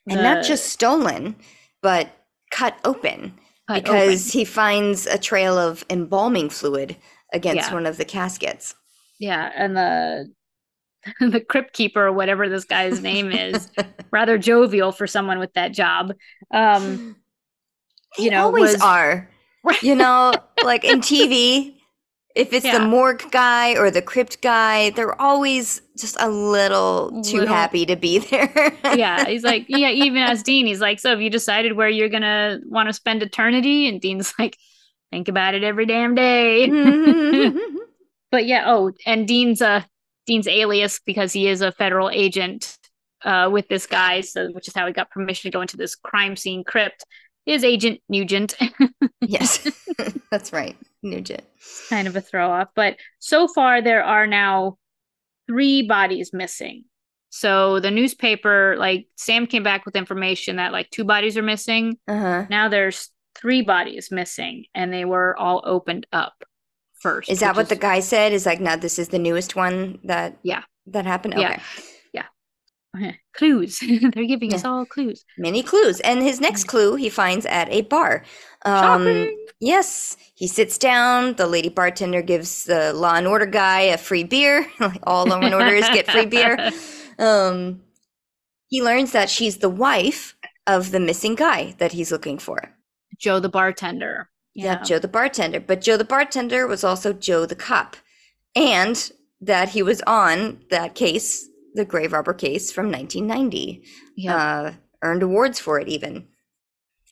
And 0.08 0.22
not 0.24 0.44
just 0.44 0.68
stolen, 0.68 1.36
but 1.82 2.10
cut 2.52 2.78
open 2.86 3.34
cut 3.68 3.84
because 3.84 4.28
open. 4.30 4.39
he 4.39 4.46
finds 4.46 5.08
a 5.08 5.18
trail 5.18 5.58
of 5.58 5.84
embalming 5.89 6.50
fluid 6.50 6.96
against 7.34 7.70
Yeah. 7.70 7.74
one 7.74 7.86
of 7.86 7.98
the 7.98 8.06
caskets. 8.06 8.76
yeah 9.20 9.52
and 9.56 9.76
the 9.78 10.32
the 11.20 11.39
crypt 11.39 11.74
keeper 11.74 12.08
or 12.08 12.12
whatever 12.12 12.50
this 12.50 12.65
guy's 12.65 13.02
name 13.02 13.32
is 13.32 13.70
rather 14.12 14.38
jovial 14.38 14.91
for 14.91 15.08
someone 15.08 15.39
with 15.39 15.54
that 15.54 15.72
job 15.72 16.13
um, 16.54 17.15
They 18.18 18.26
you 18.26 18.32
know, 18.32 18.46
always 18.46 18.74
was- 18.74 18.82
are. 18.82 19.30
You 19.82 19.96
know, 19.96 20.32
like 20.63 20.84
in 20.84 21.00
TV, 21.02 21.74
if 22.36 22.52
it's 22.54 22.65
Yeah. 22.65 22.80
the 22.80 22.86
morgue 22.86 23.24
guy 23.32 23.76
or 23.78 23.89
the 23.89 24.02
crypt 24.02 24.41
guy, 24.41 24.89
they're 24.91 25.19
always 25.21 25.82
just 25.98 26.17
a 26.19 26.30
little 26.30 27.21
too 27.24 27.39
Little- 27.39 27.54
happy 27.56 27.86
to 27.86 27.95
be 27.95 28.19
there. 28.30 28.74
yeah, 28.95 29.26
he's 29.26 29.43
like, 29.43 29.65
yeah, 29.69 29.89
even 29.89 30.17
as 30.24 30.43
Dean, 30.43 30.65
he's 30.65 30.82
like, 30.82 31.00
so 31.00 31.12
have 31.12 31.21
you 31.21 31.30
decided 31.30 31.74
where 31.74 31.89
you're 31.89 32.10
gonna 32.10 32.60
want 32.65 32.88
to 32.89 32.93
spend 32.93 33.24
eternity? 33.24 33.88
And 33.88 34.02
Dean's 34.02 34.34
like, 34.39 34.58
think 35.12 35.28
about 35.30 35.54
it 35.56 35.63
every 35.63 35.86
damn 35.86 36.13
day. 36.15 36.69
But 38.32 38.48
yeah, 38.48 38.63
oh, 38.67 38.91
and 39.06 39.28
Dean's 39.28 39.62
uh 39.62 39.84
Dean's 40.26 40.48
alias 40.48 41.00
because 41.06 41.32
he 41.32 41.48
is 41.48 41.62
a 41.62 41.71
federal 41.71 42.10
agent 42.10 42.78
uh 43.24 43.50
with 43.52 43.67
this 43.69 43.86
guy, 43.88 44.21
so 44.21 44.50
which 44.52 44.67
is 44.67 44.74
how 44.76 44.86
he 44.88 44.91
got 44.93 45.10
permission 45.10 45.50
to 45.50 45.56
go 45.56 45.62
into 45.62 45.78
this 45.78 45.95
crime 45.95 46.36
scene 46.36 46.63
crypt. 46.65 47.06
Is 47.45 47.63
Agent 47.63 48.01
Nugent 48.10 48.55
yes, 49.21 49.67
that's 50.31 50.51
right. 50.51 50.75
Nugent. 51.03 51.43
kind 51.89 52.08
of 52.08 52.15
a 52.15 52.21
throw 52.21 52.51
off. 52.51 52.69
But 52.75 52.97
so 53.19 53.47
far 53.47 53.81
there 53.81 54.03
are 54.03 54.25
now 54.27 54.77
three 55.47 55.88
bodies 55.88 56.31
missing. 56.34 56.86
So 57.29 57.79
the 57.79 57.91
newspaper, 57.91 58.75
like 58.79 59.08
Sam 59.17 59.45
came 59.45 59.62
back 59.63 59.86
with 59.86 59.95
information 59.95 60.55
that 60.55 60.71
like 60.71 60.89
two 60.89 61.03
bodies 61.03 61.38
are 61.38 61.43
missing. 61.43 61.97
Uh 62.08 62.17
huh. 62.19 62.45
Now 62.49 62.69
there's 62.69 63.10
three 63.36 63.62
bodies 63.62 64.10
missing, 64.12 64.65
and 64.73 64.91
they 64.93 65.05
were 65.05 65.38
all 65.38 65.62
opened 65.65 66.08
up 66.13 66.34
first. 67.01 67.29
Is 67.29 67.41
that 67.41 67.55
what 67.55 67.69
the 67.69 67.75
guy 67.75 67.99
said? 67.99 68.31
Is 68.31 68.45
like, 68.45 68.62
now 68.62 68.77
this 68.77 68.97
is 68.97 69.10
the 69.10 69.19
newest 69.19 69.55
one 69.55 69.99
that 70.05 70.38
Yeah. 70.43 70.63
that 70.88 71.05
happened. 71.05 71.36
Yeah. 71.38 71.60
Clues? 73.34 73.79
They're 74.13 74.25
giving 74.25 74.53
us 74.53 74.63
all 74.63 74.86
clues. 74.86 75.25
many 75.38 75.62
clues. 75.62 75.99
And 76.01 76.21
his 76.21 76.39
next 76.39 76.65
clue 76.65 76.95
he 76.95 77.10
finds 77.10 77.45
at 77.45 77.69
a 77.69 77.81
bar. 77.81 78.23
Um, 78.65 79.29
yes, 79.60 80.17
he 80.34 80.47
sits 80.47 80.77
down. 80.77 81.36
The 81.36 81.47
lady 81.47 81.69
bartender 81.69 82.21
gives 82.21 82.63
the 82.63 82.93
Law 82.93 83.15
and 83.15 83.27
Order 83.27 83.45
guy 83.45 83.81
a 83.81 83.97
free 83.97 84.23
beer. 84.23 84.67
All 85.03 85.25
Law 85.25 85.39
and 85.39 85.53
Orders 85.53 85.88
get 85.89 86.10
free 86.10 86.25
beer. 86.25 86.71
Um, 87.19 87.81
he 88.67 88.81
learns 88.81 89.12
that 89.12 89.29
she's 89.29 89.58
the 89.58 89.69
wife 89.69 90.36
of 90.67 90.91
the 90.91 90.99
missing 90.99 91.36
guy 91.36 91.75
that 91.77 91.91
he's 91.91 92.12
looking 92.12 92.38
for. 92.38 92.60
Joe 93.17 93.39
the 93.39 93.49
bartender. 93.49 94.29
Yeah, 94.53 94.81
Joe 94.81 94.99
the 94.99 95.08
bartender. 95.08 95.60
But 95.60 95.81
Joe 95.81 95.97
the 95.97 96.05
bartender 96.05 96.65
was 96.65 96.84
also 96.84 97.13
Joe 97.13 97.45
the 97.45 97.55
cop. 97.55 97.97
And 98.55 99.12
that 99.41 99.69
he 99.69 99.84
was 99.84 100.01
on 100.08 100.60
that 100.69 100.95
case, 100.95 101.49
the 101.75 101.85
grave 101.85 102.13
robber 102.13 102.33
case 102.33 102.71
from 102.71 102.91
1990. 102.91 103.83
yeah. 104.15 104.35
Uh, 104.35 104.73
earned 105.03 105.21
awards 105.23 105.59
for 105.59 105.79
it, 105.79 105.88
even. 105.88 106.27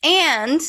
And 0.03 0.59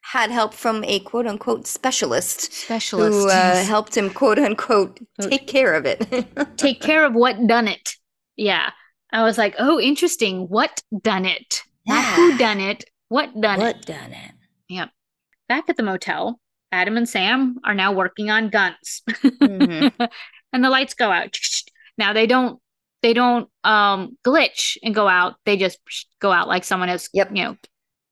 had 0.00 0.30
help 0.30 0.54
from 0.54 0.82
a 0.84 0.98
quote 1.00 1.26
unquote 1.26 1.66
specialist 1.66 2.52
Specialist. 2.52 3.12
who 3.12 3.28
uh, 3.28 3.62
helped 3.64 3.96
him 3.96 4.10
quote 4.10 4.38
unquote 4.38 4.98
take 5.20 5.46
care 5.46 5.74
of 5.74 5.84
it. 5.86 6.26
Take 6.56 6.80
care 6.80 7.04
of 7.04 7.14
what 7.14 7.46
done 7.46 7.68
it. 7.68 7.90
Yeah. 8.36 8.70
I 9.12 9.22
was 9.22 9.36
like, 9.38 9.54
oh, 9.58 9.78
interesting. 9.78 10.48
What 10.48 10.82
done 11.02 11.24
it? 11.26 11.62
Not 11.86 12.04
who 12.14 12.38
done 12.38 12.60
it. 12.60 12.84
What 13.08 13.38
done 13.40 13.60
it? 13.60 13.62
what 13.62 13.82
done 13.86 14.12
it? 14.12 14.32
Yep. 14.68 14.90
Back 15.48 15.68
at 15.68 15.76
the 15.76 15.82
motel, 15.82 16.40
Adam 16.72 16.96
and 16.96 17.08
Sam 17.08 17.58
are 17.64 17.74
now 17.74 17.92
working 17.92 18.30
on 18.30 18.48
guns. 18.48 19.02
Mhm. 19.08 19.92
and 20.52 20.64
the 20.64 20.70
lights 20.70 20.94
go 20.94 21.10
out. 21.10 21.36
Now 21.98 22.12
they 22.14 22.26
don't 22.26 22.58
they 23.02 23.14
don't 23.14 23.48
um 23.64 24.16
glitch 24.24 24.76
and 24.82 24.94
go 24.94 25.08
out. 25.08 25.34
They 25.44 25.56
just 25.56 25.78
go 26.20 26.32
out 26.32 26.48
like 26.48 26.64
someone 26.64 26.88
has 26.88 27.08
Yep. 27.12 27.30
you 27.34 27.44
know 27.44 27.56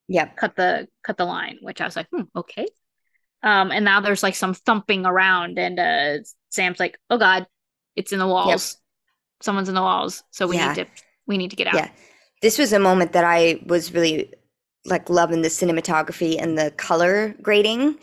Yep. 0.09 0.37
cut 0.37 0.57
the 0.57 0.89
cut 1.05 1.17
the 1.17 1.25
line, 1.25 1.59
which 1.63 1.81
I 1.81 1.85
was 1.85 1.97
like, 1.97 2.09
hmm, 2.13 2.23
okay. 2.35 2.67
Um, 3.43 3.71
and 3.71 3.85
now 3.85 4.01
there's 4.01 4.23
like 4.23 4.35
some 4.35 4.55
thumping 4.55 5.07
around, 5.07 5.59
and 5.59 5.79
uh, 5.79 6.19
Sam's 6.51 6.79
like, 6.79 6.99
"Oh 7.09 7.17
God, 7.17 7.47
it's 7.97 8.13
in 8.13 8.19
the 8.19 8.27
walls. 8.27 8.77
Someone's 9.41 9.69
in 9.69 9.75
the 9.75 9.81
walls. 9.81 10.23
So 10.31 10.47
we 10.47 10.57
Yeah. 10.57 10.69
need 10.69 10.75
to 10.77 10.87
we 11.27 11.39
need 11.39 11.51
to 11.51 11.57
get 11.57 11.67
out." 11.69 11.75
Yeah. 11.77 11.91
This 12.43 12.59
was 12.59 12.73
a 12.73 12.79
moment 12.79 13.13
that 13.13 13.25
I 13.25 13.63
was 13.67 13.95
really 13.95 14.35
like 14.85 15.09
loving 15.09 15.43
the 15.43 15.49
cinematography 15.49 16.41
and 16.41 16.59
the 16.59 16.71
color 16.73 17.35
grading. 17.43 17.99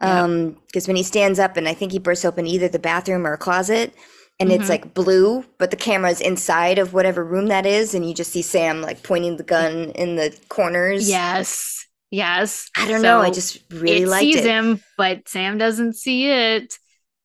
Um, 0.00 0.56
because 0.66 0.88
when 0.88 0.96
he 0.96 1.04
stands 1.04 1.38
up 1.38 1.56
and 1.56 1.68
I 1.68 1.74
think 1.74 1.92
he 1.92 1.98
bursts 2.00 2.24
open 2.24 2.46
either 2.46 2.68
the 2.68 2.78
bathroom 2.80 3.24
or 3.26 3.34
a 3.34 3.38
closet 3.38 3.94
and 4.40 4.50
it's 4.50 4.64
Mhm. 4.64 4.68
like 4.68 4.94
blue, 4.94 5.44
but 5.58 5.70
the 5.70 5.76
camera's 5.76 6.20
inside 6.20 6.78
of 6.78 6.92
whatever 6.92 7.24
room 7.24 7.46
that 7.48 7.66
is, 7.66 7.94
and 7.94 8.06
you 8.06 8.14
just 8.14 8.32
see 8.32 8.42
Sam 8.42 8.80
like 8.82 9.02
pointing 9.02 9.36
the 9.36 9.42
gun 9.44 9.90
in 9.94 10.16
the 10.16 10.36
corners. 10.48 11.08
Yes. 11.08 11.86
Yes. 12.10 12.68
I 12.76 12.86
don't 12.88 13.02
know. 13.02 13.20
I 13.20 13.30
just 13.30 13.58
really 13.70 14.02
it 14.02 14.08
liked 14.08 14.22
sees 14.22 14.36
it. 14.36 14.44
him, 14.44 14.82
but 14.98 15.28
Sam 15.28 15.58
doesn't 15.58 15.94
see 15.94 16.28
it. 16.28 16.74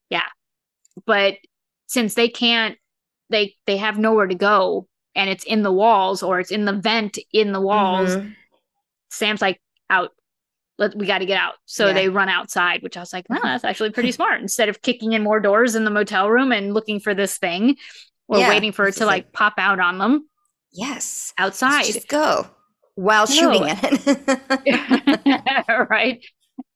Yeah. 0.10 0.28
But 1.06 1.36
since 1.88 2.14
they 2.16 2.30
can't 2.30 2.78
they 3.30 3.56
they 3.66 3.78
have 3.78 3.98
nowhere 4.00 4.28
to 4.28 4.36
go 4.36 4.88
and 5.14 5.30
it's 5.30 5.44
in 5.44 5.62
the 5.64 5.72
walls 5.72 6.24
or 6.24 6.40
it's 6.40 6.52
in 6.52 6.64
the 6.66 6.74
vent 6.74 7.18
in 7.34 7.52
the 7.52 7.60
walls, 7.62 8.16
Mhm. 8.16 8.36
Sam's 9.10 9.42
like 9.42 9.60
out. 9.90 10.12
Let 10.78 10.96
we 10.96 11.06
got 11.08 11.20
to 11.20 11.26
get 11.26 11.40
out. 11.40 11.56
So 11.66 11.88
Yeah. 11.88 11.94
they 11.94 12.10
run 12.10 12.30
outside, 12.30 12.84
which 12.84 12.98
I 12.98 13.00
was 13.00 13.12
like, 13.14 13.26
oh, 13.32 13.40
that's 13.42 13.64
actually 13.64 13.92
pretty 13.92 14.12
smart. 14.12 14.42
Instead 14.42 14.70
of 14.70 14.82
kicking 14.82 15.14
in 15.14 15.24
more 15.24 15.40
doors 15.40 15.76
in 15.76 15.84
the 15.86 15.92
motel 15.92 16.30
room 16.30 16.52
and 16.52 16.74
looking 16.74 17.00
for 17.00 17.14
this 17.16 17.38
thing 17.38 17.76
or 18.28 18.40
Yeah, 18.40 18.50
waiting 18.50 18.72
for 18.72 18.88
it 18.88 18.94
to 18.96 19.06
like, 19.06 19.26
like- 19.26 19.34
pop 19.34 19.54
out 19.58 19.80
on 19.80 19.98
them 19.98 20.28
Yes. 20.72 21.34
outside. 21.38 21.78
Let's 21.84 21.94
just 21.94 22.08
go 22.08 22.48
while 22.96 23.26
shooting 23.28 23.64
at 23.70 23.80
it. 23.84 25.68
right 25.90 26.24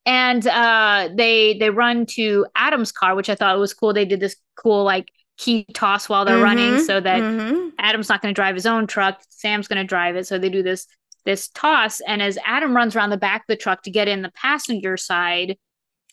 and 0.06 0.45
uh 0.47 1.10
they 1.16 1.58
they 1.60 1.70
run 1.70 2.06
to 2.06 2.45
adam's 2.56 2.91
car 2.91 3.16
which 3.16 3.30
i 3.30 3.36
thought 3.36 3.58
was 3.60 3.74
cool 3.74 3.93
they 3.93 4.06
did 4.06 4.20
this 4.20 4.36
cool 4.56 4.84
like 4.84 5.10
key 5.38 5.66
toss 5.74 6.10
while 6.10 6.26
they're 6.26 6.38
running 6.41 6.74
Mhm, 6.74 6.86
so 6.86 6.99
that 6.99 7.22
mhm. 7.22 7.72
adam's 7.80 8.10
not 8.10 8.22
going 8.22 8.34
to 8.34 8.36
drive 8.36 8.56
his 8.56 8.66
own 8.66 8.86
truck 8.88 9.20
sam's 9.30 9.68
going 9.68 9.78
to 9.82 9.88
drive 9.88 10.16
it 10.16 10.28
so 10.28 10.38
they 10.38 10.49
do 10.49 10.64
this 10.64 10.88
this 11.26 11.47
toss 11.49 11.99
and 12.01 12.22
as 12.22 12.38
adam 12.45 12.76
runs 12.76 12.95
around 12.95 13.09
the 13.11 13.17
back 13.17 13.41
of 13.41 13.47
the 13.47 13.55
truck 13.55 13.84
to 13.84 13.91
get 13.91 14.07
in 14.07 14.22
the 14.22 14.32
passenger 14.32 14.97
side 14.97 15.57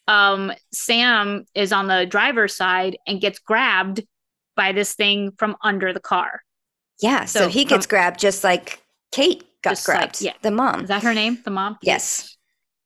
um 0.06 0.52
sam 0.72 1.44
is 1.54 1.72
on 1.72 1.86
the 1.86 2.06
driver's 2.06 2.54
side 2.54 2.96
and 3.06 3.20
gets 3.20 3.38
grabbed 3.38 4.02
by 4.56 4.72
this 4.72 4.94
thing 4.94 5.32
from 5.38 5.56
under 5.62 5.92
the 5.92 6.00
car 6.00 6.42
Yeah, 7.00 7.24
so, 7.26 7.40
So 7.40 7.48
he 7.48 7.64
gets 7.64 7.86
from- 7.86 7.90
grabbed 7.90 8.20
just 8.20 8.42
like 8.44 8.82
Kate 9.12 9.44
got 9.62 9.70
Just 9.70 9.88
like- 9.88 9.98
grabbed. 9.98 10.20
yeah. 10.20 10.32
The 10.42 10.50
mom. 10.50 10.82
Is 10.82 10.88
that 10.88 11.02
her 11.02 11.14
name? 11.14 11.38
The 11.44 11.50
mom? 11.50 11.78
Yes. 11.82 12.36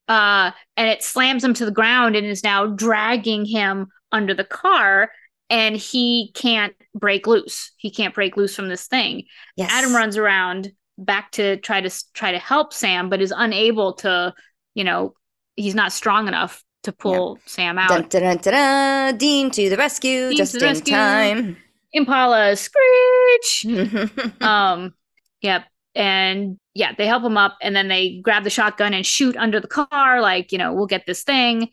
Uh, 0.07 0.51
and 0.77 0.87
it 0.89 1.03
slams 1.03 1.43
him 1.43 1.53
to 1.55 1.65
the 1.65 1.71
ground 1.71 2.15
and 2.15 2.25
is 2.25 2.43
now 2.43 2.65
dragging 2.67 3.43
him 3.45 3.87
under 4.11 4.33
the 4.33 4.43
car. 4.43 5.11
And 5.49 5.75
he 5.75 6.31
can't 6.33 6.73
break 6.95 7.27
loose. 7.27 7.71
He 7.77 7.91
can't 7.91 8.13
break 8.15 8.37
loose 8.37 8.55
from 8.55 8.69
this 8.69 8.87
thing. 8.87 9.25
Yes. 9.57 9.69
Adam 9.71 9.93
runs 9.95 10.15
around 10.17 10.71
back 10.97 11.31
to 11.33 11.57
try 11.57 11.81
to 11.81 11.89
try 12.13 12.31
to 12.31 12.39
help 12.39 12.73
Sam, 12.73 13.09
but 13.09 13.21
is 13.21 13.33
unable 13.35 13.93
to. 13.93 14.33
You 14.75 14.83
know, 14.83 15.13
he's 15.55 15.75
not 15.75 15.91
strong 15.91 16.27
enough 16.27 16.63
to 16.83 16.91
pull 16.91 17.39
Sam 17.45 17.77
out. 17.77 18.09
Dun, 18.09 18.23
dun, 18.23 18.37
dun, 18.37 19.17
Dean 19.17 19.51
to 19.51 19.69
the 19.69 19.77
rescue, 19.77 20.29
Dean 20.29 20.37
just 20.37 20.53
the 20.53 20.59
in 20.59 20.65
rescue. 20.65 20.93
time. 20.93 21.57
Impala 21.93 22.55
screech. 22.55 23.65
Um 24.41 24.93
yep 25.41 25.65
and 25.95 26.57
yeah 26.73 26.93
they 26.97 27.05
help 27.05 27.23
him 27.23 27.37
up 27.37 27.57
and 27.61 27.75
then 27.75 27.87
they 27.87 28.19
grab 28.23 28.43
the 28.43 28.49
shotgun 28.49 28.93
and 28.93 29.05
shoot 29.05 29.37
under 29.37 29.59
the 29.59 29.67
car 29.67 30.21
like 30.21 30.51
you 30.51 30.57
know 30.57 30.73
we'll 30.73 30.87
get 30.87 31.05
this 31.05 31.23
thing 31.23 31.69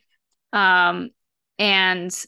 um 0.53 1.11
and 1.59 2.27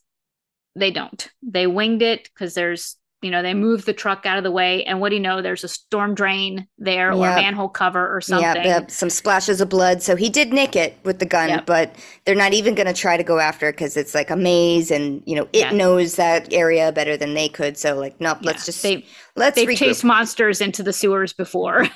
they 0.74 0.90
don't 0.90 1.30
they 1.42 1.66
winged 1.66 2.00
it 2.02 2.24
because 2.24 2.54
there's 2.54 2.96
you 3.22 3.30
know 3.30 3.40
they 3.42 3.54
moved 3.54 3.86
the 3.86 3.92
truck 3.92 4.26
out 4.26 4.36
of 4.36 4.44
the 4.44 4.50
way 4.50 4.84
and 4.84 5.00
what 5.00 5.08
do 5.10 5.14
you 5.16 5.22
know 5.22 5.40
there's 5.40 5.64
a 5.64 5.68
storm 5.68 6.14
drain 6.14 6.66
there 6.78 7.10
or 7.12 7.14
Yep. 7.22 7.32
a 7.38 7.42
manhole 7.42 7.68
cover 7.68 8.14
or 8.14 8.20
something 8.20 8.62
Yeah, 8.64 8.86
some 8.88 9.08
splashes 9.10 9.60
of 9.60 9.68
blood. 9.68 10.02
So 10.02 10.16
he 10.16 10.28
did 10.28 10.52
nick 10.52 10.74
it 10.76 10.96
with 11.04 11.18
the 11.20 11.26
gun, 11.26 11.48
Yep. 11.50 11.66
but 11.66 11.94
they're 12.24 12.34
not 12.34 12.52
even 12.52 12.74
going 12.74 12.88
to 12.88 12.92
try 12.92 13.16
to 13.16 13.22
go 13.22 13.38
after 13.38 13.68
it 13.68 13.72
because 13.74 13.96
it's 13.96 14.14
like 14.14 14.30
a 14.30 14.36
maze, 14.36 14.90
and 14.90 15.22
you 15.24 15.36
know 15.36 15.44
it 15.52 15.60
Yeah. 15.60 15.72
knows 15.72 16.16
that 16.16 16.52
area 16.52 16.92
better 16.92 17.16
than 17.16 17.34
they 17.34 17.48
could. 17.48 17.78
So 17.78 17.94
like, 17.98 18.20
nope, 18.20 18.38
let's 18.42 18.66
just 18.66 18.82
they 18.82 19.04
let's 19.36 19.56
they've 19.56 19.68
regroup. 19.68 19.76
chased 19.78 20.04
monsters 20.04 20.60
into 20.60 20.82
the 20.82 20.92
sewers 20.92 21.32
before 21.32 21.86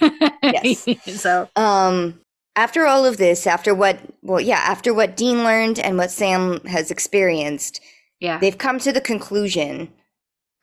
Yes. 0.42 0.86
so 1.20 1.48
Um, 1.56 2.20
after 2.54 2.86
all 2.86 3.04
of 3.04 3.18
this, 3.18 3.46
after 3.46 3.74
what, 3.74 3.98
well, 4.22 4.40
yeah, 4.40 4.60
after 4.64 4.94
what 4.94 5.16
Dean 5.16 5.44
learned 5.44 5.78
and 5.78 5.98
what 5.98 6.10
Sam 6.10 6.60
has 6.66 6.90
experienced, 6.90 7.80
yeah 8.20 8.38
they've 8.38 8.56
come 8.56 8.78
to 8.78 8.92
the 8.92 9.00
conclusion 9.00 9.88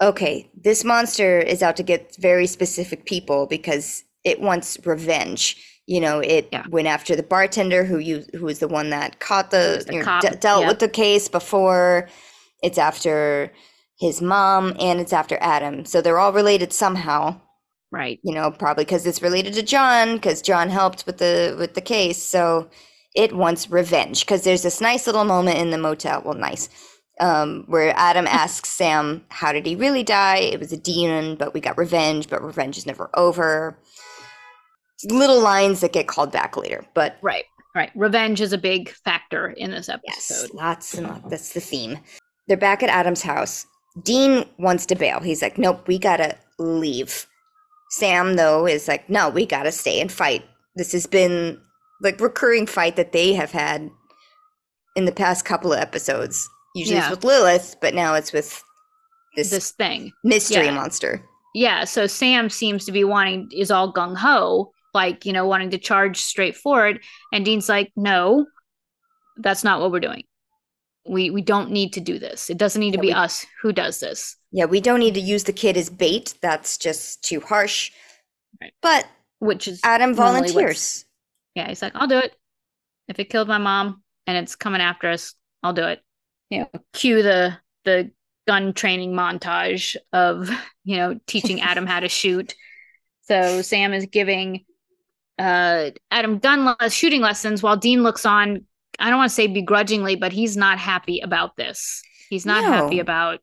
okay, 0.02 0.50
this 0.56 0.84
monster 0.84 1.39
is 1.39 1.64
out 1.64 1.78
to 1.78 1.84
get 1.84 2.16
very 2.20 2.48
specific 2.48 3.06
people 3.06 3.46
because 3.48 4.04
it 4.24 4.41
wants 4.41 4.78
revenge. 4.86 5.58
You 5.86 6.00
know, 6.02 6.20
it 6.20 6.48
Yeah. 6.52 6.66
went 6.70 6.88
after 6.88 7.16
the 7.16 7.24
bartender 7.24 7.84
who 7.84 7.98
you 7.98 8.24
who 8.34 8.46
was 8.46 8.60
the 8.60 8.68
one 8.68 8.89
that 8.91 9.20
caught 9.20 9.52
the, 9.52 9.84
the 9.86 9.94
you 9.96 10.04
know, 10.04 10.20
de- 10.22 10.36
dealt 10.38 10.62
yep. 10.62 10.70
with 10.70 10.80
the 10.80 10.88
case 10.89 11.28
before. 11.28 12.08
It's 12.62 12.78
after 12.78 13.52
his 14.00 14.22
mom 14.22 14.76
and 14.80 15.00
it's 15.02 15.14
after 15.14 15.38
Adam. 15.41 15.86
So 15.86 16.02
they're 16.02 16.20
all 16.20 16.34
related 16.34 16.72
somehow 16.74 17.39
right 17.94 18.20
you 18.24 18.34
know 18.34 18.52
probably 18.52 18.84
because 18.84 19.06
it's 19.06 19.22
related 19.22 19.54
to 19.54 19.62
john 19.64 20.16
because 20.16 20.41
john 20.41 20.68
helped 20.68 21.06
with 21.06 21.20
the 21.20 21.56
with 21.58 21.76
the 21.76 21.82
case 21.82 22.22
so 22.22 22.68
it 23.16 23.34
wants 23.36 23.70
revenge 23.70 24.22
because 24.22 24.44
there's 24.44 24.64
this 24.64 24.82
nice 24.82 25.06
little 25.06 25.24
moment 25.24 25.60
in 25.60 25.70
the 25.70 25.78
motel 25.78 26.22
well 26.26 26.34
nice 26.34 26.68
um, 27.20 27.64
where 27.68 27.93
adam 27.95 28.26
asks 28.28 28.70
sam 28.70 29.24
how 29.30 29.51
did 29.51 29.66
he 29.66 29.76
really 29.76 30.03
die 30.03 30.38
it 30.38 30.59
was 30.59 30.72
a 30.74 30.78
demon 30.78 31.36
but 31.36 31.53
we 31.53 31.59
got 31.59 31.78
revenge 31.78 32.28
but 32.30 32.43
revenge 32.43 32.78
is 32.78 32.86
never 32.86 33.09
over 33.14 33.78
little 35.05 35.39
lines 35.41 35.82
that 35.82 35.93
get 35.93 36.07
called 36.07 36.32
back 36.32 36.57
later 36.57 36.86
but 36.93 37.18
right 37.22 37.45
right 37.76 37.91
revenge 37.95 38.41
is 38.41 38.53
a 38.53 38.57
big 38.57 38.89
factor 38.89 39.49
in 39.49 39.72
this 39.72 39.89
episode 39.89 40.03
Yes, 40.07 40.53
lots 40.53 40.93
and 40.95 41.07
lots. 41.07 41.30
That's 41.30 41.53
the 41.53 41.59
theme. 41.59 41.99
They're 42.47 42.57
back 42.57 42.84
at 42.84 42.89
Adam's 42.89 43.22
house. 43.22 43.66
Dean 44.03 44.45
wants 44.57 44.86
to 44.88 44.95
bail. 44.95 45.20
He's 45.20 45.41
like, 45.41 45.57
nope, 45.57 45.88
we 45.88 45.97
gotta 45.99 46.38
leave. 46.59 47.28
Sam, 47.89 48.36
though, 48.36 48.66
is 48.66 48.88
like, 48.88 49.09
no, 49.09 49.30
we 49.30 49.45
gotta 49.45 49.72
stay 49.72 50.01
and 50.01 50.11
fight. 50.11 50.43
This 50.76 50.91
has 50.93 51.05
been 51.05 51.59
like 52.01 52.20
recurring 52.20 52.66
fight 52.66 52.95
that 52.95 53.11
they 53.11 53.34
have 53.34 53.51
had 53.51 53.89
in 54.95 55.05
the 55.05 55.11
past 55.11 55.45
couple 55.45 55.74
of 55.74 55.80
episodes. 55.80 56.49
Usually 56.76 56.95
Yeah. 56.97 57.03
it's 57.07 57.11
with 57.11 57.24
Lilith, 57.24 57.76
but 57.82 57.93
now 57.93 58.13
it's 58.15 58.34
with 58.34 58.61
this, 59.36 59.49
this 59.49 59.71
thing 59.71 60.11
mystery 60.24 60.65
yeah. 60.65 60.71
monster. 60.76 61.21
yeah 61.55 61.86
so 61.86 62.05
sam 62.05 62.49
seems 62.51 62.86
to 62.86 62.91
be 62.91 63.03
wanting 63.03 63.49
is 63.51 63.71
all 63.71 63.91
gung-ho 63.91 64.71
like 64.93 65.26
you 65.26 65.34
know 65.34 65.47
wanting 65.47 65.71
to 65.71 65.80
charge 65.80 66.17
straight 66.21 66.55
forward 66.55 66.99
and 67.32 67.43
dean's 67.43 67.67
like 67.67 67.91
no 67.95 68.45
that's 69.38 69.63
not 69.63 69.82
what 69.82 69.91
we're 69.91 69.99
doing 69.99 70.24
we 71.09 71.32
we 71.32 71.41
don't 71.41 71.71
need 71.71 71.93
to 71.93 71.99
do 71.99 72.19
this 72.19 72.51
it 72.51 72.59
doesn't 72.59 72.80
need 72.80 72.91
to 72.91 72.97
Yeah, 72.97 73.01
be 73.01 73.07
we- 73.07 73.13
us 73.13 73.43
who 73.63 73.74
does 73.74 73.99
this 73.99 74.36
Yeah, 74.51 74.65
we 74.65 74.80
don't 74.80 74.99
need 74.99 75.15
to 75.15 75.19
use 75.19 75.45
the 75.45 75.51
kid 75.53 75.78
as 75.78 75.89
bait. 75.89 76.36
That's 76.41 76.78
just 76.78 77.24
too 77.24 77.39
harsh. 77.39 77.91
Right. 78.61 78.74
But 78.84 79.07
which 79.39 79.67
is 79.67 79.82
Adam 79.84 80.13
volunteers. 80.13 81.05
yeah 81.55 81.67
he's 81.69 81.82
like 81.82 81.93
i'll 81.95 82.05
do 82.07 82.19
it 82.19 82.36
if 83.07 83.17
it 83.19 83.32
killed 83.32 83.47
my 83.47 83.57
mom 83.57 84.03
and 84.28 84.38
it's 84.38 84.55
coming 84.55 84.80
after 84.80 85.09
us 85.09 85.34
i'll 85.63 85.74
do 85.74 85.86
it 85.86 86.03
you 86.54 86.60
know 86.60 86.70
cue 86.93 87.24
the 87.24 87.58
the 87.86 88.12
gun 88.47 88.74
training 88.74 89.14
montage 89.14 89.95
of 90.12 90.49
you 90.84 90.97
know 90.97 91.20
teaching 91.28 91.62
adam 91.70 91.86
how 91.86 91.99
to 91.99 92.10
shoot. 92.10 92.56
So 93.22 93.62
sam 93.62 93.93
is 93.93 94.06
giving 94.06 94.66
uh 95.39 95.89
adam 96.12 96.38
gun 96.39 96.66
le- 96.66 96.89
shooting 96.89 97.22
lessons 97.22 97.64
while 97.64 97.76
dean 97.76 98.04
looks 98.04 98.24
on 98.24 98.64
i 98.99 99.10
don't 99.10 99.18
want 99.18 99.32
to 99.32 99.34
say 99.34 99.47
begrudgingly 99.47 100.16
but 100.16 100.32
he's 100.32 100.56
not 100.56 100.78
happy 100.78 101.20
about 101.22 101.56
this. 101.58 102.04
He's 102.30 102.45
not 102.45 102.64
happy 102.64 102.99
about 102.99 103.39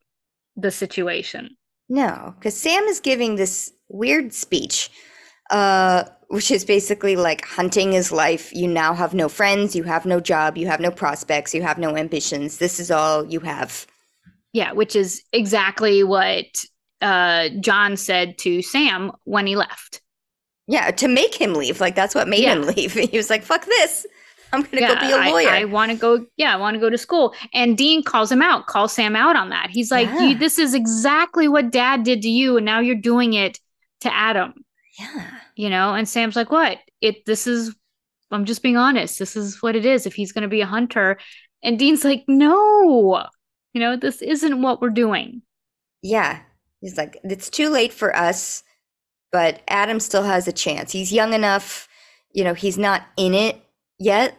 the 0.56 0.70
situation. 0.70 1.56
No, 1.88 2.34
because 2.38 2.56
Sam 2.56 2.84
is 2.84 3.00
giving 3.00 3.34
this 3.36 3.72
weird 3.88 4.32
speech, 4.32 4.90
uh, 5.50 6.04
which 6.28 6.50
is 6.50 6.64
basically 6.64 7.16
like 7.16 7.44
hunting 7.46 7.92
is 7.94 8.12
life. 8.12 8.52
You 8.54 8.68
now 8.68 8.94
have 8.94 9.14
no 9.14 9.28
friends, 9.28 9.74
you 9.76 9.82
have 9.84 10.06
no 10.06 10.20
job, 10.20 10.56
you 10.56 10.66
have 10.68 10.80
no 10.80 10.90
prospects, 10.90 11.54
you 11.54 11.62
have 11.62 11.78
no 11.78 11.96
ambitions. 11.96 12.58
This 12.58 12.78
is 12.80 12.90
all 12.90 13.26
you 13.26 13.40
have. 13.40 13.86
yeah 14.52 14.72
which 14.72 14.96
is 14.96 15.22
exactly 15.32 16.02
what 16.02 16.46
uh 17.02 17.48
john 17.60 17.96
said 17.96 18.36
to 18.36 18.60
sam 18.62 19.12
when 19.24 19.46
he 19.46 19.54
left 19.56 20.00
Yeah, 20.66 20.90
to 20.92 21.08
make 21.08 21.34
him 21.34 21.54
leave. 21.54 21.80
Like 21.80 21.94
that's 21.96 22.14
what 22.14 22.28
made 22.28 22.44
him 22.44 22.62
leave. 22.74 22.92
He 22.94 23.16
was 23.16 23.30
like, 23.30 23.42
"Fuck 23.42 23.64
this! 23.66 24.06
I'm 24.52 24.62
gonna 24.62 24.86
go 24.86 25.00
be 25.00 25.10
a 25.12 25.30
lawyer." 25.32 25.48
I, 25.50 25.64
want 25.64 25.90
to 25.92 25.96
go. 25.98 26.26
Yeah, 26.36 26.54
I 26.54 26.58
want 26.58 26.74
to 26.76 26.80
go 26.80 26.90
to 26.90 26.98
school. 26.98 27.34
And 27.54 27.76
Dean 27.76 28.02
calls 28.04 28.30
him 28.30 28.42
out, 28.42 28.66
calls 28.66 28.92
Sam 28.92 29.16
out 29.16 29.34
on 29.36 29.48
that. 29.50 29.70
He's 29.70 29.90
like, 29.90 30.06
Yeah. 30.08 30.28
you, 30.28 30.38
"This 30.38 30.58
is 30.58 30.74
exactly 30.74 31.48
what 31.48 31.72
Dad 31.72 32.04
did 32.04 32.22
to 32.22 32.28
you, 32.30 32.56
and 32.56 32.64
now 32.66 32.78
you're 32.80 32.94
doing 33.12 33.32
it 33.34 33.58
to 34.02 34.14
Adam." 34.14 34.54
Yeah, 34.98 35.30
You 35.56 35.70
know. 35.70 35.94
And 35.94 36.08
Sam's 36.08 36.36
like, 36.36 36.50
"What? 36.50 36.78
It? 37.00 37.24
This 37.26 37.46
is. 37.46 37.74
I'm 38.30 38.44
just 38.44 38.62
being 38.62 38.76
honest. 38.76 39.18
This 39.18 39.36
is 39.36 39.60
what 39.62 39.74
it 39.76 39.84
is. 39.84 40.06
If 40.06 40.14
he's 40.14 40.32
going 40.32 40.42
to 40.42 40.48
be 40.48 40.60
a 40.60 40.66
hunter, 40.66 41.18
And 41.62 41.78
Dean's 41.78 42.04
like, 42.04 42.24
no, 42.28 43.26
you 43.74 43.80
know, 43.80 43.96
this 43.96 44.22
isn't 44.22 44.62
what 44.62 44.80
we're 44.80 44.90
doing. 44.90 45.42
Yeah. 46.02 46.40
He's 46.80 46.96
like, 46.96 47.18
it's 47.24 47.50
too 47.50 47.68
late 47.68 47.92
for 47.92 48.16
us, 48.16 48.62
but 49.32 49.60
Adam 49.68 50.00
still 50.00 50.22
has 50.22 50.48
a 50.48 50.52
chance. 50.52 50.92
He's 50.92 51.12
young 51.12 51.34
enough, 51.34 51.88
you 52.32 52.44
know, 52.44 52.54
he's 52.54 52.78
not 52.78 53.02
in 53.16 53.34
it 53.34 53.60
yet. 53.98 54.38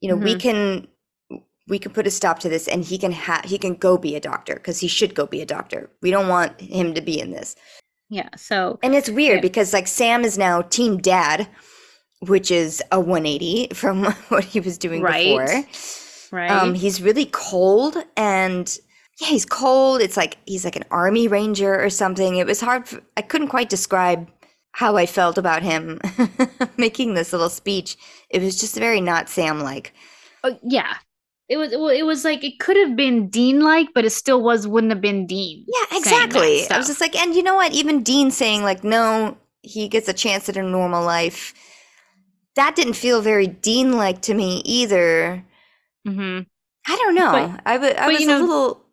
You 0.00 0.08
know, 0.08 0.16
we 0.16 0.34
Mhm. 0.36 0.40
can 0.40 0.88
we 1.68 1.78
can 1.78 1.92
put 1.92 2.06
a 2.06 2.10
stop 2.10 2.38
to 2.40 2.48
this 2.48 2.66
and 2.68 2.84
he 2.84 2.98
can 2.98 3.12
ha- 3.12 3.42
he 3.44 3.58
can 3.58 3.74
go 3.74 3.96
be 3.98 4.16
a 4.16 4.20
doctor 4.20 4.54
because 4.54 4.80
he 4.80 4.88
should 4.88 5.14
go 5.14 5.26
be 5.26 5.40
a 5.42 5.46
doctor. 5.46 5.90
We 6.02 6.10
don't 6.10 6.28
want 6.28 6.60
him 6.60 6.94
to 6.94 7.00
be 7.00 7.20
in 7.20 7.30
this. 7.30 7.56
Yeah. 8.12 8.28
So, 8.36 8.78
And 8.82 8.94
it's 8.94 9.08
weird 9.08 9.36
Yeah. 9.36 9.40
because 9.40 9.72
like 9.72 9.86
Sam 9.88 10.22
is 10.22 10.36
now 10.36 10.60
team 10.60 10.98
dad, 10.98 11.48
which 12.20 12.50
is 12.50 12.82
a 12.92 13.00
180 13.00 13.68
from 13.74 14.04
what 14.28 14.44
he 14.44 14.60
was 14.60 14.76
doing 14.76 15.00
Right. 15.00 15.38
before. 15.38 15.64
right. 16.38 16.50
Um, 16.50 16.74
he's 16.74 17.00
really 17.00 17.24
cold 17.32 17.96
and 18.16 18.78
yeah, 19.18 19.28
he's 19.28 19.46
cold. 19.46 20.02
It's 20.02 20.16
like 20.18 20.36
he's 20.46 20.64
like 20.64 20.76
an 20.76 20.84
army 20.90 21.26
ranger 21.26 21.82
or 21.82 21.88
something. 21.88 22.36
It 22.36 22.46
was 22.46 22.60
hard. 22.60 22.86
For, 22.86 23.00
I 23.16 23.22
couldn't 23.22 23.48
quite 23.48 23.70
describe 23.70 24.28
how 24.72 24.96
I 24.96 25.06
felt 25.06 25.38
about 25.38 25.62
him 25.62 25.98
making 26.76 27.14
this 27.14 27.32
little 27.32 27.50
speech. 27.50 27.96
It 28.30 28.42
was 28.42 28.60
just 28.60 28.74
very 28.76 29.00
not 29.00 29.28
Sam 29.30 29.60
like. 29.60 29.94
Oh, 30.44 30.58
yeah. 30.62 30.94
It 31.52 31.56
was, 31.58 31.70
well, 31.72 31.88
it 31.88 32.04
was 32.06 32.24
like, 32.24 32.42
it 32.42 32.58
could 32.60 32.78
have 32.78 32.96
been 32.96 33.28
Dean 33.28 33.60
like, 33.60 33.88
but 33.94 34.06
it 34.06 34.10
still 34.10 34.40
was, 34.42 34.66
wouldn't 34.66 34.90
have 34.92 35.02
been 35.02 35.26
Dean. 35.26 35.66
Yeah, 35.68 35.98
exactly. 35.98 36.66
I 36.70 36.78
was 36.78 36.86
just 36.86 37.00
like, 37.00 37.14
and 37.14 37.34
you 37.34 37.42
know 37.42 37.54
what? 37.56 37.72
Even 37.72 38.02
Dean 38.02 38.30
saying 38.30 38.62
like, 38.62 38.82
no, 38.82 39.36
he 39.60 39.86
gets 39.88 40.08
a 40.08 40.14
chance 40.14 40.48
at 40.48 40.56
a 40.56 40.62
normal 40.62 41.04
life. 41.04 41.52
That 42.56 42.74
didn't 42.74 42.94
feel 42.94 43.20
very 43.20 43.46
Dean 43.46 43.92
like 43.92 44.22
to 44.22 44.34
me 44.34 44.62
either. 44.64 45.44
Mhm. 46.08 46.46
I 46.88 46.96
don't 46.96 47.14
know. 47.14 47.32
But- 47.32 47.60
I 47.66 47.78
wa- 47.78 47.94
I 47.98 48.08
was 48.08 48.20
you 48.20 48.26
know- 48.28 48.38
a 48.38 48.40
little 48.40 48.84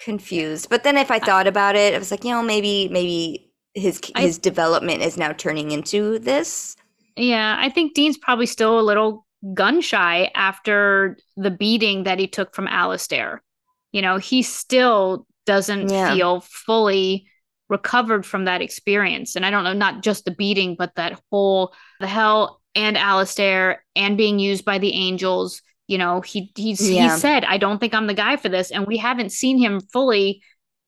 confused. 0.00 0.68
But 0.68 0.82
then 0.84 0.96
if 0.96 1.10
I 1.10 1.18
thought 1.18 1.46
about 1.46 1.76
it, 1.76 1.94
I 1.94 1.98
was 1.98 2.10
like, 2.10 2.24
you 2.24 2.30
know, 2.30 2.42
maybe 2.42 2.88
maybe 2.88 3.50
his 3.74 4.00
I- 4.14 4.22
his 4.22 4.38
development 4.38 5.02
is 5.02 5.16
now 5.16 5.32
turning 5.32 5.70
into 5.70 6.18
this. 6.18 6.76
Yeah, 7.16 7.56
I 7.58 7.70
think 7.70 7.94
Dean's 7.94 8.18
probably 8.18 8.46
still 8.46 8.78
a 8.78 8.82
little 8.82 9.25
gun 9.54 9.80
shy 9.80 10.30
after 10.34 11.16
the 11.36 11.50
beating 11.50 12.04
that 12.04 12.18
he 12.18 12.26
took 12.26 12.54
from 12.54 12.66
Alistair. 12.68 13.42
You 13.92 14.02
know, 14.02 14.16
he 14.18 14.42
still 14.42 15.26
doesn't 15.46 15.88
Yeah. 15.88 16.14
feel 16.14 16.40
fully 16.40 17.28
recovered 17.68 18.24
from 18.24 18.44
that 18.44 18.62
experience. 18.62 19.36
And 19.36 19.44
I 19.44 19.50
don't 19.50 19.64
know, 19.64 19.72
not 19.72 20.02
just 20.02 20.24
the 20.24 20.30
beating, 20.30 20.76
but 20.78 20.94
that 20.96 21.20
whole 21.30 21.74
the 22.00 22.06
hell 22.06 22.60
and 22.74 22.96
Alistair 22.96 23.84
and 23.94 24.16
being 24.16 24.38
used 24.38 24.64
by 24.64 24.78
the 24.78 24.92
angels. 24.92 25.62
You 25.88 25.98
know, 25.98 26.20
he 26.20 26.50
he's 26.56 26.88
Yeah. 26.90 27.14
he 27.14 27.20
said, 27.20 27.44
I 27.44 27.58
don't 27.58 27.78
think 27.78 27.94
I'm 27.94 28.06
the 28.06 28.14
guy 28.14 28.36
for 28.36 28.48
this. 28.48 28.70
And 28.70 28.86
we 28.86 28.96
haven't 28.96 29.30
seen 29.32 29.58
him 29.58 29.80
fully 29.92 30.42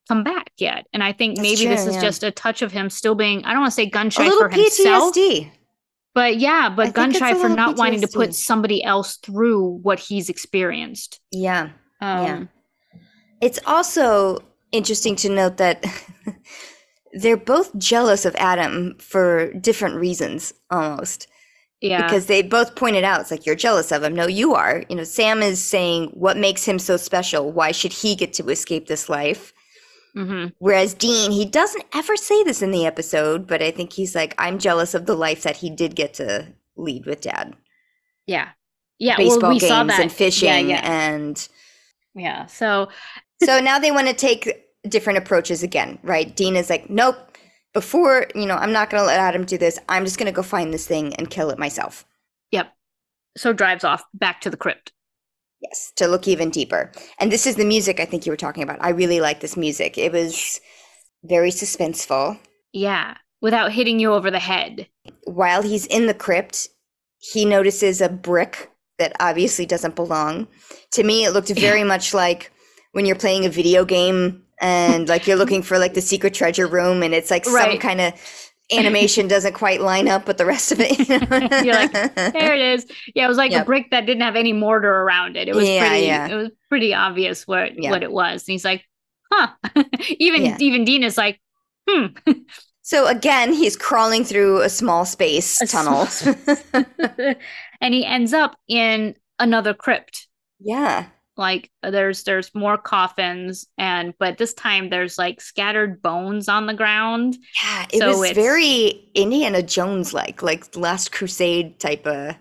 come 0.09 0.25
back 0.25 0.51
yet. 0.57 0.87
And 0.93 1.03
I 1.05 1.13
think 1.13 1.37
That's 1.37 1.43
maybe 1.49 1.67
this 1.69 1.87
is 1.87 1.95
yeah. 1.97 2.01
just 2.01 2.23
a 2.25 2.31
touch 2.31 2.63
of 2.63 2.73
him 2.73 2.91
still 2.91 3.15
being, 3.15 3.45
I 3.45 3.53
don't 3.53 3.61
want 3.61 3.73
to 3.73 3.75
say 3.77 3.87
gun 3.91 4.11
shy 4.11 4.29
for 4.31 4.49
himself. 4.49 5.15
PTSD. 5.15 5.51
But 6.15 6.39
yeah, 6.39 6.69
but 6.69 6.95
gun 6.95 7.13
shy 7.13 7.35
for 7.35 7.49
not 7.49 7.77
wanting 7.77 8.01
to 8.01 8.09
put 8.09 8.35
somebody 8.35 8.83
else 8.83 9.17
through 9.19 9.79
what 9.83 9.99
he's 9.99 10.29
experienced. 10.29 11.21
Yeah. 11.31 11.71
Um, 12.01 12.25
Yeah. 12.25 12.45
It's 13.41 13.61
also 13.67 14.41
interesting 14.73 15.15
to 15.17 15.29
note 15.29 15.59
that 15.59 15.85
they're 17.13 17.37
both 17.37 17.77
jealous 17.79 18.25
of 18.25 18.35
Adam 18.37 18.97
for 18.99 19.53
different 19.55 19.97
reasons 19.97 20.53
almost. 20.71 21.29
yeah. 21.81 22.03
because 22.03 22.27
they 22.27 22.43
both 22.43 22.75
pointed 22.75 23.05
out 23.05 23.21
it's 23.21 23.31
like 23.31 23.47
you're 23.47 23.55
jealous 23.55 23.93
of 23.93 24.03
him 24.03 24.13
no 24.15 24.27
you 24.27 24.55
are 24.55 24.83
you 24.89 24.97
know 24.97 25.05
sam 25.05 25.41
is 25.43 25.63
saying 25.65 26.11
what 26.13 26.37
makes 26.37 26.65
him 26.65 26.79
so 26.79 26.97
special 26.97 27.53
why 27.53 27.71
should 27.71 27.93
he 27.93 28.17
get 28.17 28.33
to 28.33 28.49
escape 28.49 28.89
this 28.89 29.09
life 29.09 29.53
mhm. 30.17 30.53
whereas 30.59 30.95
dean 30.95 31.31
he 31.31 31.45
doesn't 31.45 31.85
ever 31.95 32.17
say 32.17 32.43
this 32.45 32.63
in 32.63 32.71
the 32.71 32.87
episode 32.87 33.47
but 33.47 33.63
i 33.63 33.71
think 33.71 33.93
he's 33.93 34.15
like 34.15 34.35
i'm 34.39 34.59
jealous 34.59 34.95
of 34.95 35.07
the 35.07 35.15
life 35.15 35.43
that 35.43 35.57
he 35.57 35.71
did 35.71 35.95
get 35.95 36.15
to 36.15 36.47
lead 36.77 37.05
with 37.07 37.21
dad 37.21 37.55
Yeah. 38.27 38.49
Yeah. 38.99 39.17
baseball 39.17 39.41
well, 39.43 39.51
we 39.51 39.59
games 39.61 39.69
saw 39.71 39.85
that. 39.85 40.01
and 40.01 40.13
fishing 40.13 40.69
Yeah. 40.69 40.81
Yeah. 40.83 40.93
and 40.93 41.49
yeah. 42.15 42.47
So, 42.47 42.89
so 43.45 43.61
now 43.61 43.79
they 43.79 43.93
want 43.93 44.09
to 44.09 44.15
take 44.15 44.65
different 44.89 45.19
approaches 45.19 45.63
again 45.63 45.99
right 46.03 46.35
dean 46.37 46.57
is 46.57 46.71
like 46.71 46.89
nope 46.89 47.17
before 47.75 48.27
you 48.35 48.47
know 48.47 48.55
i'm 48.57 48.73
not 48.73 48.91
going 48.91 49.01
to 49.01 49.07
let 49.07 49.21
adam 49.21 49.45
do 49.45 49.59
this 49.59 49.79
i'm 49.89 50.05
just 50.05 50.19
going 50.19 50.27
to 50.27 50.33
go 50.33 50.43
find 50.43 50.73
this 50.73 50.87
thing 50.87 51.15
and 51.17 51.31
kill 51.31 51.51
it 51.51 51.59
myself 51.59 52.05
yep. 52.51 52.73
So 53.37 53.53
drives 53.53 53.85
off 53.85 54.03
back 54.15 54.41
to 54.41 54.51
the 54.51 54.57
crypt. 54.57 54.93
Yes, 55.61 55.93
to 55.97 56.07
look 56.07 56.29
even 56.29 56.51
deeper. 56.51 56.93
And 57.19 57.33
this 57.33 57.47
is 57.47 57.57
the 57.57 57.65
music 57.65 57.99
I 57.99 58.05
think 58.05 58.27
you 58.27 58.33
were 58.33 58.37
talking 58.37 58.63
about. 58.63 58.79
I 58.81 58.91
really 58.91 59.21
like 59.21 59.41
this 59.41 59.57
music. 59.57 59.99
It 59.99 60.13
was 60.13 60.61
very 61.25 61.51
suspenseful. 61.51 62.39
Yeah. 62.73 63.17
Without 63.41 63.73
hitting 63.73 63.99
you 63.99 64.13
over 64.13 64.31
the 64.31 64.39
head. 64.39 64.89
While 65.25 65.63
he's 65.63 65.87
in 65.87 66.07
the 66.07 66.15
crypt, 66.15 66.69
he 67.19 67.45
notices 67.45 68.01
a 68.01 68.09
brick 68.09 68.71
that 68.99 69.13
obviously 69.21 69.67
doesn't 69.67 69.97
belong. 69.97 70.47
To 70.93 71.03
me, 71.03 71.25
it 71.25 71.31
looked 71.31 71.51
very 71.51 71.85
much 71.93 72.15
like 72.15 72.53
when 72.93 73.07
you're 73.07 73.17
playing 73.17 73.45
a 73.45 73.51
video 73.51 73.85
game 73.85 74.45
and 74.61 75.09
like 75.09 75.27
you're 75.27 75.37
looking 75.37 75.63
for 75.63 75.79
like 75.79 75.95
the 75.95 76.01
secret 76.01 76.35
treasure 76.35 76.67
room 76.67 77.03
and 77.03 77.15
it's 77.15 77.31
like 77.31 77.45
some 77.45 77.79
kind 77.79 78.01
of 78.01 78.15
animation 78.73 79.29
doesn't 79.29 79.55
quite 79.55 79.81
line 79.81 80.09
up 80.09 80.27
with 80.27 80.37
the 80.39 80.45
rest 80.47 80.73
of 80.73 80.79
it. 80.81 80.99
you 80.99 81.19
know? 81.19 81.63
You're 81.63 81.75
like, 81.75 81.93
There 81.93 82.55
it 82.55 82.61
is. 82.61 82.87
Yeah, 83.15 83.25
it 83.25 83.29
was 83.29 83.39
like 83.39 83.53
Yep. 83.53 83.63
a 83.63 83.65
brick 83.67 83.91
that 83.91 84.07
didn't 84.07 84.23
have 84.23 84.37
any 84.37 84.53
mortar 84.53 84.89
around 85.03 85.37
it. 85.37 85.49
It 85.49 85.55
was 85.55 85.69
Yeah, 85.69 85.89
pretty 85.89 86.07
yeah. 86.07 86.29
it 86.29 86.35
was 86.35 86.51
pretty 86.69 86.95
obvious 86.95 87.47
what 87.47 87.73
Yeah. 87.83 87.91
what 87.91 88.03
it 88.03 88.13
was. 88.13 88.47
And 88.47 88.53
he's 88.53 88.65
like, 88.65 88.85
huh. 89.33 89.49
even 90.19 90.61
even 90.61 90.85
Dean 90.85 91.03
is 91.03 91.17
like, 91.17 91.41
hmm. 91.89 92.07
So 92.83 93.07
again, 93.07 93.53
he's 93.53 93.77
crawling 93.77 94.25
through 94.25 94.63
a 94.63 94.69
small 94.71 95.05
space 95.05 95.61
A 95.61 95.67
tunnel. 95.67 96.07
small- 96.07 96.35
and 97.83 97.95
he 97.95 98.05
ends 98.05 98.33
up 98.33 98.57
in 98.67 99.15
another 99.39 99.75
crypt. 99.75 100.27
yeah. 100.59 101.07
Like 101.39 101.71
there's 101.83 102.25
there's 102.25 102.55
more 102.55 102.77
coffins 102.77 103.67
and 103.79 104.13
but 104.19 104.39
this 104.39 104.55
time 104.55 104.91
there's 104.91 105.17
like 105.19 105.41
scattered 105.41 106.03
bones 106.03 106.49
on 106.49 106.67
the 106.67 106.75
ground 106.75 107.37
Yeah, 107.63 107.87
it 107.93 107.99
So 108.01 108.09
was 108.19 108.31
it's- 108.31 108.35
very 108.45 109.11
Indiana 109.15 109.63
Jones 109.63 110.13
like, 110.13 110.43
like 110.43 110.77
Last 110.77 111.13
Crusade 111.13 111.79
type 111.81 112.07
of 112.07 112.35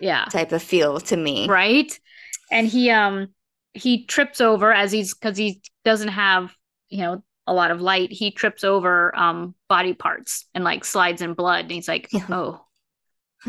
yeah 0.00 0.24
type 0.26 0.52
of 0.52 0.62
feel 0.62 1.00
to 1.00 1.16
me. 1.16 1.48
right 1.48 1.98
and 2.52 2.66
he 2.68 2.90
um 2.90 3.28
he 3.74 4.04
trips 4.06 4.40
over 4.40 4.72
as 4.72 4.92
he's 4.92 5.14
because 5.14 5.36
he 5.36 5.60
doesn't 5.84 6.08
have 6.08 6.52
you 6.88 6.98
know 6.98 7.22
a 7.46 7.54
lot 7.54 7.70
of 7.70 7.80
light 7.80 8.10
he 8.12 8.30
trips 8.30 8.64
over 8.64 9.16
um 9.16 9.54
body 9.68 9.94
parts 9.94 10.46
and 10.54 10.64
like 10.64 10.84
slides 10.84 11.22
in 11.22 11.34
blood 11.34 11.60
and 11.64 11.70
he's 11.72 11.88
like 11.88 12.08
Yeah. 12.12 12.26
oh 12.30 12.65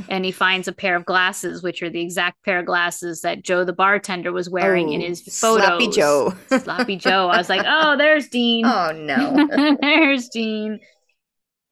and 0.10 0.26
he 0.26 0.32
finds 0.32 0.68
a 0.68 0.72
pair 0.74 0.96
of 0.96 1.06
glasses 1.06 1.64
which 1.64 1.82
are 1.82 1.90
the 1.90 2.02
exact 2.02 2.44
pair 2.44 2.60
of 2.60 2.66
glasses 2.66 3.22
that 3.22 3.44
joe 3.44 3.64
the 3.64 3.74
bartender 3.74 4.32
was 4.32 4.50
wearing 4.50 4.92
in 4.94 5.02
Oh, 5.02 5.06
his 5.08 5.22
photos 5.22 5.66
Sloppy 5.66 5.88
Joe. 5.90 6.34
sloppy 6.50 6.96
joe 6.98 7.28
i 7.30 7.38
was 7.38 7.50
like 7.50 7.66
oh 7.68 7.98
there's 7.98 8.28
dean 8.30 8.66
oh 8.66 8.92
no. 8.92 9.78
there's 9.82 10.30
dean 10.30 10.80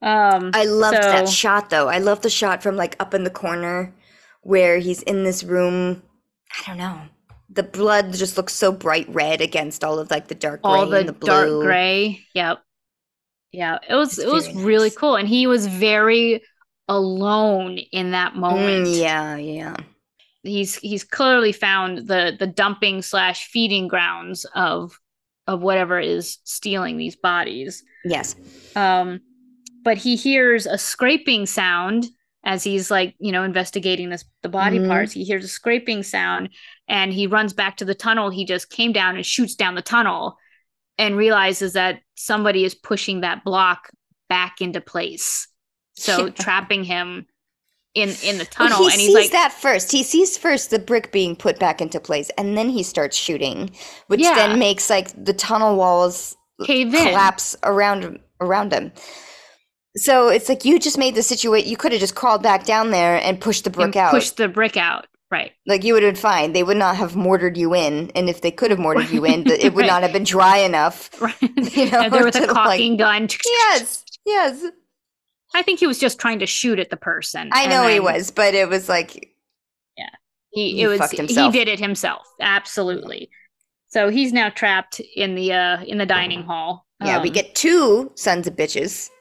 um 0.01 0.51
I 0.53 0.65
loved 0.65 0.97
that 0.97 1.27
shot 1.29 1.69
though. 1.69 1.87
I 1.87 1.97
love 1.99 2.21
the 2.21 2.29
shot 2.29 2.61
from 2.61 2.75
like 2.75 2.95
up 2.99 3.13
in 3.13 3.23
the 3.23 3.29
corner 3.29 3.93
where 4.41 4.77
he's 4.79 5.01
in 5.03 5.23
this 5.23 5.43
room. 5.43 6.03
I 6.51 6.63
don't 6.67 6.77
know. 6.77 7.01
The 7.49 7.63
blood 7.63 8.13
just 8.13 8.37
looks 8.37 8.53
so 8.53 8.71
bright 8.71 9.07
red 9.09 9.41
against 9.41 9.83
all 9.83 9.97
of 9.99 10.11
like 10.11 10.27
the 10.27 10.35
dark 10.35 10.61
gray 10.61 10.71
all 10.71 10.85
the, 10.87 10.97
and 10.97 11.07
the 11.07 11.13
blue. 11.13 11.27
dark 11.27 11.49
gray. 11.65 12.21
Yep. 12.35 12.59
Yeah, 13.51 13.79
it 13.89 13.95
was 13.95 14.17
It's 14.17 14.27
it 14.27 14.27
was 14.29 14.47
very 14.47 14.65
really 14.65 14.89
cool, 14.91 15.15
and 15.15 15.27
he 15.27 15.47
was 15.47 15.65
very 15.67 16.43
alone 16.87 17.77
in 17.77 18.11
that 18.11 18.35
moment. 18.35 18.87
Mm, 18.87 18.99
yeah, 18.99 19.35
yeah. 19.37 19.75
He's 20.43 20.75
he's 20.75 21.03
clearly 21.03 21.51
found 21.51 22.07
the 22.07 22.35
the 22.37 22.47
dumping 22.47 23.01
slash 23.01 23.47
feeding 23.47 23.87
grounds 23.87 24.45
of 24.55 24.99
of 25.47 25.61
whatever 25.61 25.99
is 25.99 26.37
stealing 26.43 26.97
these 26.97 27.15
bodies. 27.15 27.83
Yes. 28.03 28.35
Um, 28.75 29.21
but 29.83 29.97
he 29.97 30.15
hears 30.15 30.65
a 30.65 30.77
scraping 30.77 31.45
sound 31.45 32.05
as 32.43 32.63
he's 32.63 32.91
like 32.91 33.15
you 33.19 33.31
know 33.31 33.43
investigating 33.43 34.09
this 34.09 34.23
the 34.43 34.49
body 34.49 34.77
Mhm. 34.77 34.87
parts. 34.87 35.13
He 35.13 35.23
hears 35.23 35.43
a 35.43 35.47
scraping 35.47 36.03
sound, 36.03 36.49
and 36.87 37.11
he 37.11 37.25
runs 37.25 37.53
back 37.53 37.77
to 37.77 37.85
the 37.85 37.95
tunnel 37.95 38.29
he 38.29 38.45
just 38.45 38.69
came 38.69 38.91
down 38.91 39.15
and 39.15 39.25
shoots 39.25 39.55
down 39.55 39.73
the 39.73 39.81
tunnel, 39.81 40.37
and 40.99 41.17
realizes 41.17 41.73
that 41.73 42.01
somebody 42.13 42.63
is 42.63 42.75
pushing 42.75 43.21
that 43.21 43.43
block 43.43 43.89
back 44.29 44.61
into 44.61 44.79
place, 44.81 45.47
so 45.95 46.25
Yeah. 46.25 46.31
trapping 46.31 46.83
him 46.83 47.25
in 47.93 48.09
in 48.23 48.37
the 48.37 48.47
Well, 48.59 48.69
tunnel. 48.69 48.77
he 48.87 48.93
and 48.93 49.01
he's 49.01 49.05
sees 49.07 49.15
like, 49.15 49.31
that 49.31 49.53
first. 49.53 49.91
He 49.91 50.03
sees 50.03 50.37
first 50.37 50.69
the 50.69 50.79
brick 50.79 51.11
being 51.11 51.35
put 51.35 51.59
back 51.59 51.81
into 51.81 51.99
place, 51.99 52.29
and 52.37 52.57
then 52.57 52.69
he 52.69 52.83
starts 52.83 53.15
shooting, 53.15 53.71
which 54.07 54.19
Yeah. 54.21 54.35
then 54.35 54.59
makes 54.59 54.89
like 54.89 55.11
the 55.23 55.33
tunnel 55.33 55.75
walls 55.77 56.35
cave 56.65 56.93
in. 56.93 57.07
collapse 57.07 57.55
around 57.63 58.19
around 58.41 58.73
him. 58.73 58.91
So 59.97 60.27
it's 60.27 60.49
like 60.49 60.65
you 60.65 60.77
just 60.77 60.97
made 60.97 61.15
the 61.15 61.23
situation. 61.23 61.69
You 61.69 61.77
could 61.77 61.93
have 61.93 62.01
just 62.01 62.15
crawled 62.15 62.43
back 62.43 62.65
down 62.65 62.91
there 62.91 63.15
and 63.23 63.39
pushed 63.39 63.63
the 63.63 63.69
and 63.69 63.75
brick 63.75 63.95
out. 63.95 64.11
push 64.11 64.29
the 64.31 64.49
brick 64.49 64.75
out, 64.75 65.07
Right. 65.31 65.53
Like 65.65 65.83
you 65.85 65.93
would 65.93 66.03
have 66.03 66.13
been 66.15 66.21
fine. 66.21 66.51
They 66.53 66.63
would 66.63 66.75
not 66.77 66.97
have 66.97 67.15
mortared 67.15 67.55
you 67.57 67.73
in, 67.73 68.11
and 68.13 68.29
if 68.29 68.41
they 68.41 68.51
could 68.51 68.71
have 68.71 68.79
mortared 68.79 69.09
you 69.09 69.23
in, 69.25 69.43
it 69.49 69.73
would 69.73 69.83
Right. 69.83 69.87
not 69.87 70.03
have 70.03 70.11
been 70.11 70.25
dry 70.25 70.57
enough. 70.57 71.09
Right. 71.21 71.33
You 71.41 71.89
know, 71.89 72.01
And 72.01 72.13
there 72.13 72.25
was 72.25 72.35
a 72.35 72.41
to, 72.41 72.45
like- 72.47 72.55
caulking 72.55 72.97
gun. 72.97 73.27
Yes, 73.45 74.03
yes. 74.25 74.65
I 75.55 75.61
think 75.63 75.79
he 75.79 75.87
was 75.87 75.97
just 75.97 76.19
trying 76.19 76.39
to 76.39 76.45
shoot 76.45 76.77
at 76.79 76.89
the 76.89 76.97
person. 76.97 77.49
I 77.53 77.65
know 77.67 77.87
he 77.87 77.99
was, 77.99 78.29
but 78.31 78.53
it 78.53 78.69
was 78.69 78.87
like, 78.89 79.31
He, 80.51 80.71
He 80.73 80.81
it 80.83 80.87
was 80.87 81.11
he 81.11 81.51
did 81.51 81.67
it 81.67 81.79
himself. 81.79 82.25
Absolutely. 82.41 83.29
So 83.87 84.09
he's 84.09 84.31
now 84.33 84.49
trapped 84.49 84.99
in 85.15 85.35
the 85.35 85.53
uh 85.53 85.83
in 85.83 85.97
the 85.97 86.05
dining 86.05 86.43
hall. 86.43 86.85
yeah, 87.03 87.21
we 87.21 87.29
Um, 87.29 87.33
get 87.33 87.55
two 87.55 88.11
sons 88.15 88.47
of 88.47 88.55
bitches. 88.55 89.09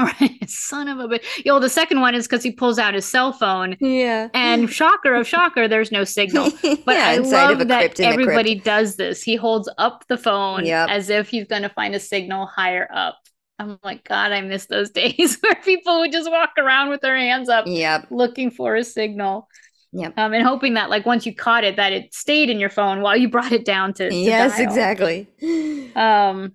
Right, 0.00 0.48
son 0.48 0.88
of 0.88 0.98
a 0.98 1.06
bitch. 1.08 1.26
Yo, 1.44 1.58
the 1.60 1.68
second 1.68 2.00
one 2.00 2.14
is 2.14 2.26
because 2.26 2.42
he 2.42 2.52
pulls 2.52 2.78
out 2.78 2.94
his 2.94 3.04
cell 3.04 3.34
phone, 3.34 3.76
Yeah, 3.80 4.28
and 4.32 4.70
shocker 4.80 5.14
of 5.14 5.26
shocker, 5.28 5.68
there's 5.68 5.92
no 5.92 6.04
signal. 6.04 6.50
But 6.62 6.96
yeah, 6.96 7.08
I 7.08 7.12
inside 7.16 7.50
of 7.52 7.58
love 7.58 7.60
a 7.60 7.64
that 7.66 7.82
in 7.82 7.90
the 7.90 7.94
crypt. 7.96 8.00
everybody 8.00 8.54
does 8.54 8.96
this. 8.96 9.22
He 9.22 9.36
holds 9.36 9.68
up 9.76 10.06
the 10.08 10.16
phone 10.16 10.64
Yep. 10.64 10.88
as 10.88 11.10
if 11.10 11.28
he's 11.28 11.46
going 11.46 11.60
to 11.62 11.68
find 11.68 11.94
a 11.94 12.00
signal 12.00 12.46
higher 12.46 12.88
up. 12.94 13.19
I'm 13.60 13.78
like, 13.84 14.04
God, 14.04 14.32
I 14.32 14.40
miss 14.40 14.66
those 14.66 14.90
days 15.02 15.38
where 15.40 15.54
people 15.56 16.00
would 16.00 16.12
just 16.12 16.30
walk 16.30 16.52
around 16.58 16.88
with 16.88 17.00
their 17.02 17.16
hands 17.16 17.48
up 17.48 17.66
Yep, 17.66 18.06
looking 18.10 18.50
for 18.50 18.74
a 18.76 18.84
signal. 18.84 19.48
Yep. 19.92 20.14
Um, 20.16 20.32
and 20.32 20.46
hoping 20.46 20.74
that, 20.74 20.88
like, 20.88 21.04
once 21.04 21.26
you 21.26 21.34
caught 21.34 21.64
it, 21.64 21.76
that 21.76 21.92
it 21.92 22.14
stayed 22.14 22.48
in 22.48 22.60
your 22.60 22.70
phone 22.70 23.00
while 23.02 23.16
you 23.16 23.28
brought 23.28 23.52
it 23.52 23.64
down 23.64 23.92
to. 23.94 24.08
to 24.08 24.14
yes, 24.14 24.56
dial. 24.56 24.66
exactly. 24.66 25.26
Um, 25.96 26.52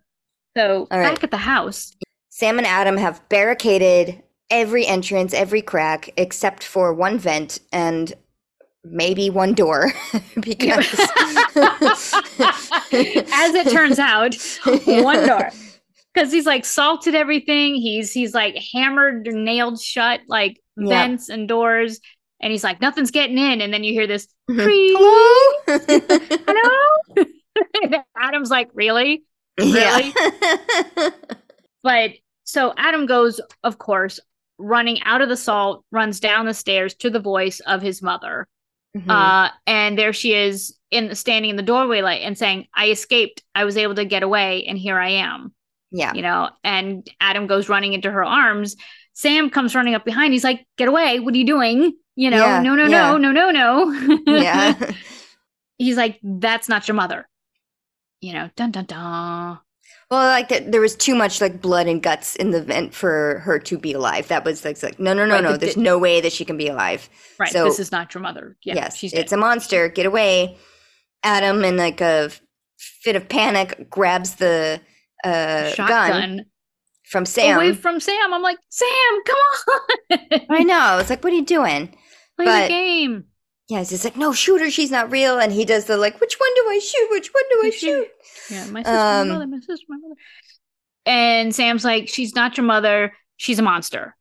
so 0.55 0.87
right. 0.89 1.13
back 1.13 1.23
at 1.25 1.31
the 1.31 1.37
house, 1.37 1.93
Sam 2.29 2.57
and 2.57 2.65
Adam 2.65 2.95
have 2.95 3.27
barricaded 3.27 4.23
every 4.49 4.85
entrance, 4.87 5.33
every 5.33 5.61
crack, 5.61 6.09
except 6.15 6.63
for 6.63 6.93
one 6.93 7.17
vent 7.19 7.59
and 7.73 8.13
maybe 8.85 9.29
one 9.29 9.53
door, 9.53 9.91
because 10.39 10.87
as 12.91 13.53
it 13.53 13.69
turns 13.69 13.99
out, 13.99 14.35
one 14.85 15.27
door. 15.27 15.49
Because 16.15 16.31
he's 16.31 16.45
like 16.45 16.63
salted 16.65 17.13
everything. 17.13 17.75
He's 17.75 18.11
he's 18.13 18.33
like 18.33 18.55
hammered 18.73 19.27
or 19.27 19.33
nailed 19.33 19.81
shut 19.81 20.21
like 20.27 20.61
Yep. 20.77 20.89
vents 20.89 21.29
and 21.29 21.47
doors. 21.47 21.99
And 22.41 22.51
he's 22.51 22.63
like, 22.63 22.81
nothing's 22.81 23.11
getting 23.11 23.37
in. 23.37 23.61
And 23.61 23.73
then 23.73 23.83
you 23.83 23.93
hear 23.93 24.07
this, 24.07 24.27
Mhm. 24.49 24.93
Hello. 25.67 26.37
hello. 27.85 28.03
Adam's 28.17 28.49
like, 28.49 28.69
really? 28.73 29.23
Yeah. 29.59 30.11
But 31.83 32.11
so 32.45 32.73
Adam 32.77 33.05
goes, 33.05 33.39
of 33.63 33.77
course, 33.77 34.19
running 34.57 35.03
out 35.03 35.21
of 35.21 35.29
the 35.29 35.37
salt, 35.37 35.85
runs 35.91 36.19
down 36.19 36.45
the 36.47 36.53
stairs 36.55 36.95
to 36.95 37.09
the 37.11 37.19
voice 37.19 37.59
of 37.59 37.81
his 37.81 38.01
mother. 38.01 38.47
Mhm. 38.97 39.09
Uh, 39.09 39.51
and 39.67 39.97
there 39.97 40.11
she 40.13 40.33
is 40.33 40.75
in 40.89 41.13
standing 41.13 41.51
in 41.51 41.57
the 41.57 41.61
doorway 41.61 42.01
like 42.01 42.21
and 42.23 42.35
saying, 42.37 42.65
I 42.73 42.89
escaped. 42.89 43.43
I 43.53 43.65
was 43.65 43.77
able 43.77 43.93
to 43.95 44.05
get 44.05 44.23
away, 44.23 44.65
and 44.65 44.77
here 44.79 44.97
I 44.97 45.09
am. 45.09 45.53
Yeah. 45.91 46.13
You 46.13 46.21
know, 46.21 46.49
and 46.63 47.07
Adam 47.19 47.47
goes 47.47 47.69
running 47.69 47.93
into 47.93 48.11
her 48.11 48.23
arms. 48.23 48.75
Sam 49.13 49.49
comes 49.49 49.73
running 49.75 49.95
up 49.95 50.03
behind. 50.05 50.33
He's 50.33 50.43
like, 50.43 50.65
Get 50.77 50.87
away. 50.87 51.19
What 51.19 51.33
are 51.33 51.37
you 51.37 51.45
doing? 51.45 51.93
You 52.15 52.29
know, 52.31 52.37
Yeah, 52.45 52.61
no, 52.61 52.75
no, 52.75 52.87
yeah. 52.87 53.17
no, 53.17 53.17
no, 53.17 53.31
no, 53.31 53.51
no. 53.51 54.19
Yeah. 54.41 54.91
He's 55.77 55.97
like, 55.97 56.19
That's 56.23 56.67
not 56.69 56.87
your 56.87 56.95
mother. 56.95 57.27
You 58.21 58.33
know, 58.33 58.49
dun 58.55 58.71
dun 58.71 58.85
dun. 58.85 59.59
Well, 60.11 60.27
like 60.27 60.49
that, 60.49 60.71
there 60.71 60.81
was 60.81 60.95
too 60.95 61.15
much 61.15 61.41
like 61.41 61.61
blood 61.61 61.87
and 61.87 62.01
guts 62.01 62.35
in 62.35 62.51
the 62.51 62.61
vent 62.61 62.93
for 62.93 63.39
her 63.43 63.57
to 63.59 63.77
be 63.77 63.93
alive. 63.93 64.27
That 64.27 64.45
was 64.45 64.63
like, 64.63 64.81
like 64.83 64.99
no, 64.99 65.13
no, 65.13 65.25
no, 65.25 65.35
Right, 65.35 65.43
no. 65.43 65.57
There's 65.57 65.77
no 65.77 65.97
way 65.97 66.21
that 66.21 66.31
she 66.31 66.45
can 66.45 66.57
be 66.57 66.67
alive. 66.67 67.09
Right. 67.39 67.51
So- 67.51 67.63
this 67.65 67.79
is 67.79 67.91
not 67.91 68.13
your 68.13 68.21
mother. 68.21 68.55
Yeah. 68.63 68.75
yes, 68.75 68.97
she's 68.97 69.13
it's 69.13 69.31
dead. 69.31 69.37
a 69.37 69.39
monster. 69.39 69.87
Get 69.89 70.05
away! 70.05 70.57
Adam, 71.23 71.63
in 71.63 71.77
like 71.77 72.01
a 72.01 72.29
fit 72.77 73.15
of 73.15 73.27
panic, 73.29 73.89
grabs 73.89 74.35
the 74.35 74.79
uh, 75.25 75.75
gun 75.75 76.45
from 77.09 77.25
Sam. 77.25 77.55
away 77.57 77.73
from 77.73 77.99
Sam. 77.99 78.33
I'm 78.33 78.41
like, 78.41 78.57
Sam, 78.69 78.87
come 79.25 79.37
on. 80.11 80.41
I 80.49 80.63
know. 80.63 80.97
It's 80.99 81.09
like, 81.09 81.23
what 81.23 81.33
are 81.33 81.35
you 81.35 81.45
doing? 81.45 81.87
Play 82.37 82.45
But- 82.45 82.61
the 82.63 82.67
game. 82.69 83.23
Yeah, 83.67 83.81
it's 83.81 83.89
just 83.89 84.03
like, 84.03 84.15
no, 84.15 84.31
shoot 84.31 84.61
her. 84.61 84.69
She's 84.69 84.91
not 84.91 85.09
real. 85.09 85.39
And 85.39 85.51
he 85.51 85.65
does 85.65 85.85
the 85.85 85.97
like, 85.97 86.21
which 86.21 86.35
one 86.39 86.49
do 86.55 86.61
I 86.69 86.77
shoot? 86.79 87.07
Which 87.09 87.29
one 87.33 87.43
do 87.49 87.67
I 87.67 87.69
shoot? 87.71 88.07
Yeah, 88.51 88.65
my 88.67 88.81
sister, 88.83 88.93
my 88.93 89.19
Um, 89.21 89.27
mother, 89.29 89.47
my 89.47 89.57
sister, 89.59 89.85
my 89.89 89.97
mother. 89.97 90.15
And 91.07 91.55
Sam's 91.55 91.83
like, 91.83 92.07
she's 92.07 92.35
not 92.35 92.57
your 92.57 92.65
mother. 92.67 93.13
She's 93.37 93.57
a 93.57 93.63
monster. 93.63 94.15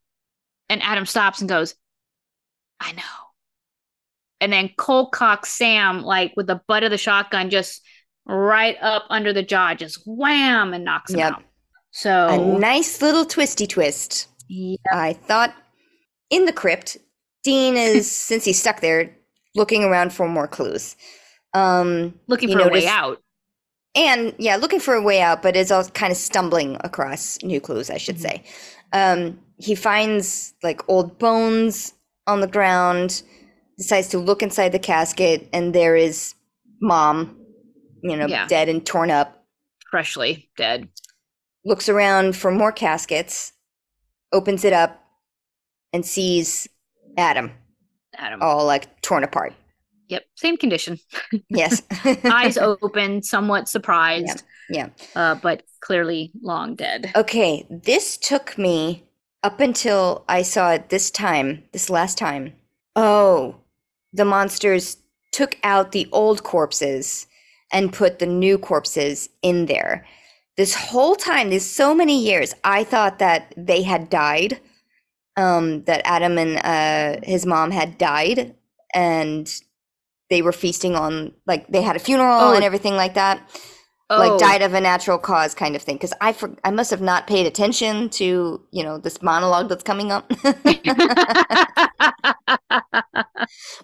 And 0.71 0.83
Adam 0.83 1.05
stops 1.05 1.41
and 1.41 1.49
goes, 1.49 1.75
I 2.81 2.93
know. 2.93 3.03
And 4.41 4.51
then 4.51 4.71
Cole 4.79 5.11
cocks 5.11 5.51
Sam 5.51 6.03
like 6.03 6.33
with 6.37 6.47
the 6.47 6.63
butt 6.67 6.83
of 6.83 6.91
the 6.91 6.97
shotgun 6.99 7.51
just 7.51 7.83
right 8.27 8.77
up 8.81 9.05
under 9.11 9.33
the 9.33 9.43
jaw, 9.43 9.75
just 9.75 10.03
wham 10.07 10.73
and 10.75 10.85
knocks 10.85 11.13
him 11.15 11.21
Yep. 11.21 11.33
out. 11.35 11.43
So 11.93 12.29
A 12.31 12.39
nice 12.39 13.01
little 13.03 13.25
twisty 13.25 13.67
twist. 13.67 14.29
yeah, 14.49 14.77
I 14.93 15.13
thought 15.13 15.55
in 16.31 16.45
the 16.47 16.53
crypt, 16.53 16.97
Dean 17.43 17.77
is, 17.77 18.11
since 18.29 18.45
he's 18.45 18.61
stuck 18.61 18.81
there, 18.81 19.15
looking 19.55 19.85
around 19.85 20.13
for 20.13 20.29
more 20.29 20.49
clues. 20.49 20.97
Um, 21.55 22.15
looking 22.27 22.49
for 22.51 22.61
a 22.61 22.69
way 22.69 22.87
out. 22.89 23.23
and 23.95 24.35
yeah, 24.39 24.57
looking 24.57 24.81
for 24.81 24.95
a 24.95 25.03
way 25.03 25.21
out, 25.21 25.41
but 25.43 25.55
is 25.55 25.71
also 25.71 25.91
kind 25.93 26.11
of 26.11 26.17
stumbling 26.17 26.77
across 26.83 27.41
new 27.43 27.61
clues, 27.61 27.91
I 27.91 27.97
should 27.99 28.17
Mhm. 28.17 28.21
say. 28.21 28.43
Um, 28.93 29.39
he 29.59 29.75
finds 29.77 30.55
like 30.65 30.81
old 30.89 31.19
bones 31.19 31.95
on 32.27 32.41
the 32.41 32.49
ground, 32.49 33.23
decides 33.79 34.09
to 34.09 34.19
look 34.19 34.43
inside 34.43 34.71
the 34.73 34.79
casket, 34.81 35.49
and 35.53 35.73
there 35.75 35.95
is 35.95 36.35
mom, 36.81 37.37
you 38.05 38.17
know, 38.17 38.27
Yeah. 38.27 38.47
dead 38.47 38.69
and 38.69 38.85
torn 38.85 39.11
up. 39.11 39.45
Freshly 39.91 40.51
dead. 40.57 40.89
Looks 41.65 41.89
around 41.89 42.37
for 42.37 42.51
more 42.51 42.71
caskets, 42.73 43.53
opens 44.33 44.65
it 44.65 44.73
up, 44.73 45.03
and 45.93 46.05
sees 46.05 46.69
Adam 47.17 47.53
Adam. 48.17 48.43
all 48.43 48.65
like 48.67 49.01
torn 49.03 49.25
apart. 49.25 49.55
Yep. 50.09 50.25
Same 50.37 50.57
condition. 50.59 50.99
Yes. 51.49 51.83
Eyes 52.25 52.59
open, 52.59 53.23
somewhat 53.23 53.69
surprised. 53.69 54.43
yeah. 54.69 54.89
Uh, 55.17 55.35
but 55.37 55.63
clearly 55.81 56.31
long 56.43 56.75
dead. 56.75 57.11
Okay, 57.17 57.67
this 57.71 58.19
took 58.19 58.59
me 58.59 59.05
up 59.43 59.61
until 59.61 60.25
I 60.29 60.43
saw 60.43 60.73
it 60.73 60.91
this 60.91 61.11
time, 61.11 61.65
this 61.73 61.89
last 61.89 62.19
time. 62.19 62.53
Oh, 62.97 63.57
the 64.13 64.25
monsters 64.27 64.99
took 65.33 65.57
out 65.65 65.93
the 65.93 66.07
old 66.13 66.43
corpses 66.43 67.27
and 67.73 67.93
put 67.93 68.19
the 68.19 68.27
new 68.27 68.59
corpses 68.59 69.29
in 69.43 69.67
there. 69.67 70.07
This 70.57 70.75
whole 70.75 71.17
time, 71.17 71.51
these 71.51 71.69
so 71.69 71.95
many 71.95 72.23
years, 72.23 72.55
I 72.63 72.85
thought 72.85 73.19
that 73.19 73.53
they 73.57 73.83
had 73.83 74.09
died. 74.11 74.61
Um, 75.37 75.83
that 75.85 76.01
Adam 76.05 76.39
and 76.39 76.59
uh, 76.65 77.27
his 77.27 77.45
mom 77.45 77.73
had 77.73 77.99
died, 77.99 78.55
and 78.95 79.53
they 80.31 80.43
were 80.43 80.53
feasting 80.53 80.95
on 80.95 81.33
like 81.45 81.67
they 81.67 81.83
had 81.83 81.97
a 81.97 81.99
funeral 81.99 82.39
Oh. 82.41 82.55
and 82.55 82.63
everything 82.63 82.95
like 82.95 83.15
that 83.15 83.41
Oh, 84.11 84.19
like 84.19 84.39
died 84.39 84.61
of 84.61 84.75
a 84.75 84.81
natural 84.83 85.17
cause 85.17 85.55
kind 85.55 85.75
of 85.75 85.81
thing 85.81 85.97
because 85.97 86.13
i 86.21 86.31
for, 86.35 86.55
i 86.63 86.71
must 86.71 86.91
have 86.91 87.01
not 87.01 87.27
paid 87.27 87.47
attention 87.47 88.11
to 88.11 88.61
you 88.71 88.85
know 88.85 88.99
this 88.99 89.23
monologue 89.23 89.71
that's 89.71 89.83
coming 89.83 90.13
up. 90.13 90.31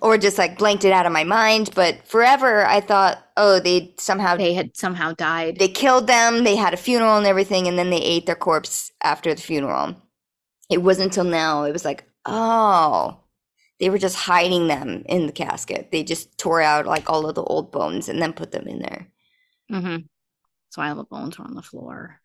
Or 0.01 0.17
just 0.17 0.39
like 0.39 0.59
blanked 0.59 0.85
it 0.85 0.93
out 0.93 1.07
of 1.07 1.13
my 1.13 1.25
mind 1.25 1.71
but 1.75 2.07
forever 2.07 2.67
i 2.67 2.81
thought 2.81 3.23
oh 3.37 3.61
they 3.61 3.95
somehow 3.99 4.37
they 4.37 4.53
had 4.55 4.77
somehow 4.77 5.13
died. 5.13 5.59
they 5.59 5.69
killed 5.69 6.07
them 6.07 6.45
they 6.45 6.57
had 6.57 6.75
a 6.75 6.79
funeral 6.79 7.17
and 7.17 7.27
everything 7.27 7.67
and 7.67 7.79
then 7.79 7.91
they 7.91 8.01
ate 8.01 8.27
their 8.27 8.35
corpse 8.35 8.91
after 9.03 9.35
the 9.35 9.41
funeral. 9.41 9.95
It 10.71 10.83
wasn't 10.83 11.07
until 11.07 11.25
now 11.25 11.65
it 11.65 11.73
was 11.73 11.85
like 11.85 12.05
oh 12.27 13.21
they 13.79 13.91
were 13.91 13.99
just 13.99 14.17
hiding 14.17 14.69
them 14.69 15.03
in 15.07 15.27
the 15.27 15.33
casket. 15.33 15.91
They 15.91 16.05
just 16.05 16.37
tore 16.39 16.61
out 16.61 16.87
like 16.87 17.09
all 17.09 17.27
of 17.27 17.35
the 17.35 17.43
old 17.43 17.73
bones 17.73 18.09
and 18.09 18.21
then 18.21 18.33
put 18.35 18.53
them 18.53 18.67
in 18.67 18.81
there. 18.81 19.09
Hmm 19.71 20.10
Why 20.77 20.89
all 20.91 20.97
the 20.97 21.05
bones 21.05 21.39
were 21.39 21.45
on 21.45 21.55
the 21.55 21.63
floor. 21.63 22.21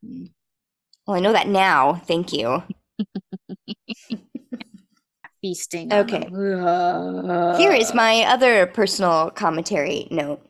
Well 1.08 1.18
i 1.18 1.20
know 1.20 1.34
that 1.34 1.48
now 1.48 1.96
thank 1.96 2.34
you 2.34 2.64
Feasting. 5.42 5.94
Okay. 5.94 6.28
Here 7.58 7.72
is 7.72 7.94
my 7.94 8.24
other 8.28 8.66
personal 8.66 9.30
commentary 9.30 10.08
note. 10.10 10.44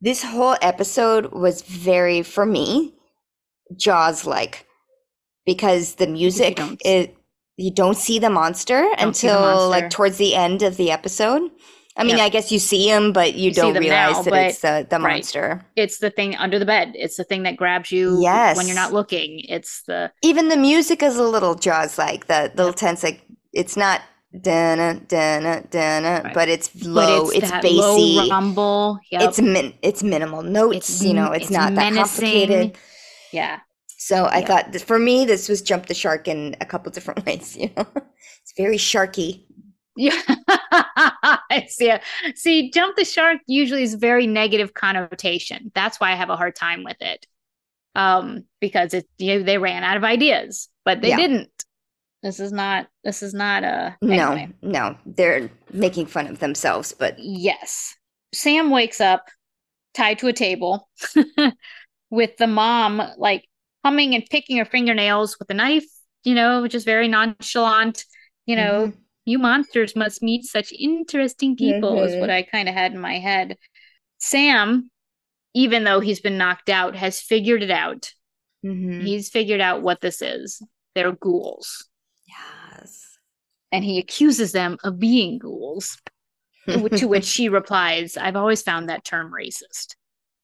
This 0.00 0.22
whole 0.22 0.56
episode 0.62 1.32
was 1.32 1.62
very, 1.62 2.22
for 2.22 2.46
me, 2.46 2.94
Jaws 3.76 4.24
like, 4.24 4.66
because 5.46 5.96
the 5.96 6.06
music, 6.06 6.54
don't 6.56 6.72
s- 6.74 6.78
it, 6.84 7.16
you 7.56 7.72
don't 7.72 7.96
see 7.96 8.20
the 8.20 8.30
monster 8.30 8.82
Don't 8.98 9.16
see 9.16 9.26
the 9.26 9.34
until 9.34 9.68
like 9.68 9.90
towards 9.90 10.18
the 10.18 10.34
end 10.36 10.62
of 10.62 10.76
the 10.76 10.92
episode. 10.92 11.50
I 11.96 12.04
mean. 12.04 12.18
I 12.18 12.28
guess 12.28 12.50
you 12.50 12.58
see 12.58 12.88
him, 12.88 13.12
but 13.12 13.34
you, 13.34 13.48
You 13.48 13.54
don't 13.54 13.74
realize 13.78 14.16
now, 14.16 14.22
that 14.32 14.46
it's 14.48 14.60
the, 14.60 14.86
the 14.90 14.98
right. 14.98 15.14
monster. 15.14 15.64
It's 15.76 15.98
the 15.98 16.10
thing 16.10 16.34
under 16.36 16.58
the 16.58 16.66
bed. 16.66 16.92
It's 16.94 17.16
the 17.16 17.24
thing 17.24 17.44
that 17.44 17.56
grabs 17.56 17.92
you 17.92 18.20
when 18.22 18.66
you're 18.66 18.74
not 18.74 18.92
looking. 18.92 19.40
It's 19.48 19.82
the 19.86 20.10
Even 20.22 20.48
the 20.48 20.56
music 20.56 21.02
is 21.02 21.16
a 21.16 21.22
little 21.22 21.54
Jaws 21.54 21.96
like, 21.98 22.26
the, 22.26 22.50
the 22.54 22.72
tense, 22.72 23.02
like, 23.04 23.22
it's 23.52 23.76
not 23.76 24.00
dana 24.40 25.00
dana 25.06 25.62
dana, 25.70 26.22
Right. 26.24 26.34
but 26.34 26.48
it's 26.48 26.66
But 26.68 26.86
low, 26.88 27.30
it's, 27.30 27.48
that 27.50 27.62
bassy, 27.62 27.76
low 27.78 28.28
rumble. 28.28 28.98
Yep. 29.12 29.22
it's 29.22 29.40
min, 29.40 29.74
it's 29.82 30.02
minimal 30.02 30.42
notes. 30.42 30.88
It's 30.88 31.04
you 31.04 31.14
know, 31.14 31.30
it's, 31.30 31.44
it's 31.44 31.52
not 31.52 31.74
that 31.76 31.94
complicated. 31.94 32.76
yeah. 33.32 33.60
So 33.96 34.24
I 34.24 34.38
Yeah. 34.40 34.46
thought 34.46 34.80
for 34.80 34.98
me, 34.98 35.24
this 35.24 35.48
was 35.48 35.62
jump 35.62 35.86
the 35.86 35.94
shark 35.94 36.26
in 36.26 36.56
a 36.60 36.66
couple 36.66 36.90
different 36.90 37.24
ways. 37.26 37.56
You 37.56 37.70
know, 37.76 37.86
it's 37.94 38.52
very 38.56 38.76
sharky. 38.76 39.43
Yeah. 39.96 40.20
I 40.72 41.66
see. 41.68 41.92
See, 42.34 42.70
jump 42.70 42.96
the 42.96 43.04
shark 43.04 43.38
usually 43.46 43.82
is 43.82 43.94
very 43.94 44.26
negative 44.26 44.74
connotation. 44.74 45.70
That's 45.74 46.00
why 46.00 46.12
I 46.12 46.16
have 46.16 46.30
a 46.30 46.36
hard 46.36 46.56
time 46.56 46.84
with 46.84 46.96
it. 47.00 47.26
Um, 47.94 48.44
because 48.60 48.92
it 48.94 49.06
you 49.18 49.38
know, 49.38 49.44
they 49.44 49.58
ran 49.58 49.84
out 49.84 49.96
of 49.96 50.04
ideas, 50.04 50.68
but 50.84 51.00
they 51.00 51.10
Yeah. 51.10 51.16
didn't. 51.16 51.50
This 52.22 52.40
is 52.40 52.52
not 52.52 52.88
this 53.04 53.22
is 53.22 53.34
not 53.34 53.64
a 53.64 53.96
No, 54.02 54.32
anyway. 54.32 54.48
no, 54.62 54.96
they're 55.06 55.50
making 55.72 56.06
fun 56.06 56.26
of 56.26 56.40
themselves, 56.40 56.94
but 56.98 57.16
Yes. 57.18 57.94
Sam 58.32 58.70
wakes 58.70 59.00
up 59.00 59.28
tied 59.94 60.18
to 60.20 60.28
a 60.28 60.32
table 60.32 60.88
with 62.10 62.36
the 62.38 62.46
mom 62.46 63.02
like 63.18 63.48
humming 63.84 64.14
and 64.14 64.24
picking 64.30 64.56
her 64.58 64.64
fingernails 64.64 65.38
with 65.38 65.50
a 65.50 65.54
knife, 65.54 65.84
you 66.24 66.34
know, 66.34 66.62
which 66.62 66.74
is 66.74 66.84
very 66.84 67.08
nonchalant. 67.08 68.04
You 68.46 68.56
know, 68.56 68.86
Mhm. 68.88 68.96
You 69.24 69.38
monsters 69.38 69.96
must 69.96 70.22
meet 70.22 70.44
such 70.44 70.72
interesting 70.72 71.56
people, 71.56 72.02
is 72.02 72.14
what 72.20 72.30
Mhm. 72.30 72.34
I 72.34 72.42
kind 72.42 72.68
of 72.68 72.74
had 72.74 72.92
in 72.92 73.00
my 73.00 73.18
head. 73.18 73.56
Sam, 74.18 74.90
even 75.54 75.84
though 75.84 76.00
he's 76.00 76.20
been 76.20 76.38
knocked 76.38 76.68
out, 76.68 76.96
has 76.96 77.20
figured 77.20 77.62
it 77.62 77.70
out. 77.70 78.12
Mhm. 78.64 79.02
He's 79.04 79.30
figured 79.30 79.60
out 79.60 79.82
what 79.82 80.00
this 80.00 80.22
is. 80.22 80.62
They're 80.94 81.12
ghouls. 81.12 81.88
yes. 82.26 83.18
And 83.72 83.84
he 83.84 83.98
accuses 83.98 84.52
them 84.52 84.78
of 84.84 84.98
being 84.98 85.38
ghouls. 85.38 85.98
to 86.66 86.78
which 87.08 87.24
she 87.26 87.48
replies, 87.50 88.16
I've 88.16 88.36
always 88.36 88.62
found 88.62 88.88
that 88.88 89.04
term 89.04 89.30
racist, 89.32 89.96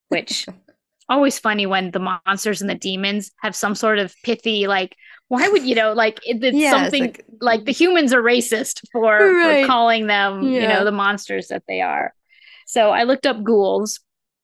which 0.09 0.47
always 1.09 1.39
funny 1.39 1.67
when 1.67 1.91
the 1.93 1.99
monsters 2.27 2.61
and 2.61 2.69
the 2.69 2.75
demons 2.75 3.31
have 3.41 3.57
some 3.57 3.75
sort 3.75 3.99
of 3.99 4.15
pithy, 4.23 4.67
like, 4.67 4.95
why 5.31 5.49
would 5.49 5.63
you 5.65 5.75
know, 5.77 5.93
like 5.93 6.19
it, 6.27 6.43
it's 6.43 6.57
Yeah, 6.57 6.71
it's 6.71 6.77
something 6.77 7.03
like- 7.05 7.25
like, 7.41 7.65
the 7.65 7.73
humans 7.73 8.13
are 8.13 8.21
racist 8.23 8.83
for, 8.93 9.17
Right. 9.17 9.63
for 9.63 9.67
calling 9.69 10.07
them, 10.09 10.43
you 10.43 10.61
know, 10.69 10.85
the 10.85 10.91
monsters 10.93 11.49
that 11.49 11.63
they 11.69 11.81
are. 11.81 12.13
So 12.67 12.91
I 12.91 13.05
looked 13.05 13.25
up 13.27 13.43
ghouls 13.43 14.01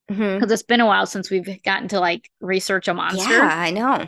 because 0.09 0.51
it's 0.53 0.63
been 0.63 0.81
a 0.81 0.87
while 0.87 1.05
since 1.07 1.29
we've 1.31 1.63
gotten 1.65 1.89
to 1.89 1.99
like 2.01 2.31
research 2.41 2.87
a 2.89 2.95
monster. 2.95 3.31
Yeah, 3.33 3.51
I 3.53 3.71
know. 3.73 4.07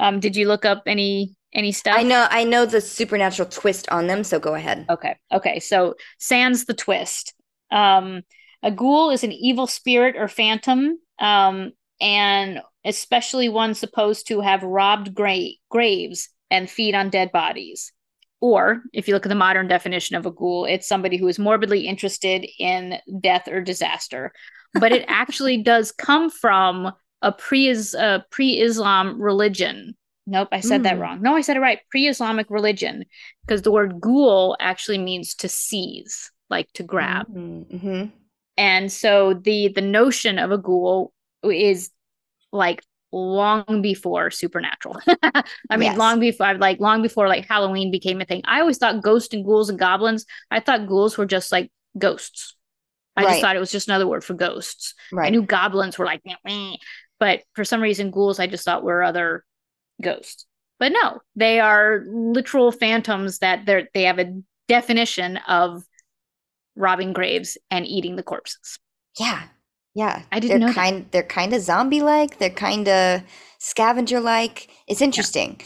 Um, 0.00 0.18
did 0.20 0.34
you 0.36 0.48
look 0.48 0.64
up 0.64 0.82
any 0.86 1.36
any 1.54 1.72
stuff? 1.72 1.94
I 1.96 2.02
know. 2.02 2.26
I 2.30 2.44
know 2.44 2.66
the 2.66 2.80
supernatural 2.80 3.48
twist 3.48 3.88
on 3.90 4.06
them. 4.08 4.24
So 4.24 4.38
go 4.40 4.54
ahead. 4.54 4.86
Okay. 4.90 5.16
Okay. 5.32 5.60
So 5.60 5.94
sans 6.18 6.64
the 6.64 6.74
twist. 6.74 7.34
Um, 7.70 8.22
a 8.62 8.70
ghoul 8.70 9.10
is 9.10 9.22
an 9.24 9.32
evil 9.32 9.66
spirit 9.68 10.16
or 10.16 10.26
phantom, 10.28 10.98
um, 11.20 11.72
and 12.00 12.60
especially 12.84 13.48
one 13.48 13.74
supposed 13.74 14.28
to 14.28 14.40
have 14.40 14.62
robbed 14.62 15.14
gra- 15.14 15.56
graves 15.70 16.28
and 16.50 16.70
feed 16.70 16.94
on 16.94 17.10
dead 17.10 17.30
bodies. 17.32 17.92
Or 18.40 18.82
if 18.94 19.06
you 19.06 19.14
look 19.14 19.26
at 19.26 19.28
the 19.28 19.34
modern 19.34 19.68
definition 19.68 20.16
of 20.16 20.24
a 20.24 20.30
ghoul, 20.30 20.64
it's 20.64 20.88
somebody 20.88 21.18
who 21.18 21.28
is 21.28 21.38
morbidly 21.38 21.86
interested 21.86 22.46
in 22.58 22.98
death 23.20 23.48
or 23.48 23.60
disaster. 23.60 24.32
But 24.74 24.92
it 24.92 25.04
actually 25.08 25.62
does 25.62 25.92
come 25.92 26.30
from 26.30 26.92
a 27.22 27.32
pre 27.32 27.70
uh, 27.70 28.20
pre-Islam 28.30 29.20
religion. 29.20 29.94
Nope, 30.26 30.48
I 30.52 30.60
said 30.60 30.84
that 30.84 30.96
Mm. 30.96 31.00
wrong. 31.00 31.22
No, 31.22 31.34
I 31.36 31.40
said 31.42 31.56
it 31.56 31.60
right. 31.60 31.80
Pre-Islamic 31.90 32.46
religion 32.50 33.04
because 33.44 33.62
the 33.62 33.72
word 33.72 34.00
ghoul 34.00 34.56
actually 34.60 34.98
means 34.98 35.34
to 35.36 35.48
seize, 35.48 36.30
like 36.48 36.72
to 36.74 36.82
grab. 36.82 37.26
Mm-hmm. 37.28 38.06
And 38.56 38.92
so 38.92 39.34
the 39.34 39.68
the 39.68 39.80
notion 39.82 40.38
of 40.38 40.50
a 40.50 40.58
ghoul 40.58 41.12
is 41.42 41.90
like 42.52 42.82
long 43.12 43.82
before 43.82 44.30
supernatural. 44.30 45.00
I 45.22 45.76
mean, 45.76 45.82
Yes. 45.90 45.98
long 45.98 46.20
before 46.20 46.54
like 46.54 46.78
long 46.80 47.02
before 47.02 47.28
like 47.28 47.46
Halloween 47.46 47.90
became 47.90 48.20
a 48.20 48.24
thing. 48.24 48.42
I 48.44 48.60
always 48.60 48.78
thought 48.78 49.02
ghosts 49.02 49.34
and 49.34 49.44
ghouls 49.44 49.68
and 49.68 49.78
goblins. 49.78 50.26
I 50.50 50.60
thought 50.60 50.86
ghouls 50.86 51.18
were 51.18 51.26
just 51.26 51.50
like 51.52 51.70
ghosts. 51.98 52.54
I 53.16 53.22
just 53.32 53.40
thought 53.42 53.56
it 53.56 53.60
was 53.60 53.72
just 53.72 53.88
another 53.88 54.06
word 54.06 54.24
for 54.24 54.34
ghosts. 54.34 54.94
I 55.26 55.30
knew 55.30 55.42
goblins 55.42 55.98
were 55.98 56.06
like, 56.06 56.22
"Meh, 56.24 56.36
meh," 56.44 56.76
but 57.18 57.42
for 57.54 57.64
some 57.64 57.82
reason, 57.82 58.10
ghouls 58.12 58.38
I 58.38 58.46
just 58.46 58.64
thought 58.64 58.84
were 58.84 59.02
other 59.02 59.44
ghosts. 60.00 60.46
But 60.78 60.92
no, 60.92 61.20
they 61.36 61.60
are 61.60 62.04
literal 62.06 62.70
phantoms 62.72 63.40
that 63.40 63.66
they're 63.66 63.88
they 63.92 64.04
have 64.04 64.18
a 64.20 64.40
definition 64.68 65.36
of 65.48 65.82
robbing 66.76 67.12
graves 67.12 67.58
and 67.70 67.86
eating 67.86 68.16
the 68.16 68.22
corpses. 68.22 68.78
Yeah. 69.18 69.42
Yeah. 69.94 70.22
I 70.30 70.40
didn't 70.40 70.50
they're 70.60 70.68
know 70.68 70.72
that. 70.74 70.74
kind 70.74 71.06
they're 71.10 71.22
kind 71.22 71.52
of 71.52 71.60
zombie 71.62 72.00
like, 72.02 72.38
they're 72.38 72.50
kind 72.50 72.88
of 72.88 73.22
scavenger 73.58 74.20
like. 74.20 74.68
It's 74.86 75.02
interesting. 75.02 75.60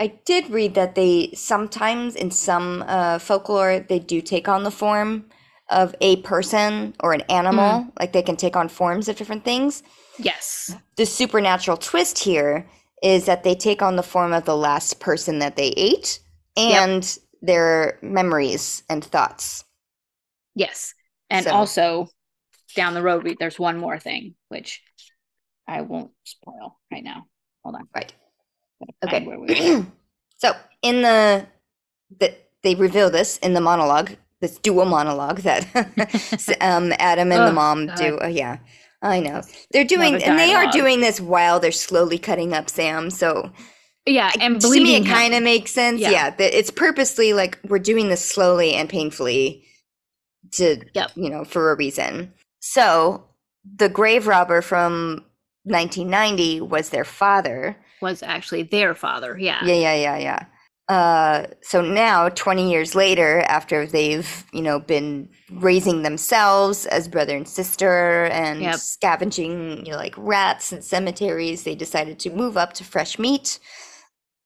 I 0.00 0.08
did 0.24 0.48
read 0.50 0.74
that 0.74 0.94
they 0.94 1.30
sometimes 1.34 2.16
in 2.16 2.30
some 2.30 2.84
uh, 2.88 3.18
folklore 3.18 3.80
they 3.88 3.98
do 3.98 4.20
take 4.22 4.48
on 4.48 4.62
the 4.64 4.70
form 4.70 5.26
of 5.70 5.94
a 6.00 6.16
person 6.22 6.94
or 7.00 7.12
an 7.12 7.20
animal, 7.28 7.82
Mm. 7.84 7.92
like 8.00 8.12
they 8.12 8.22
can 8.22 8.36
take 8.36 8.56
on 8.56 8.68
forms 8.68 9.08
of 9.08 9.16
different 9.16 9.44
things. 9.44 9.82
Yes. 10.18 10.74
The 10.96 11.06
supernatural 11.06 11.76
twist 11.76 12.18
here 12.18 12.66
is 13.04 13.26
that 13.26 13.44
they 13.44 13.54
take 13.54 13.80
on 13.82 13.94
the 13.96 14.02
form 14.02 14.32
of 14.32 14.44
the 14.46 14.56
last 14.56 14.98
person 14.98 15.38
that 15.38 15.54
they 15.56 15.68
ate 15.76 16.18
and 16.56 17.18
their 17.40 17.98
memories 18.02 18.82
and 18.90 19.04
thoughts. 19.04 19.64
Yes. 20.56 20.92
And 21.30 21.44
So- 21.44 21.52
also 21.52 22.08
down 22.74 22.94
the 22.94 23.02
road, 23.02 23.24
we, 23.24 23.36
there's 23.38 23.58
one 23.58 23.78
more 23.78 23.98
thing, 23.98 24.34
which 24.48 24.82
I 25.66 25.82
won't 25.82 26.10
spoil 26.24 26.78
right 26.92 27.04
now. 27.04 27.26
Hold 27.64 27.76
on. 27.76 27.88
Right. 27.94 28.12
Okay. 29.04 29.26
we 29.26 29.84
so 30.38 30.52
in 30.82 31.02
the 31.02 31.46
that 32.20 32.48
they 32.62 32.74
reveal 32.74 33.10
this 33.10 33.38
in 33.38 33.54
the 33.54 33.60
monologue, 33.60 34.12
this 34.40 34.58
dual 34.58 34.86
monologue 34.86 35.38
that 35.40 35.66
um, 36.60 36.92
Adam 36.98 37.30
and 37.32 37.42
the 37.42 37.50
Oh, 37.50 37.52
mom 37.52 37.86
God. 37.86 37.96
do. 37.96 38.18
Uh, 38.20 38.26
yeah, 38.26 38.58
I 39.02 39.20
know 39.20 39.42
they're 39.70 39.84
doing, 39.84 40.22
and 40.22 40.38
they 40.38 40.54
are 40.54 40.70
doing 40.70 41.00
this 41.00 41.20
while 41.20 41.60
they're 41.60 41.72
slowly 41.72 42.18
cutting 42.18 42.52
up 42.52 42.70
Sam. 42.70 43.10
So 43.10 43.52
yeah. 44.06 44.32
And 44.40 44.60
to 44.60 44.70
me, 44.70 44.96
it 44.96 45.06
kind 45.06 45.34
of 45.34 45.42
makes 45.42 45.70
sense. 45.72 46.00
Yeah. 46.00 46.10
Yeah, 46.10 46.34
it's 46.38 46.70
purposely 46.70 47.32
like 47.32 47.58
we're 47.68 47.78
doing 47.78 48.08
this 48.08 48.24
slowly 48.24 48.74
and 48.74 48.88
painfully 48.88 49.64
to, 50.52 50.80
Yep. 50.94 51.12
you 51.14 51.30
know, 51.30 51.44
for 51.44 51.70
a 51.70 51.76
reason. 51.76 52.32
So 52.60 53.24
the 53.76 53.88
grave 53.88 54.26
robber 54.26 54.62
from 54.62 55.24
1990 55.64 56.60
was 56.62 56.90
their 56.90 57.04
father. 57.04 57.76
was 58.00 58.22
actually 58.22 58.62
their 58.62 58.94
father. 58.94 59.36
Yeah. 59.38 59.62
Yeah, 59.64 59.74
yeah, 59.74 59.94
yeah, 59.94 60.16
yeah. 60.18 60.44
Uh, 60.88 61.46
so 61.62 61.82
now, 61.82 62.28
20 62.30 62.68
years 62.70 62.94
later, 62.96 63.42
after 63.42 63.86
they've, 63.86 64.44
you 64.52 64.60
know, 64.62 64.80
been 64.80 65.28
raising 65.52 66.02
themselves 66.02 66.84
as 66.86 67.06
brother 67.06 67.36
and 67.36 67.46
sister 67.46 68.24
and 68.24 68.60
Yep. 68.62 68.74
scavenging, 68.76 69.84
you 69.86 69.92
know, 69.92 69.98
like 69.98 70.14
rats 70.16 70.72
in 70.72 70.82
cemeteries, 70.82 71.62
they 71.62 71.76
decided 71.76 72.18
to 72.20 72.30
move 72.30 72.56
up 72.56 72.72
to 72.72 72.84
fresh 72.84 73.18
meat. 73.20 73.60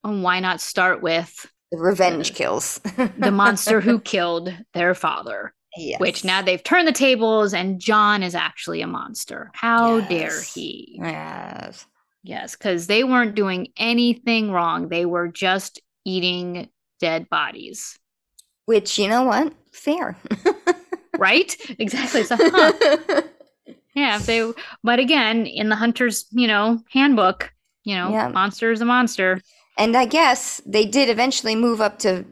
And 0.02 0.22
why 0.22 0.40
not 0.40 0.60
start 0.60 1.00
with 1.00 1.46
The 1.72 1.78
revenge 1.78 2.34
kills. 2.34 2.78
the 3.16 3.30
monster 3.32 3.80
who 3.80 3.98
killed 4.14 4.54
their 4.74 4.94
father? 4.94 5.54
Yes. 5.76 6.00
Which 6.00 6.24
now 6.24 6.42
they've 6.42 6.62
turned 6.62 6.86
the 6.88 6.92
tables 6.92 7.52
and 7.54 7.80
John 7.80 8.22
is 8.22 8.34
actually 8.34 8.80
a 8.82 8.86
monster. 8.86 9.50
How 9.54 10.00
dare 10.00 10.42
he? 10.42 10.98
Yes. 11.02 11.86
Yes, 12.22 12.56
because 12.56 12.86
they 12.86 13.04
weren't 13.04 13.34
doing 13.34 13.68
anything 13.76 14.50
wrong. 14.50 14.88
They 14.88 15.04
were 15.06 15.28
just 15.28 15.80
eating 16.04 16.68
dead 17.00 17.28
bodies. 17.28 17.98
Which, 18.66 18.98
you 18.98 19.08
know 19.08 19.24
what? 19.24 19.52
Fair. 19.72 20.16
Right? 21.16 21.54
Exactly. 21.78 22.24
So, 22.24 22.36
huh. 22.40 22.72
yeah, 23.94 24.16
if 24.16 24.26
they, 24.26 24.50
but 24.82 24.98
again, 24.98 25.46
in 25.46 25.68
the 25.68 25.76
hunter's, 25.76 26.26
you 26.32 26.48
know, 26.48 26.80
handbook, 26.90 27.52
you 27.84 27.94
know, 27.94 28.10
Yeah. 28.10 28.28
monster 28.30 28.72
is 28.72 28.80
a 28.80 28.84
monster. 28.84 29.40
and 29.78 29.96
I 29.96 30.06
guess 30.06 30.60
they 30.66 30.84
did 30.84 31.08
eventually 31.08 31.54
move 31.54 31.80
up 31.80 32.00
to 32.00 32.24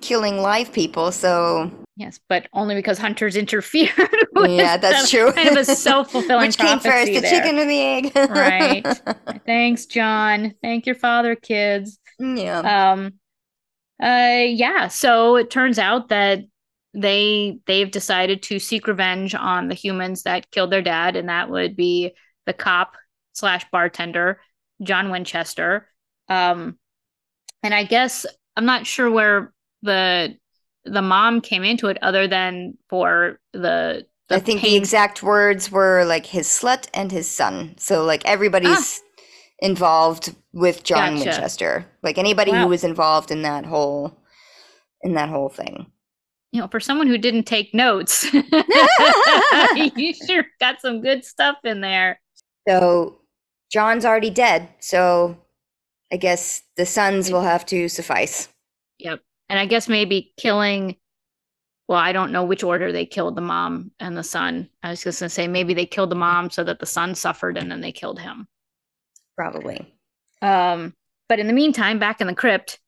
killing 0.00 0.38
live 0.40 0.72
people, 0.72 1.12
so 1.12 1.70
Yes, 2.00 2.18
but 2.30 2.48
only 2.54 2.74
because 2.74 2.96
hunters 2.96 3.36
interfered. 3.36 3.90
with 4.32 4.52
yeah, 4.52 4.78
that's 4.78 5.12
them. 5.12 5.32
true. 5.32 5.32
Kind 5.34 5.50
of 5.50 5.68
a 5.68 5.74
self 5.74 6.10
fulfilling 6.10 6.46
Which 6.46 6.56
came 6.56 6.80
first, 6.80 7.12
the 7.12 7.20
there. 7.20 7.30
chicken 7.30 7.58
or 7.58 7.66
the 7.66 7.78
egg? 7.78 8.12
Right. 8.16 9.42
Thanks, 9.46 9.84
John. 9.84 10.54
Thank 10.62 10.86
your 10.86 10.94
father, 10.94 11.36
kids. 11.36 11.98
yeah. 12.18 12.92
Um, 12.92 13.12
uh, 14.02 14.44
yeah. 14.46 14.88
So 14.88 15.36
it 15.36 15.50
turns 15.50 15.78
out 15.78 16.08
that 16.08 16.44
they 16.94 17.58
they've 17.66 17.90
decided 17.90 18.44
to 18.44 18.58
seek 18.58 18.86
revenge 18.86 19.34
on 19.34 19.68
the 19.68 19.74
humans 19.74 20.22
that 20.22 20.50
killed 20.50 20.72
their 20.72 20.80
dad, 20.80 21.16
and 21.16 21.28
that 21.28 21.50
would 21.50 21.76
be 21.76 22.14
the 22.46 22.54
cop 22.54 22.96
slash 23.34 23.66
bartender, 23.70 24.40
John 24.82 25.10
Winchester. 25.10 25.86
Um, 26.30 26.78
and 27.62 27.74
I 27.74 27.84
guess 27.84 28.24
I'm 28.56 28.64
not 28.64 28.86
sure 28.86 29.10
where 29.10 29.52
the 29.82 30.38
the 30.84 31.02
mom 31.02 31.40
came 31.40 31.62
into 31.64 31.88
it 31.88 31.98
other 32.02 32.26
than 32.26 32.76
for 32.88 33.38
the, 33.52 34.06
the 34.28 34.36
I 34.36 34.40
think 34.40 34.62
the 34.62 34.76
exact 34.76 35.22
words 35.22 35.70
were 35.70 36.04
like 36.04 36.26
his 36.26 36.46
slut 36.48 36.88
and 36.94 37.10
his 37.12 37.28
son. 37.28 37.74
So 37.78 38.04
like 38.04 38.24
everybody's 38.24 39.02
involved 39.58 40.34
with 40.52 40.82
John 40.84 40.98
Ah. 41.14 41.16
Gotcha. 41.16 41.24
Winchester. 41.30 41.86
Like 42.02 42.16
anybody 42.18 42.50
Wow. 42.52 42.62
who 42.62 42.68
was 42.68 42.84
involved 42.84 43.30
in 43.30 43.42
that 43.42 43.66
whole 43.66 44.16
in 45.02 45.14
that 45.14 45.28
whole 45.28 45.48
thing. 45.48 45.86
you 46.52 46.60
know, 46.60 46.68
for 46.68 46.80
someone 46.80 47.06
who 47.06 47.16
didn't 47.18 47.44
take 47.44 47.72
notes, 47.74 48.26
you 48.32 50.14
sure 50.26 50.44
got 50.58 50.80
some 50.80 51.00
good 51.00 51.24
stuff 51.24 51.56
in 51.64 51.80
there. 51.80 52.20
So 52.68 53.20
John's 53.70 54.04
already 54.04 54.30
dead. 54.30 54.68
So 54.80 55.36
I 56.12 56.16
guess 56.16 56.62
the 56.76 56.86
sons 56.86 57.30
will 57.30 57.42
have 57.42 57.64
to 57.66 57.88
suffice. 57.88 58.48
Yep. 58.98 59.20
And 59.50 59.58
I 59.58 59.66
guess 59.66 59.88
maybe 59.88 60.32
killing, 60.38 60.96
well, 61.88 61.98
I 61.98 62.12
don't 62.12 62.32
know 62.32 62.44
which 62.44 62.62
order 62.62 62.92
they 62.92 63.04
killed 63.04 63.36
the 63.36 63.42
mom 63.42 63.90
and 64.00 64.16
the 64.16 64.22
son. 64.22 64.70
I 64.82 64.90
was 64.90 65.02
just 65.02 65.20
going 65.20 65.28
to 65.28 65.34
say 65.34 65.48
maybe 65.48 65.74
they 65.74 65.86
killed 65.86 66.10
the 66.10 66.14
mom 66.16 66.48
so 66.50 66.64
that 66.64 66.78
the 66.78 66.86
son 66.86 67.14
suffered 67.14 67.58
and 67.58 67.70
then 67.70 67.80
they 67.82 67.92
killed 67.92 68.20
him. 68.20 68.46
Probably. 69.36 69.92
Um, 70.40 70.94
but 71.28 71.38
in 71.38 71.46
the 71.46 71.52
meantime, 71.52 71.98
back 71.98 72.20
in 72.20 72.26
the 72.28 72.34
crypt, 72.34 72.78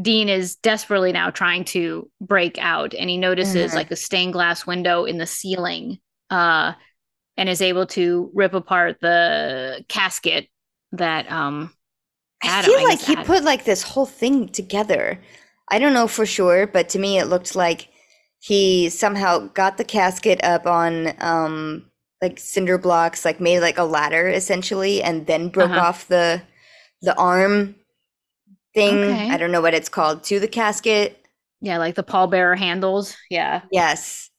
Dean 0.00 0.28
is 0.28 0.56
desperately 0.56 1.12
now 1.12 1.30
trying 1.30 1.64
to 1.66 2.10
break 2.20 2.58
out 2.58 2.94
and 2.94 3.10
he 3.10 3.18
notices 3.18 3.72
Mhm. 3.72 3.74
like 3.74 3.90
a 3.90 3.96
stained 3.96 4.32
glass 4.32 4.66
window 4.66 5.04
in 5.04 5.18
the 5.18 5.26
ceiling 5.26 5.98
uh, 6.30 6.72
and 7.36 7.48
is 7.48 7.60
able 7.62 7.86
to 7.88 8.30
rip 8.34 8.54
apart 8.54 8.98
the 9.00 9.84
casket 9.88 10.48
that 10.92 11.30
um 11.32 11.74
I 12.42 12.62
feel 12.62 12.78
I 12.80 12.82
like 12.84 13.00
he 13.00 13.12
Adam. 13.12 13.24
put 13.24 13.44
like 13.44 13.64
this 13.64 13.82
whole 13.82 14.06
thing 14.06 14.48
together. 14.48 15.20
I 15.68 15.78
don't 15.78 15.94
know 15.94 16.08
for 16.08 16.26
sure, 16.26 16.66
but 16.66 16.88
to 16.90 16.98
me 16.98 17.18
it 17.18 17.26
looked 17.26 17.54
like 17.56 17.88
he 18.40 18.88
somehow 18.90 19.48
got 19.48 19.76
the 19.78 19.84
casket 19.84 20.42
up 20.44 20.66
on 20.66 21.14
um 21.20 21.86
like 22.22 22.38
cinder 22.38 22.78
blocks, 22.78 23.24
like 23.24 23.40
made 23.40 23.60
like 23.60 23.78
a 23.78 23.84
ladder 23.84 24.28
essentially, 24.28 25.02
and 25.02 25.26
then 25.26 25.48
broke 25.48 25.70
Uh-huh. 25.70 25.80
off 25.80 26.08
the 26.08 26.42
the 27.02 27.16
arm 27.16 27.74
thing. 28.74 28.96
Okay. 29.02 29.30
I 29.30 29.36
don't 29.38 29.52
know 29.52 29.60
what 29.62 29.74
it's 29.74 29.88
called 29.88 30.24
to 30.24 30.40
the 30.40 30.48
casket. 30.48 31.18
yeah, 31.60 31.78
like 31.78 31.94
the 31.94 32.04
pallbearer 32.04 32.58
handles. 32.58 33.16
Yeah. 33.30 33.62
Yes. 33.70 34.30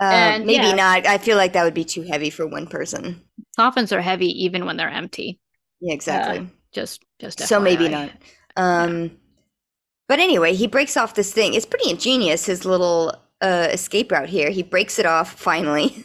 Uh, 0.00 0.04
And, 0.04 0.46
maybe 0.46 0.66
yeah. 0.66 0.72
not. 0.72 1.06
I 1.06 1.18
feel 1.18 1.36
like 1.36 1.52
that 1.52 1.64
would 1.64 1.74
be 1.74 1.84
too 1.84 2.02
heavy 2.02 2.30
for 2.30 2.46
one 2.46 2.66
person. 2.66 3.22
Coffins 3.56 3.92
are 3.92 4.00
heavy 4.00 4.44
even 4.44 4.64
when 4.66 4.76
they're 4.76 4.88
empty. 4.90 5.38
Yeah, 5.80 5.94
exactly. 5.94 6.48
Just 6.72 7.04
just 7.20 7.40
so 7.40 7.60
maybe 7.60 7.88
not. 7.88 8.10
Um, 8.56 9.18
but 10.10 10.18
anyway, 10.18 10.54
he 10.54 10.66
breaks 10.66 10.96
off 10.96 11.14
this 11.14 11.32
thing. 11.32 11.54
It's 11.54 11.64
pretty 11.64 11.88
ingenious. 11.88 12.46
His 12.46 12.64
little 12.64 13.14
uh, 13.40 13.68
escape 13.70 14.10
route 14.10 14.28
here. 14.28 14.50
He 14.50 14.64
breaks 14.64 14.98
it 14.98 15.06
off 15.06 15.38
finally. 15.38 15.90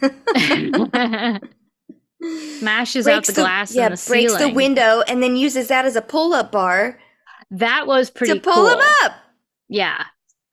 Smashes 2.60 3.08
out 3.08 3.14
Breaks 3.14 3.26
the 3.26 3.32
glass 3.34 3.74
yeah, 3.74 3.88
the 3.88 4.04
breaks 4.06 4.36
the 4.36 4.50
window, 4.50 5.02
and 5.08 5.20
then 5.20 5.34
uses 5.34 5.66
that 5.68 5.86
as 5.86 5.96
a 5.96 6.02
pull-up 6.02 6.52
bar 6.52 7.00
That 7.50 7.88
was 7.88 8.08
pretty 8.08 8.34
to 8.34 8.40
pull 8.40 8.54
cool. 8.54 8.68
him 8.68 8.78
up. 9.02 9.14
Yeah. 9.68 10.04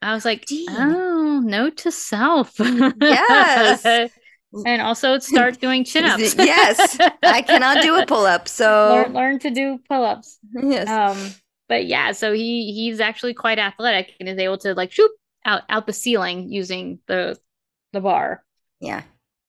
I 0.02 0.16
was 0.16 0.26
like, 0.26 0.48
Dean. 0.48 0.66
oh, 0.72 1.40
note 1.46 1.78
to 1.78 1.92
self. 1.92 2.56
Yes. 2.60 3.86
and 4.66 4.82
also 4.82 5.20
start 5.20 5.62
doing 5.62 5.84
chin 5.86 6.06
ups. 6.06 6.34
yes, 6.40 6.98
I 7.22 7.44
cannot 7.44 7.84
do 7.84 8.00
a 8.00 8.06
pull-up, 8.08 8.48
so 8.48 8.96
learn, 8.96 9.14
learn 9.14 9.40
to 9.40 9.52
do 9.52 9.80
pull 9.88 10.04
ups. 10.04 10.40
yes. 10.56 10.90
Um, 10.90 11.36
but 11.70 11.86
yeah, 11.86 12.12
so 12.12 12.34
he 12.34 12.72
he's 12.74 13.00
actually 13.00 13.34
quite 13.34 13.60
athletic 13.60 14.14
and 14.20 14.28
is 14.30 14.38
able 14.38 14.58
to 14.60 14.74
like 14.74 14.92
shoot 14.92 15.12
out 15.46 15.62
out 15.70 15.88
the 15.88 15.94
ceiling 15.94 16.50
using 16.52 17.00
the 17.08 17.38
the 17.94 18.02
bar. 18.02 18.44
yeah, 18.80 19.04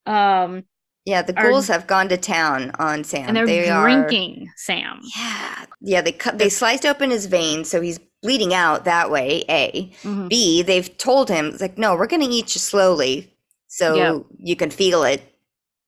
Um, 0.06 0.64
yeah. 1.06 1.22
The 1.22 1.36
Are- 1.38 1.50
ghouls 1.50 1.68
have 1.68 1.86
gone 1.86 2.08
to 2.10 2.16
town 2.16 2.72
on 2.78 3.04
Sam. 3.04 3.28
and 3.28 3.36
they're 3.36 3.46
they 3.46 3.68
are 3.70 3.82
drinking 3.84 4.50
Sam. 4.56 5.00
Yeah, 5.16 5.64
yeah. 5.80 6.00
They 6.02 6.12
cut. 6.12 6.38
They 6.38 6.48
sliced 6.50 6.84
open 6.86 7.10
his 7.10 7.26
veins, 7.26 7.68
so 7.70 7.80
he's 7.80 7.98
bleeding 8.22 8.52
out 8.54 8.84
that 8.84 9.10
way. 9.10 9.44
A. 9.48 9.90
Mhm. 10.02 10.28
B. 10.28 10.62
They've 10.62 10.96
told 10.98 11.28
him 11.28 11.46
it's 11.48 11.60
like, 11.60 11.78
no, 11.78 11.94
we're 11.96 12.06
gonna 12.06 12.24
eat 12.28 12.54
you 12.54 12.58
slowly, 12.58 13.32
so 13.68 13.94
Yep. 13.94 14.26
you 14.38 14.56
can 14.56 14.70
feel 14.70 15.04
it, 15.04 15.22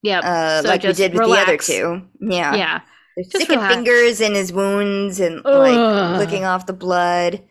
Yeah, 0.03 0.21
uh, 0.21 0.63
So 0.63 0.69
like 0.69 0.83
we 0.83 0.93
did 0.93 1.15
with 1.15 1.23
the 1.29 1.39
other 1.41 1.57
two. 1.57 2.03
Yeah. 2.21 2.55
yeah. 2.55 2.81
They're 3.17 3.25
sticking 3.25 3.61
fingers 3.61 4.21
in 4.21 4.35
his 4.35 4.53
wounds 4.53 5.21
and 5.21 5.37
like 5.45 5.75
Ugh. 5.77 6.19
licking 6.19 6.45
off 6.45 6.67
the 6.67 6.73
blood. 6.73 7.43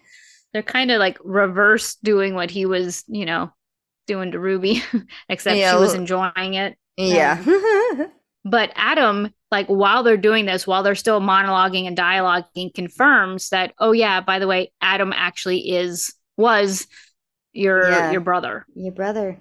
They're 0.54 0.64
kind 0.64 0.92
of 0.92 1.00
like 1.00 1.18
reverse 1.24 1.96
doing 1.96 2.36
what 2.36 2.52
he 2.52 2.66
was, 2.66 3.04
you 3.08 3.26
know, 3.26 3.52
doing 4.08 4.32
to 4.32 4.40
Ruby, 4.40 4.84
except 5.30 5.58
Yeah, 5.58 5.72
she 5.74 5.78
was 5.80 5.94
enjoying 5.96 6.54
it. 6.54 6.78
Yeah. 6.98 7.44
Um, 7.46 8.12
but 8.46 8.72
Adam, 8.76 9.34
like 9.52 9.68
while 9.68 10.04
they're 10.04 10.18
doing 10.18 10.46
this, 10.46 10.68
while 10.68 10.84
they're 10.84 10.96
still 10.96 11.20
monologuing 11.20 11.88
and 11.88 11.98
dialoguing, 11.98 12.74
confirms 12.74 13.50
that, 13.50 13.74
oh 13.80 13.92
yeah, 13.92 14.22
by 14.22 14.38
the 14.40 14.48
way, 14.48 14.72
Adam 14.82 15.12
actually 15.16 15.72
is 15.72 16.14
was 16.38 16.88
your 17.54 17.90
Yeah. 17.90 18.12
your 18.12 18.22
brother. 18.22 18.66
Your 18.76 18.92
brother. 18.92 19.40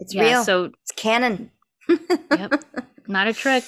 It's 0.00 0.14
yeah, 0.14 0.22
real. 0.22 0.44
so 0.44 0.64
it's 0.64 0.92
canon. 0.96 1.50
Yep. 1.88 2.64
not 3.06 3.26
a 3.28 3.32
trick. 3.32 3.64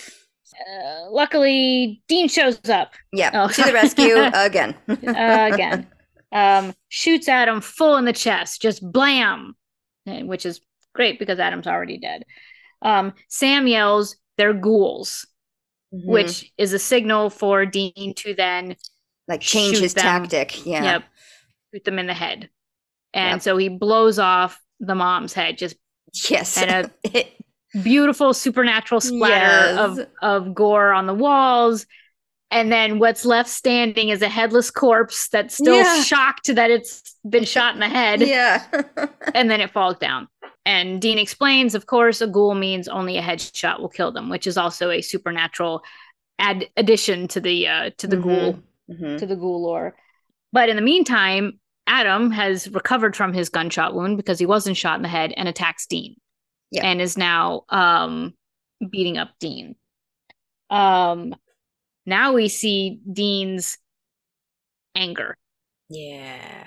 Uh, 0.61 1.11
luckily, 1.11 2.03
Dean 2.09 2.29
shows 2.29 2.61
up 2.69 2.93
Yeah. 3.13 3.31
Oh. 3.33 3.49
To 3.49 3.63
the 3.63 3.73
rescue 3.73 4.17
again. 4.35 4.75
uh, 4.89 5.51
again. 5.53 5.87
Um, 6.33 6.75
shoots 6.89 7.29
Adam 7.29 7.61
full 7.61 7.97
in 7.97 8.05
the 8.05 8.13
chest, 8.13 8.63
just 8.63 8.81
blam, 8.93 9.57
eh, 10.07 10.23
which 10.23 10.47
is 10.47 10.61
great 10.95 11.19
because 11.19 11.41
Adam's 11.41 11.67
already 11.67 11.99
dead. 11.99 12.23
Um, 12.83 13.15
Sam 13.29 13.67
yells, 13.67 14.15
"They're 14.39 14.53
ghouls," 14.55 15.27
Mhm. 15.93 16.05
which 16.07 16.53
is 16.57 16.73
a 16.73 16.79
signal 16.79 17.31
for 17.31 17.67
Dean 17.67 18.15
to 18.19 18.33
then 18.35 18.77
like 19.27 19.41
change 19.41 19.79
his 19.79 19.93
them. 19.95 20.03
tactic. 20.05 20.65
Yeah. 20.65 20.85
Yep. 20.85 21.03
Shoot 21.75 21.85
them 21.85 21.99
in 21.99 22.07
the 22.07 22.15
head. 22.15 22.49
And 23.13 23.39
Yep. 23.39 23.43
so 23.43 23.57
he 23.57 23.69
blows 23.69 24.21
off 24.21 24.61
the 24.79 24.95
mom's 24.95 25.33
head, 25.33 25.59
just 25.59 25.75
Yes. 26.29 26.57
And 26.63 26.93
beautiful 27.83 28.35
supernatural 28.35 29.01
splatter 29.01 29.79
of, 29.81 29.99
Yes. 29.99 30.07
of 30.23 30.55
gore 30.55 30.93
on 30.93 31.07
the 31.07 31.14
walls. 31.14 31.87
And 32.53 32.73
then 32.73 32.99
what's 32.99 33.25
left 33.25 33.49
standing 33.49 34.09
is 34.09 34.23
a 34.23 34.29
headless 34.29 34.71
corpse 34.73 35.29
that's 35.29 35.55
still 35.55 35.77
Yeah. 35.77 36.03
shocked 36.03 36.53
that 36.55 36.71
it's 36.71 37.14
been 37.29 37.45
shot 37.45 37.75
in 37.75 37.81
the 37.81 37.89
head. 37.89 38.21
yeah. 38.23 38.64
And 39.35 39.49
then 39.51 39.61
it 39.61 39.71
falls 39.71 39.99
down. 39.99 40.27
And 40.66 41.01
Dean 41.01 41.18
explains, 41.18 41.75
of 41.77 41.87
course, 41.87 42.21
a 42.21 42.27
ghoul 42.27 42.55
means 42.55 42.89
only 42.89 43.16
a 43.18 43.23
headshot 43.23 43.81
will 43.81 43.89
kill 43.89 44.11
them, 44.12 44.29
which 44.29 44.47
is 44.49 44.59
also 44.59 44.91
a 44.91 45.01
supernatural 45.01 45.83
add 46.39 46.66
addition 46.77 47.29
to 47.29 47.41
the 47.41 47.68
uh, 47.68 47.91
to 47.99 48.07
the 48.07 48.16
Mhm. 48.16 48.23
ghoul 48.23 48.59
Mhm. 48.91 49.18
to 49.18 49.27
the 49.27 49.37
ghoul 49.37 49.62
lore. 49.62 49.97
But 50.53 50.68
in 50.68 50.77
the 50.77 50.83
meantime, 50.83 51.61
Adam 51.87 52.31
has 52.33 52.68
recovered 52.68 53.14
from 53.14 53.33
his 53.33 53.49
gunshot 53.49 53.95
wound 53.95 54.16
because 54.16 54.39
he 54.39 54.47
wasn't 54.47 54.77
shot 54.77 54.97
in 54.97 55.03
the 55.03 55.09
head 55.09 55.33
and 55.37 55.49
attacks 55.49 55.87
Dean. 55.87 56.16
Yeah. 56.71 56.87
And 56.87 57.01
is 57.01 57.16
now 57.18 57.64
um 57.68 58.35
beating 58.91 59.18
up 59.18 59.31
Dean. 59.41 59.77
Um 60.71 61.35
now 62.07 62.33
we 62.33 62.49
see 62.49 63.01
Dean's 63.11 63.79
anger 64.95 65.37
Yeah. 65.89 66.66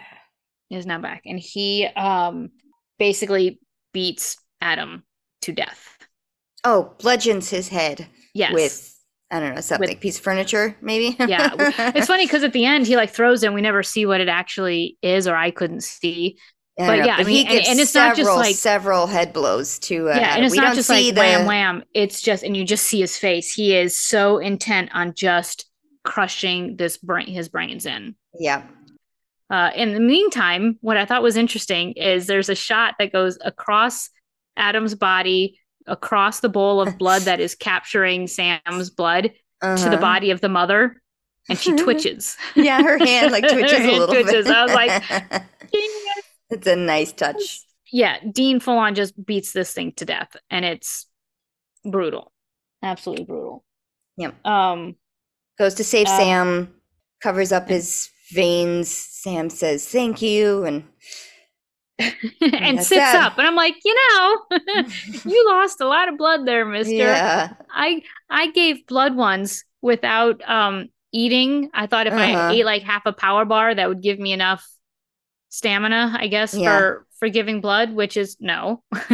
is 0.69 0.85
now 0.85 0.99
back. 0.99 1.21
And 1.25 1.39
he 1.39 1.85
um 1.85 2.49
basically 2.99 3.59
beats 3.93 4.37
Adam 4.61 5.03
to 5.41 5.51
death. 5.51 5.97
Oh, 6.63 6.93
bludgeons 6.99 7.49
his 7.49 7.67
head 7.69 8.07
Yes. 8.33 8.53
with 8.53 8.89
I 9.31 9.39
don't 9.39 9.55
know 9.55 9.61
something 9.61 9.97
piece 9.97 10.17
of 10.17 10.23
furniture 10.23 10.75
maybe. 10.81 11.15
Yeah, 11.27 11.53
it's 11.57 12.07
funny 12.07 12.25
because 12.25 12.43
at 12.43 12.53
the 12.53 12.65
end 12.65 12.87
he 12.87 12.95
like 12.95 13.09
throws 13.09 13.43
it 13.43 13.47
and 13.47 13.55
we 13.55 13.61
never 13.61 13.83
see 13.83 14.05
what 14.05 14.21
it 14.21 14.29
actually 14.29 14.97
is, 15.01 15.27
or 15.27 15.35
I 15.35 15.51
couldn't 15.51 15.81
see. 15.83 16.37
I 16.79 16.87
but 16.87 17.05
yeah, 17.05 17.15
I 17.15 17.23
mean, 17.23 17.27
he 17.27 17.41
and- 17.41 17.49
gets 17.49 17.69
and 17.69 17.79
it's 17.79 17.93
not 17.93 18.15
just 18.15 18.25
several, 18.27 18.37
like- 18.37 18.55
several 18.55 19.07
head 19.07 19.31
blows 19.33 19.77
to. 19.79 20.09
Uh, 20.09 20.15
yeah, 20.15 20.35
and 20.35 20.45
it's 20.45 20.51
we 20.53 20.57
not 20.59 20.73
just 20.75 20.89
like 20.89 21.05
the 21.05 21.19
wham 21.19 21.45
wham. 21.45 21.83
It's 21.93 22.21
just, 22.21 22.43
and 22.43 22.57
you 22.57 22.65
just 22.65 22.85
see 22.85 22.99
his 23.01 23.17
face. 23.17 23.53
He 23.53 23.75
is 23.75 23.95
so 23.95 24.39
intent 24.39 24.89
on 24.93 25.13
just 25.13 25.65
crushing 26.03 26.75
this 26.77 26.97
brain, 26.97 27.27
his 27.27 27.49
brains 27.49 27.85
in. 27.85 28.15
yeah. 28.39 28.63
Uh, 29.49 29.69
in 29.75 29.93
the 29.93 29.99
meantime, 29.99 30.79
what 30.81 30.97
I 30.97 31.05
thought 31.05 31.21
was 31.21 31.37
interesting 31.37 31.91
is 31.91 32.25
there's 32.25 32.49
a 32.49 32.55
shot 32.55 32.95
that 32.97 33.11
goes 33.11 33.37
across 33.45 34.09
Adam's 34.57 34.95
body, 34.95 35.59
across 35.85 36.39
the 36.39 36.49
bowl 36.49 36.81
of 36.81 36.97
blood 36.97 37.23
that 37.23 37.39
is 37.39 37.53
capturing 37.53 38.25
Sam's 38.25 38.89
blood 38.89 39.25
to 39.25 39.29
the 39.61 39.67
Uh-huh. 39.67 39.97
body 39.97 40.31
of 40.31 40.41
the 40.41 40.49
mother, 40.49 40.99
and 41.49 41.59
she 41.59 41.73
twitches. 41.75 42.35
Yeah, 42.55 42.81
her 42.81 42.97
hand 42.97 43.31
like 43.31 43.43
twitches 43.47 43.79
a 43.81 43.91
little 43.91 44.07
twitches. 44.07 44.45
bit. 44.47 44.55
I 44.55 44.63
was 44.63 44.73
like, 44.73 45.43
it's 46.49 46.67
a 46.67 46.75
nice 46.75 47.11
touch. 47.11 47.61
yeah, 47.91 48.17
Dean 48.31 48.59
full 48.59 48.77
on 48.77 48.95
just 48.95 49.13
beats 49.25 49.51
this 49.53 49.73
thing 49.73 49.93
to 49.97 50.05
death, 50.05 50.35
and 50.49 50.65
it's 50.65 51.07
brutal, 51.85 52.31
absolutely 52.81 53.25
brutal. 53.25 53.63
Yep. 54.17 54.45
Um, 54.45 54.95
Goes 55.57 55.75
to 55.75 55.83
save 55.83 56.07
Uh, 56.07 56.17
Sam, 56.17 56.73
covers 57.21 57.51
up 57.51 57.69
his 57.69 58.09
veins. 58.31 58.89
Sam 58.89 59.49
says 59.49 59.87
thank 59.87 60.21
you, 60.21 60.63
and 60.65 60.83
and 61.99 62.79
That's 62.79 62.87
sits 62.87 62.99
sad. 63.01 63.15
up. 63.23 63.37
And 63.37 63.45
I'm 63.47 63.55
like, 63.55 63.75
you 63.85 63.95
know, 63.95 64.37
you 65.25 65.45
lost 65.49 65.79
a 65.79 65.87
lot 65.87 66.09
of 66.09 66.17
blood 66.17 66.45
there, 66.47 66.65
mister. 66.65 66.93
Yeah. 66.95 67.53
I 67.71 68.01
I 68.29 68.47
gave 68.51 68.87
blood 68.87 69.15
once 69.15 69.63
without 69.81 70.41
um 70.49 70.89
eating. 71.11 71.69
I 71.73 71.85
thought 71.85 72.07
if 72.07 72.13
Uh-huh. 72.13 72.23
I 72.23 72.51
ate 72.53 72.65
like 72.65 72.81
half 72.81 73.05
a 73.05 73.13
power 73.13 73.45
bar, 73.45 73.75
that 73.75 73.87
would 73.87 74.01
give 74.01 74.17
me 74.19 74.33
enough 74.33 74.67
stamina, 75.53 76.17
I 76.19 76.27
guess, 76.27 76.57
Yeah. 76.57 76.77
for 76.79 77.05
for 77.19 77.29
giving 77.29 77.61
blood, 77.61 77.93
which 77.93 78.17
is 78.17 78.37
no. 78.39 78.83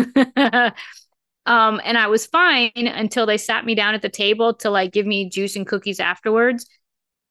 um, 1.45 1.81
and 1.83 1.97
I 1.97 2.07
was 2.07 2.25
fine 2.25 2.71
until 2.75 3.25
they 3.25 3.37
sat 3.37 3.65
me 3.65 3.75
down 3.75 3.93
at 3.93 4.01
the 4.01 4.09
table 4.09 4.53
to 4.55 4.69
like 4.69 4.93
give 4.93 5.05
me 5.05 5.29
juice 5.29 5.55
and 5.57 5.67
cookies 5.67 5.99
afterwards. 5.99 6.65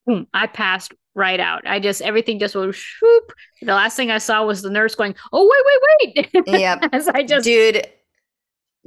Boom, 0.07 0.27
I 0.35 0.47
passed 0.47 0.93
right 1.15 1.41
out. 1.41 1.67
I 1.67 1.81
just 1.81 2.03
everything 2.03 2.39
just 2.39 2.55
was 2.55 2.79
whoop. 3.01 3.33
The 3.63 3.75
last 3.75 3.97
thing 3.97 4.11
I 4.11 4.19
saw 4.19 4.45
was 4.45 4.61
the 4.63 4.71
nurse 4.71 4.95
going, 4.95 5.15
"Oh 5.33 5.51
wait, 5.51 5.65
wait, 6.15 6.33
wait!" 6.47 6.47
Yep. 6.47 6.89
As 6.93 7.09
I 7.09 7.23
just 7.23 7.45
dude 7.45 7.87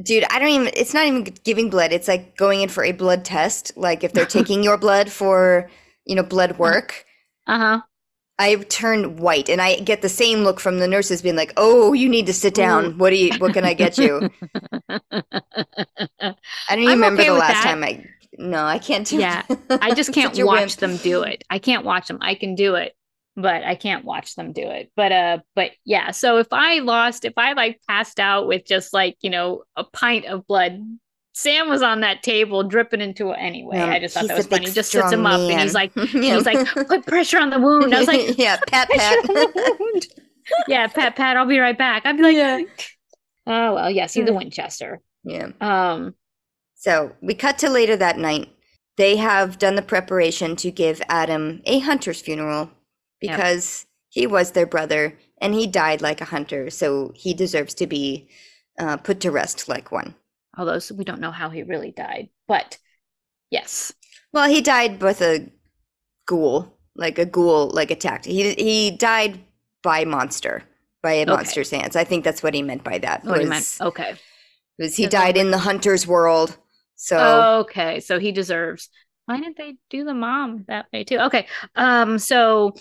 dude 0.02 0.24
i 0.32 0.40
don't 0.40 0.50
even 0.50 0.70
it's 0.76 0.94
not 0.94 1.06
even 1.06 1.24
giving 1.44 1.70
blood 1.70 1.92
it's 1.92 2.08
like 2.08 2.36
going 2.38 2.62
in 2.62 2.70
for 2.70 2.84
a 2.84 2.92
blood 2.92 3.24
test 3.24 3.72
like 3.76 4.04
if 4.04 4.14
they're 4.14 4.26
taking 4.38 4.64
your 4.64 4.78
blood 4.78 5.12
for 5.12 5.70
you 6.06 6.16
know 6.16 6.24
blood 6.24 6.58
work 6.58 7.06
uh 7.48 7.58
huh. 7.58 7.82
I 8.42 8.56
turn 8.56 9.18
white 9.18 9.50
and 9.50 9.62
i 9.62 9.80
get 9.80 10.02
the 10.02 10.10
same 10.10 10.40
look 10.40 10.60
from 10.60 10.80
the 10.80 10.88
nurses 10.88 11.22
being 11.22 11.36
like 11.36 11.54
oh 11.58 11.94
you 11.94 12.10
need 12.10 12.26
to 12.26 12.34
sit 12.34 12.54
down 12.54 12.98
what 12.98 13.12
do 13.12 13.16
you 13.18 13.32
what 13.40 13.54
can 13.54 13.64
i 13.66 13.74
get 13.74 13.98
you 13.98 14.30
i 14.90 16.34
don't 16.70 16.80
even 16.80 16.96
remember 16.96 17.22
okay 17.22 17.30
the 17.30 17.38
last 17.38 17.54
that. 17.54 17.64
time 17.64 17.84
i 17.84 18.04
no 18.38 18.64
i 18.66 18.80
can't 18.80 19.08
do 19.08 19.18
Yeah. 19.18 19.44
I 19.70 19.94
just 19.94 20.14
can't 20.18 20.36
watch 20.46 20.78
them 20.78 20.98
do 20.98 21.24
it. 21.24 21.44
I 21.50 21.60
can't 21.60 21.86
watch 21.86 22.08
them. 22.08 22.18
I 22.22 22.36
can 22.36 22.56
do 22.56 22.76
it, 22.76 22.94
but 23.36 23.64
I 23.64 23.76
can't 23.76 24.06
watch 24.06 24.36
them 24.36 24.54
do 24.54 24.64
it. 24.70 24.92
But 24.96 25.12
uh 25.12 25.38
but 25.56 25.72
yeah, 25.86 26.12
so 26.12 26.38
if 26.38 26.48
I 26.52 26.80
lost, 26.80 27.26
if 27.26 27.34
I 27.38 27.54
like 27.54 27.82
passed 27.88 28.20
out 28.20 28.48
with 28.48 28.66
just 28.66 28.94
like, 28.94 29.18
you 29.22 29.30
know, 29.30 29.64
a 29.76 29.84
pint 29.84 30.26
of 30.26 30.48
blood, 30.48 30.80
Sam 31.34 31.70
was 31.70 31.82
on 31.82 32.02
that 32.02 32.24
table 32.24 32.64
dripping 32.64 33.00
into 33.02 33.32
it 33.32 33.36
anyway. 33.40 33.80
Um, 33.80 33.90
I 33.90 34.00
just 34.00 34.14
thought 34.16 34.28
that 34.28 34.38
was 34.38 34.48
funny. 34.48 34.66
He 34.66 34.72
just 34.72 34.92
sits 34.92 35.12
him 35.12 35.26
up 35.26 35.40
and 35.40 35.62
he's 35.62 35.74
like 35.74 35.92
Yeah. 35.96 36.36
he's 36.36 36.46
like, 36.46 36.68
put 36.88 37.06
pressure 37.06 37.40
on 37.40 37.50
the 37.50 37.60
wound. 37.60 37.94
I 37.96 38.00
was 38.00 38.08
like, 38.08 38.38
yeah 38.38 38.58
pat 38.68 38.90
pat 38.90 39.18
on 39.30 39.36
the 39.36 39.78
wound. 39.80 40.08
Yeah, 40.68 40.88
pat 40.88 41.16
pat, 41.16 41.38
I'll 41.38 41.46
be 41.46 41.60
right 41.60 41.78
back. 41.78 42.06
I'd 42.06 42.18
be 42.18 42.24
like, 42.24 42.36
Yeah. 42.36 42.62
Oh 43.48 43.76
well, 43.76 43.90
yeah, 43.90 44.08
see 44.08 44.22
the 44.24 44.34
Winchester. 44.34 45.00
yeah 45.24 45.50
Um 45.62 46.16
So 46.76 47.16
we 47.22 47.34
cut 47.34 47.58
to 47.60 47.70
later 47.70 47.96
that 47.96 48.18
night. 48.18 48.50
They 48.98 49.16
have 49.16 49.58
done 49.58 49.76
the 49.76 49.82
preparation 49.82 50.56
to 50.58 50.70
give 50.72 51.02
Adam 51.08 51.62
a 51.66 51.80
hunter's 51.80 52.20
funeral 52.22 52.72
because 53.22 53.86
he 54.10 54.28
was 54.28 54.52
their 54.52 54.66
brother 54.66 55.18
and 55.40 55.54
he 55.54 55.66
died 55.66 56.02
like 56.02 56.20
a 56.22 56.26
hunter. 56.26 56.70
So 56.70 57.14
he 57.16 57.34
deserves 57.34 57.74
to 57.76 57.88
be 57.88 58.28
uh, 58.78 58.98
put 58.98 59.22
to 59.22 59.32
rest 59.32 59.70
like 59.70 59.92
one. 59.92 60.16
Although 60.58 60.80
we 60.96 61.04
don't 61.06 61.22
know 61.22 61.32
how 61.32 61.50
he 61.50 61.64
really 61.64 61.92
died. 61.92 62.30
But 62.48 62.78
yes. 63.52 63.94
Well, 64.34 64.50
he 64.50 64.62
died 64.62 65.02
with 65.02 65.22
a 65.22 65.50
ghoul, 66.28 66.78
like 66.96 67.20
a 67.20 67.26
ghoul, 67.26 67.70
like 67.72 67.92
attacked. 67.92 68.26
He 68.26 68.54
he 68.56 68.92
died 68.92 69.42
by 69.84 70.06
monster, 70.06 70.64
by 71.04 71.14
a 71.14 71.26
Okay. 71.28 71.34
monster's 71.36 71.72
hands. 71.72 71.96
I 71.96 72.04
think 72.04 72.24
that's 72.24 72.44
what 72.44 72.54
he 72.54 72.62
meant 72.64 72.84
by 72.84 73.00
that. 73.00 73.26
What 73.26 73.40
he 73.42 73.46
meant. 73.46 73.68
Okay. 73.82 74.16
was 74.80 74.96
he 74.98 75.04
Yeah, 75.04 75.10
died 75.10 75.38
in 75.38 75.52
the 75.52 75.60
hunter's 75.60 76.08
world. 76.08 76.58
So 76.96 77.50
Okay, 77.62 78.00
so 78.00 78.20
he 78.20 78.32
deserves. 78.32 78.90
Why 79.26 79.38
didn't 79.38 79.58
they 79.58 79.76
do 79.90 80.04
the 80.04 80.14
mom 80.14 80.66
that 80.68 80.88
way 80.92 81.04
too? 81.04 81.20
Okay, 81.20 81.48
um, 81.76 82.20
so 82.20 82.74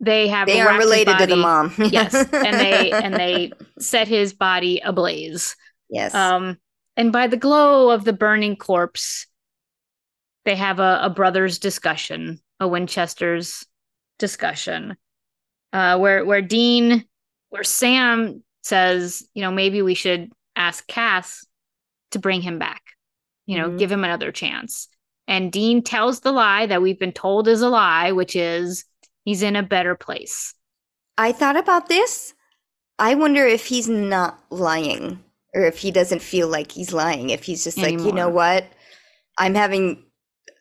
they 0.00 0.28
have 0.28 0.46
they 0.48 0.60
are 0.60 0.78
related 0.78 1.18
to 1.18 1.26
the 1.26 1.36
mom. 1.36 1.72
Yes, 1.88 2.26
and 2.42 2.58
they 2.60 2.96
and 3.00 3.18
they 3.18 3.56
set 3.80 4.08
his 4.08 4.32
body 4.32 4.80
ablaze. 4.84 5.56
yes. 5.90 6.14
Um, 6.14 6.58
and 7.00 7.12
by 7.12 7.28
the 7.28 7.38
glow 7.38 7.88
of 7.88 8.04
the 8.04 8.12
burning 8.12 8.56
corpse, 8.56 9.26
they 10.44 10.54
have 10.54 10.80
a, 10.80 11.00
a 11.04 11.08
brothers' 11.08 11.58
discussion, 11.58 12.38
a 12.60 12.68
Winchester's 12.68 13.64
discussion, 14.18 14.98
uh, 15.72 15.96
where 15.96 16.26
where 16.26 16.42
Dean, 16.42 17.06
where 17.48 17.64
Sam 17.64 18.44
says, 18.62 19.26
you 19.32 19.40
know, 19.40 19.50
maybe 19.50 19.80
we 19.80 19.94
should 19.94 20.30
ask 20.56 20.86
Cass 20.88 21.46
to 22.10 22.18
bring 22.18 22.42
him 22.42 22.58
back, 22.58 22.82
you 23.46 23.56
know, 23.56 23.70
Mhm. 23.70 23.78
give 23.78 23.90
him 23.90 24.04
another 24.04 24.30
chance. 24.30 24.86
And 25.26 25.50
Dean 25.50 25.82
tells 25.82 26.20
the 26.20 26.32
lie 26.32 26.66
that 26.66 26.82
we've 26.82 26.98
been 26.98 27.12
told 27.12 27.48
is 27.48 27.62
a 27.62 27.70
lie, 27.70 28.12
which 28.12 28.36
is 28.36 28.84
he's 29.24 29.42
in 29.42 29.56
a 29.56 29.62
better 29.62 29.94
place. 29.94 30.52
I 31.16 31.32
thought 31.32 31.56
about 31.56 31.88
this. 31.88 32.34
I 32.98 33.14
wonder 33.14 33.46
if 33.46 33.64
he's 33.68 33.88
not 33.88 34.38
lying 34.50 35.24
or 35.54 35.64
if 35.64 35.78
he 35.78 35.90
doesn't 35.90 36.22
feel 36.22 36.48
like 36.48 36.72
he's 36.72 36.92
lying. 36.92 37.30
If 37.30 37.44
he's 37.44 37.64
just 37.64 37.78
like, 37.78 37.98
you 38.00 38.12
know 38.12 38.28
what? 38.28 38.64
I'm 39.38 39.54
having 39.54 40.04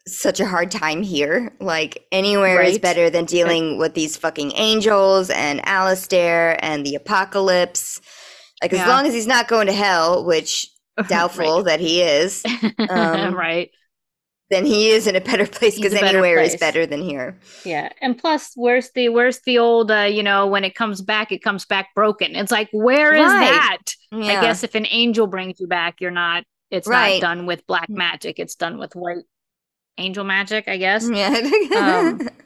such 0.08 0.40
a 0.40 0.46
hard 0.46 0.72
time 0.72 1.04
here. 1.04 1.54
Like, 1.60 2.06
anywhere 2.12 2.62
is 2.62 2.80
better 2.80 3.10
than 3.10 3.26
dealing 3.26 3.78
with 3.78 3.94
these 3.94 4.18
fucking 4.18 4.54
angels 4.56 5.30
and 5.30 5.62
Alastair 5.68 6.58
and 6.64 6.86
the 6.86 6.96
apocalypse. 6.96 8.02
Like, 8.62 8.74
as 8.74 8.88
long 8.88 9.06
as 9.06 9.14
he's 9.14 9.28
not 9.28 9.48
going 9.48 9.68
to 9.68 9.74
hell, 9.74 10.26
which 10.26 10.68
doubtful 11.08 11.64
that 11.64 11.80
he 11.80 12.02
is, 12.02 12.44
Um, 12.90 13.36
right. 13.36 13.70
Then 14.50 14.66
he 14.66 14.90
is 14.90 15.06
in 15.08 15.16
a 15.16 15.22
better 15.22 15.46
place 15.48 15.76
because 15.76 15.94
anywhere 15.94 16.40
is 16.40 16.56
better 16.56 16.86
than 16.86 17.02
here. 17.02 17.38
Yeah, 17.66 17.90
and 18.02 18.18
plus, 18.18 18.52
where's 18.56 18.92
the 18.92 19.10
where's 19.10 19.40
the 19.42 19.58
old 19.60 19.92
uh, 19.92 20.02
you 20.12 20.24
know 20.24 20.48
when 20.48 20.64
it 20.64 20.76
comes 20.76 21.02
back, 21.02 21.32
it 21.32 21.44
comes 21.44 21.66
back 21.66 21.90
broken. 21.96 22.36
It's 22.36 22.52
like 22.52 22.70
where 22.72 23.14
is 23.14 23.22
Right. 23.26 23.50
that? 23.52 23.78
Yeah. 24.12 24.40
I 24.40 24.42
guess 24.42 24.64
if 24.64 24.76
an 24.76 24.88
angel 24.90 25.28
brings 25.28 25.60
you 25.60 25.68
back, 25.68 26.02
you're 26.02 26.12
not. 26.12 26.44
It's 26.72 26.88
Right. 26.88 27.22
not 27.22 27.28
done 27.36 27.46
with 27.46 27.66
black 27.68 27.90
magic. 27.90 28.40
It's 28.40 28.56
done 28.56 28.78
with 28.80 28.96
white 28.96 29.24
angel 29.98 30.24
magic, 30.24 30.68
I 30.68 30.78
guess. 30.78 31.10
Yeah. 31.10 31.30
Um, 31.78 32.20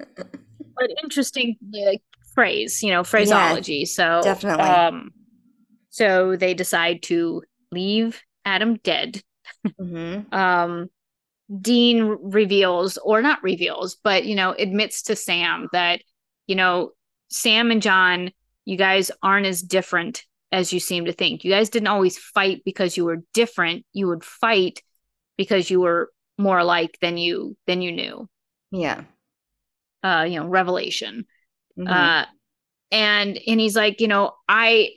But 0.76 0.90
interesting 1.04 1.56
uh, 1.76 1.92
phrase, 2.34 2.82
you 2.82 2.90
know, 2.90 3.04
phraseology. 3.04 3.86
so 3.86 4.22
definitely. 4.24 4.64
Um, 4.66 5.12
so 5.92 6.36
they 6.36 6.56
decide 6.56 7.04
to 7.04 7.44
leave 7.72 8.22
Adam 8.44 8.78
dead. 8.84 9.22
Mhm. 9.80 10.34
um 10.34 10.90
Dean 11.62 12.18
reveals 12.22 12.98
or 12.98 13.22
not 13.22 13.42
reveals 13.44 13.96
but 14.04 14.26
you 14.26 14.36
know 14.36 14.52
admits 14.58 15.04
to 15.04 15.16
Sam 15.16 15.68
that 15.74 16.02
you 16.48 16.56
know 16.56 16.92
Sam 17.30 17.72
and 17.72 17.82
John 17.82 18.32
you 18.66 18.78
guys 18.78 19.12
aren't 19.22 19.46
as 19.46 19.62
different 19.62 20.24
as 20.52 20.72
you 20.72 20.80
seem 20.80 21.06
to 21.06 21.12
think. 21.12 21.44
You 21.44 21.52
guys 21.52 21.70
didn't 21.70 21.88
always 21.88 22.18
fight 22.18 22.62
because 22.64 22.96
you 22.96 23.06
were 23.06 23.24
different. 23.34 23.86
You 23.92 24.08
would 24.08 24.24
fight 24.24 24.82
because 25.36 25.70
you 25.70 25.82
were 25.82 26.12
more 26.38 26.60
alike 26.60 26.98
than 27.02 27.18
you 27.18 27.58
than 27.68 27.82
you 27.82 27.92
knew. 27.92 28.30
Yeah. 28.72 29.04
uh 30.04 30.26
you 30.30 30.40
know 30.40 30.48
revelation. 30.48 31.26
Mhm. 31.78 31.90
uh 31.90 32.26
and 32.92 33.40
and 33.48 33.60
he's 33.60 33.76
like 33.76 34.00
you 34.00 34.08
know 34.08 34.32
i 34.48 34.90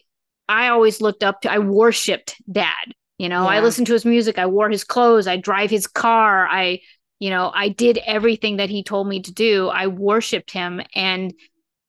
i 0.48 0.68
always 0.68 1.00
looked 1.00 1.22
up 1.24 1.40
to 1.40 1.50
i 1.50 1.58
worshiped 1.58 2.36
dad 2.50 2.92
you 3.18 3.28
know 3.28 3.46
i 3.46 3.60
listened 3.60 3.86
to 3.86 3.92
his 3.92 4.04
music 4.04 4.38
i 4.38 4.46
wore 4.46 4.68
his 4.70 4.84
clothes 4.84 5.26
i 5.26 5.36
drive 5.36 5.70
his 5.70 5.86
car 5.86 6.46
i 6.48 6.78
you 7.18 7.30
know 7.30 7.50
i 7.54 7.68
did 7.68 7.98
everything 8.06 8.56
that 8.58 8.68
he 8.70 8.82
told 8.82 9.08
me 9.08 9.20
to 9.20 9.32
do 9.32 9.68
i 9.68 9.86
worshiped 9.86 10.50
him 10.50 10.80
and 10.94 11.32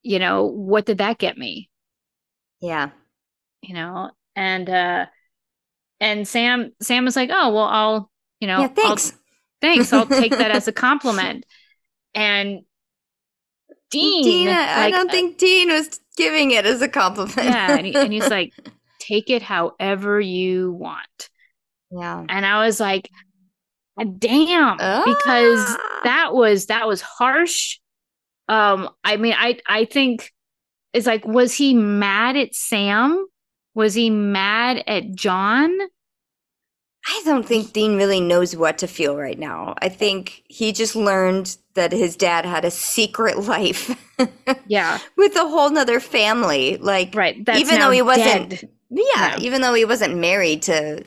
you 0.04 0.20
know 0.20 0.46
what 0.46 0.86
did 0.86 1.00
that 1.00 1.18
get 1.18 1.38
me 1.38 1.70
yeah. 2.62 2.90
you 3.62 3.74
know 3.74 4.10
and 4.36 4.70
uh 4.70 5.06
and 6.00 6.28
sam 6.28 6.72
sam 6.82 7.06
was 7.06 7.16
like 7.16 7.30
oh 7.32 7.54
well 7.54 7.64
i'll 7.66 8.12
you 8.40 8.48
know 8.48 8.60
Yeah. 8.60 8.68
I'll- 8.68 8.74
Thanks. 8.76 9.14
thanks 9.62 9.94
i'll 9.94 10.06
take 10.08 10.32
that 10.32 10.52
as 10.52 10.68
a 10.68 10.72
compliment 10.88 11.46
and 12.16 12.62
dean, 13.92 14.24
Dean, 14.24 14.48
I, 14.50 14.86
I 14.86 14.92
don't 14.92 15.12
think 15.12 15.38
Dean 15.38 15.70
was 15.70 16.00
giving 16.16 16.52
it 16.52 16.66
as 16.66 16.82
a 16.82 16.88
compliment. 16.88 17.36
yeah 17.38 17.76
and, 17.78 17.86
he, 17.86 17.96
and 17.96 18.12
he's 18.14 18.30
like 18.30 18.54
take 19.08 19.30
it 19.30 19.42
however 19.42 20.20
you 20.20 20.72
want 20.72 21.30
yeah. 21.92 22.24
and 22.28 22.46
i 22.46 22.66
was 22.66 22.80
like 22.80 23.10
damn 24.20 24.78
because 24.78 25.60
Ah. 25.80 26.00
that 26.04 26.34
was 26.34 26.68
that 26.68 26.88
was 26.88 27.02
harsh 27.02 27.80
um 28.48 28.90
i 29.04 29.18
mean 29.18 29.34
i 29.38 29.60
i 29.68 29.86
think 29.86 30.32
it's 30.94 31.08
like 31.08 31.26
was 31.26 31.54
he 31.54 31.74
mad 31.74 32.36
at 32.38 32.54
sam 32.54 33.26
was 33.74 33.94
he 33.94 34.10
mad 34.10 34.84
at 34.88 35.16
john 35.16 35.76
I 37.10 37.22
don't 37.24 37.46
think 37.46 37.72
Dean 37.72 37.96
really 37.96 38.20
knows 38.20 38.54
what 38.54 38.80
to 38.80 38.88
feel 38.88 39.16
right 39.16 39.40
now. 39.40 39.76
I 39.82 39.88
think 39.88 40.44
he 40.50 40.74
just 40.74 40.94
learned 40.94 41.56
that 41.74 41.94
his 41.94 42.18
dad 42.18 42.46
had 42.46 42.66
a 42.66 42.72
secret 42.72 43.40
life 43.40 43.96
yeah 44.68 45.00
with 45.16 45.34
a 45.38 45.48
whole 45.48 45.70
nother 45.70 46.02
family. 46.02 46.76
Like, 46.76 47.16
right 47.16 47.46
that's 47.46 47.60
even 47.60 47.80
though 47.80 47.92
he 47.92 48.02
wasn't, 48.02 48.50
dead. 48.50 48.70
Yeah, 48.90 49.36
Yeah. 49.36 49.40
even 49.40 49.62
though 49.62 49.74
he 49.74 49.86
wasn't 49.86 50.18
married 50.18 50.62
to 50.64 51.04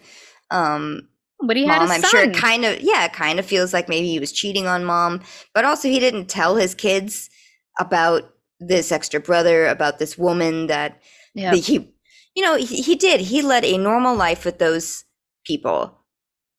um 0.51 1.09
but 1.43 1.57
he 1.57 1.64
had 1.66 1.78
mom, 1.81 1.91
a 1.91 1.95
I'm 1.95 2.01
son 2.03 2.11
sure 2.11 2.20
it 2.20 2.35
kind 2.35 2.66
of, 2.66 2.81
yeah, 2.83 3.07
it 3.07 3.14
kind 3.14 3.39
of 3.39 3.47
feels 3.47 3.72
like 3.72 3.89
maybe 3.89 4.07
he 4.09 4.18
was 4.18 4.31
cheating 4.31 4.66
on 4.66 4.85
mom, 4.85 5.22
but 5.55 5.64
also 5.64 5.89
he 5.89 5.99
didn't 5.99 6.26
tell 6.28 6.57
his 6.57 6.74
kids 6.74 7.31
about 7.78 8.35
this 8.59 8.93
extra 8.93 9.20
brother, 9.20 9.66
about 9.66 9.99
this 9.99 10.18
woman 10.18 10.66
that 10.66 11.01
yeah 11.35 11.55
he 11.55 11.91
you 12.37 12.45
know, 12.45 12.57
he, 12.57 12.83
he 12.83 12.95
did. 12.95 13.20
He 13.20 13.43
led 13.43 13.64
a 13.64 13.78
normal 13.78 14.14
life 14.14 14.45
with 14.45 14.59
those 14.59 15.05
people, 15.47 15.97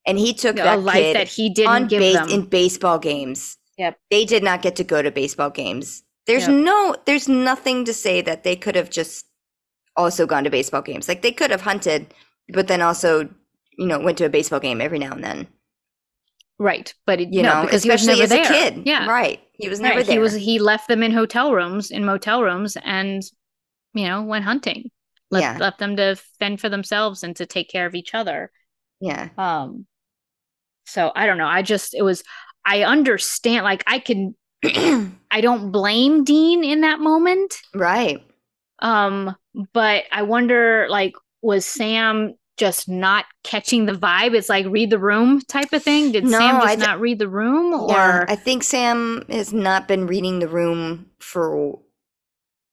and 0.06 0.18
he 0.18 0.34
took 0.34 0.56
a 0.56 0.62
that 0.62 0.80
life 0.80 0.96
kid 0.96 1.16
that 1.16 1.28
he 1.28 1.48
didn't 1.48 1.70
on 1.72 1.86
give 1.86 2.00
base 2.00 2.16
them. 2.16 2.28
in 2.28 2.46
baseball 2.46 2.98
games. 2.98 3.56
Yep. 3.78 3.98
They 4.10 4.24
did 4.24 4.42
not 4.42 4.62
get 4.62 4.76
to 4.76 4.84
go 4.84 5.00
to 5.00 5.10
baseball 5.12 5.50
games. 5.50 6.02
There's 6.26 6.46
Yep. 6.48 6.56
no 6.64 6.96
there's 7.06 7.28
nothing 7.28 7.84
to 7.86 7.94
say 7.94 8.20
that 8.20 8.42
they 8.42 8.56
could 8.56 8.74
have 8.74 8.90
just 8.90 9.26
also 9.96 10.26
gone 10.26 10.44
to 10.44 10.50
baseball 10.50 10.82
games. 10.82 11.08
Like 11.08 11.22
they 11.22 11.32
could 11.32 11.50
have 11.50 11.62
hunted, 11.62 12.14
but 12.48 12.68
then 12.68 12.82
also, 12.82 13.28
you 13.78 13.86
know, 13.86 14.00
went 14.00 14.18
to 14.18 14.24
a 14.26 14.28
baseball 14.30 14.60
game 14.60 14.80
every 14.80 14.98
now 14.98 15.12
and 15.12 15.24
then. 15.24 15.48
right, 16.58 16.92
but 17.06 17.20
it, 17.20 17.32
You 17.32 17.42
no, 17.42 17.54
know, 17.54 17.62
because 17.62 17.82
he 17.82 17.90
was 17.90 18.06
never 18.06 18.22
as 18.22 18.30
there. 18.30 18.44
a 18.44 18.46
kid. 18.46 18.82
Yeah, 18.86 19.06
Right. 19.08 19.40
He 19.54 19.68
was 19.68 19.80
Right, 19.80 19.88
never 19.90 20.02
there. 20.02 20.14
He 20.14 20.18
was 20.18 20.34
he 20.34 20.58
left 20.58 20.88
them 20.88 21.02
in 21.02 21.12
hotel 21.12 21.52
rooms, 21.52 21.90
in 21.90 22.04
motel 22.04 22.42
rooms, 22.42 22.76
and 22.82 23.22
you 23.94 24.04
know 24.06 24.22
went 24.22 24.44
hunting. 24.44 24.90
Left, 25.30 25.44
Yeah. 25.44 25.58
left 25.60 25.78
them 25.78 25.96
to 25.96 26.16
fend 26.38 26.60
for 26.60 26.68
themselves 26.68 27.22
and 27.22 27.34
to 27.36 27.46
take 27.46 27.68
care 27.70 27.86
of 27.86 27.94
each 27.94 28.14
other. 28.14 28.50
yeah. 29.00 29.30
Um, 29.38 29.86
so 30.86 31.12
I 31.14 31.26
don't 31.26 31.38
know. 31.38 31.46
I 31.46 31.62
just 31.62 31.94
it 31.94 32.02
was. 32.02 32.22
I 32.64 32.82
understand. 32.84 33.64
Like 33.64 33.84
I 33.86 33.98
can. 33.98 34.34
I 35.30 35.40
don't 35.40 35.72
blame 35.72 36.24
Dean 36.24 36.64
in 36.64 36.82
that 36.82 37.00
moment. 37.00 37.56
right. 37.74 38.22
Um, 38.82 39.34
but 39.72 40.04
I 40.12 40.22
wonder, 40.22 40.86
like, 40.90 41.14
was 41.40 41.64
Sam 41.64 42.34
just 42.58 42.88
not 42.88 43.24
catching 43.44 43.86
the 43.86 43.92
vibe? 43.94 44.34
It's 44.34 44.48
like 44.48 44.66
read 44.66 44.90
the 44.90 44.98
room 44.98 45.40
type 45.42 45.72
of 45.72 45.82
thing. 45.82 46.12
Did 46.12 46.24
No, 46.24 46.38
Sam 46.38 46.56
just 46.60 46.76
th- 46.76 46.86
not 46.86 47.00
read 47.00 47.18
the 47.18 47.28
room, 47.28 47.72
or 47.72 47.90
Yeah, 47.90 48.24
I 48.28 48.36
think 48.36 48.62
Sam 48.62 49.24
has 49.30 49.52
not 49.52 49.88
been 49.88 50.06
reading 50.06 50.38
the 50.40 50.48
room 50.48 51.06
for 51.20 51.78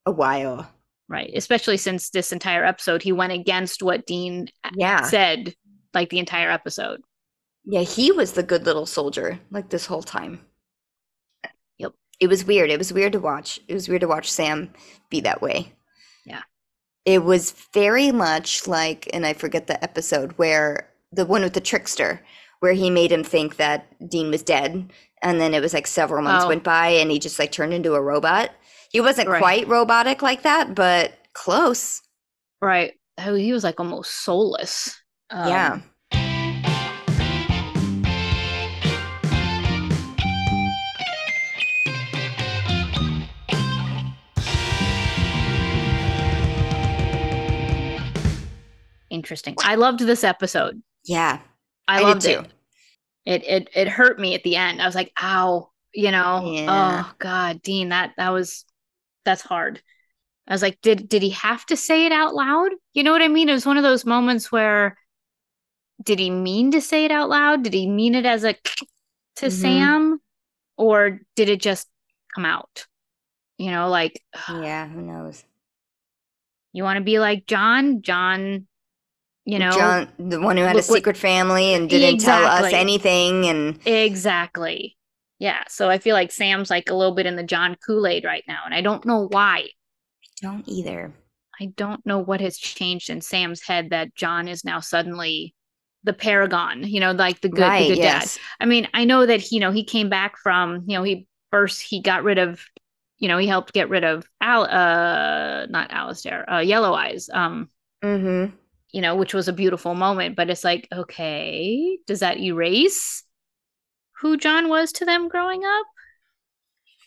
a 0.05 0.11
while. 0.11 0.69
right? 1.07 1.31
Especially 1.35 1.77
since 1.77 2.09
this 2.11 2.31
entire 2.31 2.63
episode, 2.63 3.01
he 3.01 3.11
went 3.11 3.31
against 3.33 3.81
what 3.81 4.05
Dean 4.05 4.47
Yeah. 4.75 5.03
said, 5.03 5.55
like 5.93 6.09
the 6.09 6.19
entire 6.19 6.51
episode. 6.51 7.01
Yeah, 7.65 7.81
he 7.81 8.11
was 8.11 8.33
the 8.33 8.43
good 8.43 8.65
little 8.65 8.85
soldier 8.85 9.39
like 9.49 9.69
this 9.69 9.85
whole 9.87 10.03
time. 10.03 10.45
Yep. 11.79 11.93
It 12.19 12.27
was 12.27 12.45
weird. 12.45 12.69
It 12.69 12.77
was 12.77 12.93
weird 12.93 13.13
to 13.13 13.19
watch. 13.19 13.59
It 13.67 13.73
was 13.73 13.87
weird 13.89 14.01
to 14.01 14.07
watch 14.07 14.31
Sam 14.31 14.71
be 15.09 15.21
that 15.21 15.41
way. 15.41 15.73
It 17.05 17.23
was 17.23 17.51
very 17.73 18.11
much 18.11 18.67
like, 18.67 19.09
and 19.13 19.25
I 19.25 19.33
forget 19.33 19.67
the 19.67 19.81
episode 19.83 20.33
where 20.33 20.89
the 21.11 21.25
one 21.25 21.41
with 21.41 21.53
the 21.53 21.61
trickster, 21.61 22.21
where 22.59 22.73
he 22.73 22.89
made 22.89 23.11
him 23.11 23.23
think 23.23 23.55
that 23.57 23.85
Dean 24.09 24.29
was 24.29 24.43
dead. 24.43 24.91
And 25.21 25.39
then 25.41 25.53
it 25.53 25.61
was 25.61 25.73
like 25.73 25.87
several 25.87 26.21
months 26.23 26.45
Oh. 26.45 26.49
went 26.49 26.63
by 26.63 26.89
and 26.89 27.09
he 27.11 27.19
just 27.19 27.39
like 27.39 27.51
turned 27.51 27.73
into 27.73 27.95
a 27.95 28.01
robot. 28.01 28.51
He 28.91 29.01
wasn't 29.01 29.29
Right. 29.29 29.41
quite 29.41 29.67
robotic 29.67 30.21
like 30.21 30.43
that, 30.43 30.75
but 30.75 31.13
close. 31.33 32.01
Right? 32.61 32.93
Oh, 33.17 33.35
he 33.35 33.53
was 33.53 33.63
like 33.63 33.79
almost 33.79 34.11
soulless. 34.23 34.99
Um, 35.29 35.47
yeah. 35.47 35.79
Interesting. 49.19 49.55
I 49.59 49.75
loved 49.75 49.99
this 49.99 50.23
episode. 50.23 50.81
Yeah. 51.03 51.39
I, 51.89 51.99
I 51.99 52.01
loved 52.03 52.23
it. 52.23 52.47
It 53.25 53.43
it 53.43 53.69
it 53.75 53.87
hurt 53.89 54.17
me 54.17 54.33
at 54.33 54.43
the 54.43 54.55
end. 54.55 54.81
I 54.81 54.85
was 54.85 54.95
like, 54.95 55.11
ow, 55.21 55.69
you 55.93 56.11
know. 56.11 56.49
Yeah. 56.53 57.03
Oh 57.05 57.13
God, 57.19 57.61
Dean, 57.61 57.89
that 57.89 58.13
that 58.15 58.29
was 58.29 58.63
that's 59.25 59.41
hard. 59.41 59.81
I 60.47 60.53
was 60.53 60.61
like, 60.61 60.79
did 60.81 61.09
did 61.09 61.21
he 61.21 61.31
have 61.31 61.65
to 61.65 61.75
say 61.75 62.05
it 62.05 62.13
out 62.13 62.33
loud? 62.33 62.71
You 62.93 63.03
know 63.03 63.11
what 63.11 63.21
I 63.21 63.27
mean? 63.27 63.49
It 63.49 63.53
was 63.53 63.65
one 63.65 63.75
of 63.75 63.83
those 63.83 64.05
moments 64.05 64.53
where 64.53 64.97
did 66.01 66.17
he 66.17 66.29
mean 66.29 66.71
to 66.71 66.79
say 66.79 67.03
it 67.03 67.11
out 67.11 67.27
loud? 67.27 67.61
Did 67.63 67.73
he 67.73 67.87
mean 67.87 68.15
it 68.15 68.25
as 68.25 68.45
a 68.45 68.53
to 69.35 69.47
Mhm. 69.47 69.51
Sam? 69.51 70.21
Or 70.77 71.19
did 71.35 71.49
it 71.49 71.59
just 71.59 71.89
come 72.33 72.45
out? 72.45 72.87
You 73.57 73.71
know, 73.71 73.89
like 73.89 74.23
Yeah. 74.47 74.87
Who 74.87 75.01
knows? 75.01 75.43
you 76.71 76.83
want 76.83 76.97
to 76.97 77.03
be 77.03 77.19
like 77.19 77.47
John? 77.47 78.01
John, 78.03 78.67
you 79.45 79.59
know, 79.59 79.71
John, 79.71 80.09
the 80.17 80.39
one 80.39 80.57
who 80.57 80.63
had 80.63 80.75
a 80.75 80.77
what- 80.77 80.85
secret 80.85 81.17
family 81.17 81.73
and 81.73 81.89
didn't 81.89 82.19
tell 82.19 82.45
us 82.45 82.73
anything, 82.73 83.45
and 83.45 83.79
Exactly. 83.87 84.95
Yeah. 85.39 85.63
So 85.69 85.89
I 85.89 85.99
feel 85.99 86.13
like 86.13 86.31
Sam's 86.31 86.69
like 86.69 86.89
a 86.89 86.93
little 86.93 87.15
bit 87.15 87.25
in 87.25 87.37
the 87.37 87.43
John 87.43 87.77
Kool 87.85 88.05
Aid 88.05 88.25
right 88.25 88.43
now. 88.47 88.59
And 88.65 88.73
I 88.73 88.81
don't 88.81 89.05
know 89.05 89.27
why. 89.31 89.59
I 89.63 90.41
don't 90.41 90.67
either. 90.67 91.13
I 91.61 91.67
don't 91.77 92.05
know 92.05 92.19
what 92.19 92.41
has 92.41 92.57
changed 92.57 93.09
in 93.09 93.21
Sam's 93.21 93.61
head 93.61 93.89
that 93.91 94.13
John 94.15 94.47
is 94.47 94.65
now 94.65 94.81
suddenly 94.81 95.55
the 96.03 96.13
paragon, 96.13 96.83
you 96.83 96.99
know, 96.99 97.11
like 97.11 97.41
the 97.41 97.49
good, 97.49 97.61
right? 97.61 97.87
the 97.87 97.95
good 97.95 97.97
yes. 97.97 98.35
dad. 98.35 98.41
I 98.59 98.65
mean, 98.65 98.87
I 98.93 99.05
know 99.05 99.25
that, 99.25 99.51
you 99.51 99.59
know, 99.59 99.71
he 99.71 99.83
came 99.83 100.09
back 100.09 100.37
from, 100.37 100.83
you 100.87 100.97
know, 100.97 101.03
he 101.03 101.27
first, 101.51 101.81
he 101.81 102.01
got 102.01 102.23
rid 102.23 102.37
of, 102.37 102.61
you 103.17 103.27
know, 103.27 103.37
he 103.37 103.47
helped 103.47 103.73
get 103.73 103.89
rid 103.89 104.03
of 104.03 104.25
Al, 104.41 104.63
uh, 104.63 105.65
not 105.69 105.91
Alastair, 105.91 106.49
uh, 106.49 106.59
Yellow 106.59 106.93
Eyes, 106.93 107.29
um, 107.33 107.69
Mm-hmm. 108.03 108.55
You 108.91 109.01
know, 109.01 109.15
which 109.15 109.33
was 109.33 109.47
a 109.47 109.53
beautiful 109.53 109.95
moment. 109.95 110.35
But 110.35 110.49
it's 110.49 110.63
like, 110.63 110.87
okay, 110.91 111.97
does 112.07 112.19
that 112.21 112.39
erase 112.39 113.23
who 114.21 114.37
John 114.37 114.69
was 114.69 114.91
to 114.93 115.05
them 115.05 115.29
growing 115.29 115.63
up? 115.65 115.87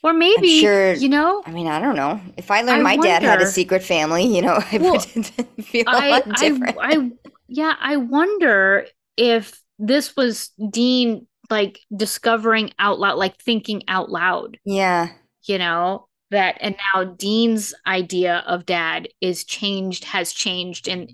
Or 0.03 0.13
maybe, 0.13 0.61
sure- 0.61 0.95
you 0.95 1.09
know, 1.09 1.45
I 1.45 1.51
mean, 1.51 1.67
I 1.67 1.81
don't 1.81 1.97
know. 1.97 2.21
If 2.37 2.51
I 2.51 2.63
learned 2.63 2.83
I 2.83 2.83
my 2.83 2.97
dad 2.97 3.23
had 3.23 3.41
a 3.43 3.47
secret 3.47 3.83
family, 3.83 4.25
you 4.25 4.43
know, 4.43 4.55
I 4.73 4.79
Well, 4.79 4.95
would 5.15 5.27
feel 5.65 5.85
a 5.93 5.97
I, 5.97 6.09
lot 6.09 6.33
different. 6.35 6.77
I, 6.81 7.11
yeah, 7.49 7.75
I 7.79 7.97
wonder 7.97 8.87
if 9.17 9.61
this 9.79 10.17
was 10.17 10.51
Dean 10.71 11.27
like 11.51 11.81
discovering 11.95 12.73
out 12.79 12.99
loud, 12.99 13.19
like 13.19 13.39
thinking 13.41 13.83
out 13.89 14.11
loud, 14.11 14.59
yeah. 14.65 15.09
you 15.45 15.59
know, 15.59 16.09
that, 16.31 16.57
and 16.61 16.77
now 16.95 17.05
Dean's 17.05 17.75
idea 17.87 18.39
of 18.47 18.67
dad 18.67 19.09
is 19.21 19.45
changed, 19.45 20.05
has 20.05 20.33
changed 20.33 20.89
in, 20.89 21.09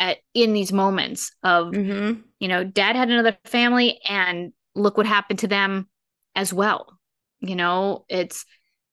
at, 0.00 0.18
in 0.34 0.52
these 0.52 0.72
moments 0.72 1.32
of, 1.42 1.74
Mm-hmm. 1.74 2.20
you 2.40 2.48
know, 2.48 2.64
dad 2.64 2.96
had 2.96 3.10
another 3.10 3.36
family 3.44 4.00
and 4.08 4.52
look 4.74 4.96
what 4.96 5.06
happened 5.06 5.40
to 5.40 5.48
them 5.48 5.88
as 6.34 6.52
well. 6.52 6.98
You 7.40 7.56
know, 7.56 8.04
it's, 8.08 8.44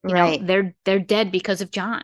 you 0.08 0.14
Right. 0.14 0.42
know, 0.42 0.48
they're, 0.48 0.76
they're 0.86 1.00
dead 1.00 1.32
because 1.32 1.62
of 1.62 1.72
John. 1.72 2.04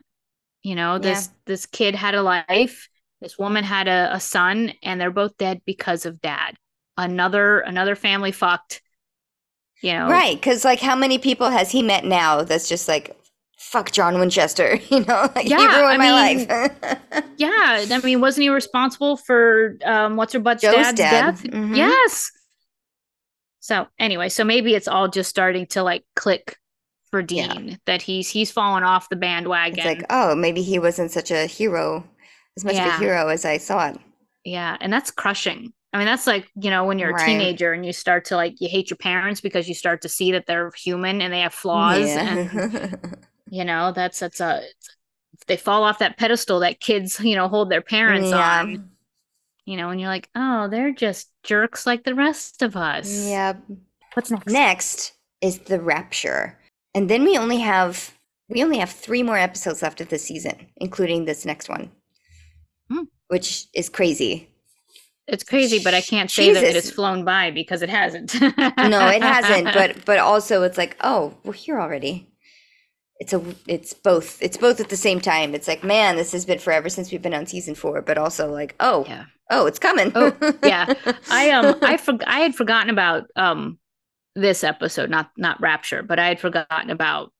You 0.63 0.75
know, 0.75 0.99
this, 0.99 1.29
this 1.45 1.65
kid 1.65 1.95
had 1.95 2.15
a 2.15 2.21
life. 2.21 2.89
This 3.21 3.37
woman 3.37 3.63
had 3.63 3.87
a, 3.87 4.15
a 4.15 4.19
son 4.19 4.73
and 4.83 4.99
they're 4.99 5.11
both 5.11 5.37
dead 5.37 5.61
because 5.65 6.05
of 6.05 6.21
dad. 6.21 6.55
Another, 6.97 7.59
another 7.59 7.95
family 7.95 8.31
fucked, 8.31 8.81
you 9.81 9.93
know, 9.93 10.07
Right. 10.09 10.35
Because, 10.35 10.65
like, 10.65 10.79
how 10.79 10.95
many 10.95 11.17
people 11.17 11.49
has 11.49 11.71
he 11.71 11.83
met 11.83 12.03
now 12.05 12.43
that's 12.43 12.69
just 12.69 12.87
like, 12.87 13.15
fuck 13.59 13.91
John 13.91 14.19
Winchester? 14.19 14.79
You 14.89 15.01
know, 15.05 15.29
like, 15.35 15.45
he 15.45 15.49
Yeah, 15.51 15.79
ruined 15.79 15.93
I 15.93 15.97
my 15.97 16.11
mean, 16.11 16.47
life. 16.47 16.71
Yeah, 17.37 17.85
I 17.91 18.01
mean, 18.03 18.21
wasn't 18.21 18.43
he 18.43 18.49
responsible 18.49 19.17
for 19.17 19.77
um 19.85 20.15
what's 20.17 20.33
her 20.33 20.39
butt's 20.39 20.61
dad's 20.61 20.97
dad. 20.97 21.35
death? 21.35 21.43
Mhm. 21.43 21.75
Yes. 21.75 22.31
So 23.59 23.87
anyway, 23.99 24.29
so 24.29 24.43
maybe 24.43 24.73
it's 24.75 24.87
all 24.87 25.07
just 25.07 25.29
starting 25.29 25.65
to 25.67 25.83
like 25.83 26.03
click 26.15 26.57
for 27.11 27.21
Yeah. 27.29 27.53
Dean 27.53 27.79
that 27.85 28.01
he's 28.01 28.29
he's 28.29 28.51
fallen 28.51 28.83
off 28.83 29.09
the 29.09 29.15
bandwagon. 29.15 29.79
it's 29.79 29.85
like, 29.85 30.05
oh, 30.09 30.35
maybe 30.35 30.61
he 30.61 30.79
wasn't 30.79 31.11
such 31.11 31.31
a 31.31 31.45
hero, 31.45 32.03
as 32.57 32.63
much 32.65 32.75
of 32.75 32.85
a 32.85 32.97
hero 32.99 33.27
as 33.29 33.45
I 33.45 33.57
thought. 33.57 33.99
yeah, 34.43 34.77
and 34.81 34.91
that's 34.91 35.11
crushing. 35.11 35.73
I 35.93 35.97
mean, 35.97 36.05
that's 36.05 36.27
like 36.27 36.47
you 36.55 36.69
know 36.69 36.85
when 36.85 36.99
you're 36.99 37.09
a 37.11 37.13
Right. 37.13 37.25
teenager 37.25 37.73
and 37.73 37.85
you 37.85 37.93
start 37.93 38.25
to 38.25 38.35
like 38.35 38.59
you 38.61 38.69
hate 38.69 38.89
your 38.89 38.97
parents 38.97 39.41
because 39.41 39.67
you 39.67 39.75
start 39.75 40.01
to 40.03 40.09
see 40.09 40.31
that 40.33 40.45
they're 40.45 40.71
human 40.77 41.21
and 41.21 41.33
they 41.33 41.41
have 41.41 41.53
flaws, 41.53 42.15
and 42.15 42.39
Yeah. 42.53 42.95
you 43.49 43.63
know 43.65 43.91
that's 43.91 44.19
that's 44.19 44.39
a 44.39 44.61
it's, 44.63 44.89
they 45.47 45.57
fall 45.57 45.83
off 45.83 45.99
that 45.99 46.17
pedestal 46.17 46.59
that 46.61 46.79
kids 46.79 47.19
you 47.19 47.35
know 47.35 47.47
hold 47.47 47.69
their 47.69 47.81
parents 47.81 48.29
Yeah. 48.29 48.59
on. 48.61 48.89
You 49.65 49.77
know, 49.77 49.91
and 49.91 50.01
you're 50.01 50.09
like, 50.09 50.29
oh, 50.33 50.67
they're 50.67 50.91
just 50.93 51.29
jerks 51.43 51.85
like 51.85 52.03
the 52.03 52.15
rest 52.15 52.63
of 52.63 52.75
us. 52.75 53.07
yeah. 53.27 53.53
What's 54.15 54.31
next? 54.31 54.47
Next 54.51 55.13
is 55.41 55.59
the 55.59 55.79
Rapture, 55.79 56.57
and 56.95 57.07
then 57.07 57.23
we 57.23 57.37
only 57.37 57.57
have 57.59 58.11
we 58.49 58.63
only 58.63 58.79
have 58.79 58.89
three 58.89 59.21
more 59.21 59.37
episodes 59.37 59.83
left 59.83 60.01
of 60.01 60.09
this 60.09 60.23
season, 60.23 60.55
including 60.77 61.25
this 61.25 61.45
next 61.45 61.69
one, 61.69 61.91
Hmm. 62.89 63.03
which 63.27 63.67
is 63.75 63.89
crazy. 63.89 64.49
It's 65.27 65.43
crazy, 65.43 65.77
but 65.83 65.93
I 65.93 66.01
can't 66.01 66.31
say 66.31 66.51
that 66.53 66.63
it 66.63 66.67
Jesus. 66.73 66.85
has 66.85 66.91
flown 66.95 67.23
by 67.23 67.51
because 67.51 67.83
it 67.83 67.89
hasn't. 67.91 68.33
no, 68.41 68.51
it 69.07 69.21
hasn't. 69.21 69.71
But 69.75 70.03
but 70.03 70.17
also 70.17 70.63
it's 70.63 70.79
like, 70.79 70.97
oh, 71.01 71.35
we're 71.43 71.53
here 71.53 71.79
already. 71.79 72.27
It's 73.19 73.33
a 73.33 73.43
it's 73.67 73.93
both. 73.93 74.41
It's 74.41 74.57
both 74.57 74.79
at 74.79 74.89
the 74.89 74.95
same 74.97 75.19
time. 75.19 75.53
It's 75.53 75.67
like, 75.67 75.83
man, 75.83 76.15
this 76.15 76.31
has 76.31 76.45
been 76.45 76.59
forever 76.59 76.87
since 76.89 77.11
we've 77.11 77.21
been 77.21 77.33
on 77.33 77.45
season 77.45 77.75
four, 77.75 78.01
but 78.01 78.17
also 78.17 78.49
like, 78.51 78.75
oh, 78.79 79.05
yeah, 79.07 79.25
oh, 79.51 79.65
it's 79.65 79.79
coming. 79.79 80.11
Oh, 80.15 80.33
yeah. 80.63 80.93
I 81.29 81.49
um 81.51 81.75
I 81.81 81.97
for, 81.97 82.17
I 82.25 82.39
had 82.39 82.55
forgotten 82.55 82.89
about 82.89 83.25
um 83.35 83.77
this 84.35 84.63
episode, 84.63 85.09
not 85.09 85.31
not 85.37 85.59
Rapture, 85.59 86.01
but 86.01 86.19
I 86.19 86.27
had 86.27 86.39
forgotten 86.39 86.89
about. 86.89 87.33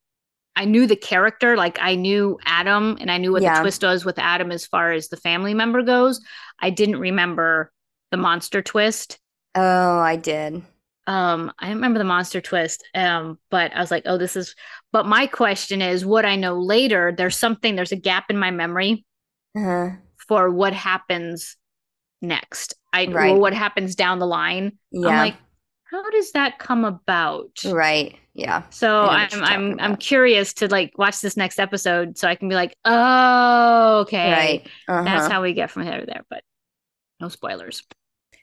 I 0.56 0.66
knew 0.66 0.88
the 0.88 0.98
character, 0.98 1.56
like 1.56 1.78
I 1.80 1.96
knew 1.96 2.38
Adam 2.46 2.98
and 3.00 3.10
I 3.10 3.18
knew 3.18 3.32
what 3.32 3.42
Yeah. 3.44 3.56
the 3.56 3.62
twist 3.62 3.82
was 3.84 4.04
with 4.04 4.20
Adam 4.20 4.52
as 4.52 4.66
far 4.66 4.92
as 4.92 5.08
the 5.08 5.16
family 5.16 5.54
member 5.54 5.82
goes. 5.84 6.20
I 6.60 6.70
didn't 6.72 7.00
remember 7.00 7.72
the 8.12 8.18
monster 8.18 8.62
twist. 8.62 9.20
Oh, 9.56 10.00
I 10.00 10.18
did. 10.18 10.62
Um, 11.08 11.54
I 11.60 11.70
remember 11.70 11.98
the 11.98 12.04
monster 12.04 12.42
twist. 12.42 12.84
Um, 12.94 13.40
but 13.50 13.74
I 13.74 13.80
was 13.80 13.90
like, 13.92 14.04
oh, 14.06 14.18
this 14.18 14.36
is 14.36 14.54
but 14.92 15.06
my 15.06 15.28
question 15.28 15.82
is 15.82 16.06
what 16.06 16.26
I 16.26 16.36
know 16.36 16.60
later, 16.60 17.14
there's 17.16 17.38
something, 17.38 17.76
there's 17.76 17.92
a 17.92 17.96
gap 17.98 18.26
in 18.30 18.38
my 18.38 18.52
memory 18.52 19.06
Uh-huh. 19.56 19.90
for 20.28 20.50
what 20.50 20.74
happens 20.74 21.56
next. 22.22 22.74
I 22.94 23.06
Right. 23.08 23.36
what 23.36 23.54
happens 23.54 23.96
down 23.96 24.20
the 24.20 24.28
line. 24.28 24.78
Yeah. 24.92 25.08
I'm 25.10 25.18
like, 25.18 25.36
how 25.90 26.10
does 26.12 26.32
that 26.34 26.60
come 26.60 26.86
about? 26.86 27.50
right. 27.66 28.16
Yeah. 28.34 28.64
So 28.70 29.02
I'm 29.06 29.28
I'm 29.34 29.40
talking 29.42 29.82
I'm 29.82 29.96
curious 29.98 30.54
to 30.56 30.68
like 30.70 30.98
watch 30.98 31.20
this 31.20 31.36
next 31.36 31.60
episode 31.60 32.18
so 32.18 32.28
I 32.28 32.36
can 32.36 32.48
be 32.48 32.56
like, 32.56 32.76
oh, 32.86 34.00
okay, 34.02 34.32
Right. 34.32 34.68
Uh-huh. 34.88 35.04
that's 35.04 35.28
how 35.32 35.42
we 35.42 35.54
get 35.54 35.72
from 35.72 35.84
here 35.84 36.00
to 36.00 36.06
there. 36.06 36.24
But 36.30 36.44
no 37.20 37.28
spoilers. 37.30 37.84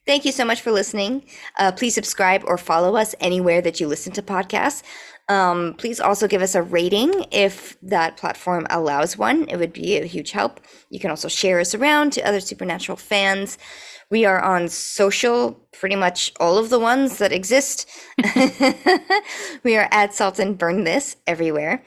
Thank 0.06 0.24
you 0.24 0.32
so 0.32 0.44
much 0.44 0.60
for 0.60 0.70
listening. 0.70 1.24
Uh, 1.58 1.72
please 1.72 1.94
subscribe 1.94 2.42
or 2.46 2.58
follow 2.58 2.94
us 2.96 3.14
anywhere 3.20 3.60
that 3.62 3.80
you 3.80 3.88
listen 3.88 4.12
to 4.14 4.22
podcasts. 4.22 4.82
Um, 5.28 5.74
please 5.76 5.98
also 5.98 6.28
give 6.28 6.40
us 6.40 6.54
a 6.54 6.62
rating 6.62 7.24
if 7.32 7.76
that 7.82 8.16
platform 8.16 8.66
allows 8.70 9.18
one. 9.18 9.48
It 9.48 9.56
would 9.56 9.72
be 9.72 9.96
a 9.96 10.04
huge 10.04 10.30
help. 10.30 10.60
You 10.88 11.00
can 11.00 11.10
also 11.10 11.28
share 11.28 11.58
us 11.58 11.74
around 11.74 12.12
to 12.12 12.26
other 12.26 12.38
Supernatural 12.38 12.96
fans. 12.96 13.58
We 14.08 14.24
are 14.24 14.40
on 14.40 14.68
social, 14.68 15.66
pretty 15.72 15.96
much 15.96 16.32
all 16.38 16.58
of 16.58 16.70
the 16.70 16.78
ones 16.78 17.18
that 17.18 17.32
exist. 17.32 17.88
we 19.64 19.76
are 19.76 19.88
at 19.90 20.14
Salt 20.14 20.38
and 20.38 20.56
Burn 20.56 20.84
This 20.84 21.16
everywhere. 21.26 21.82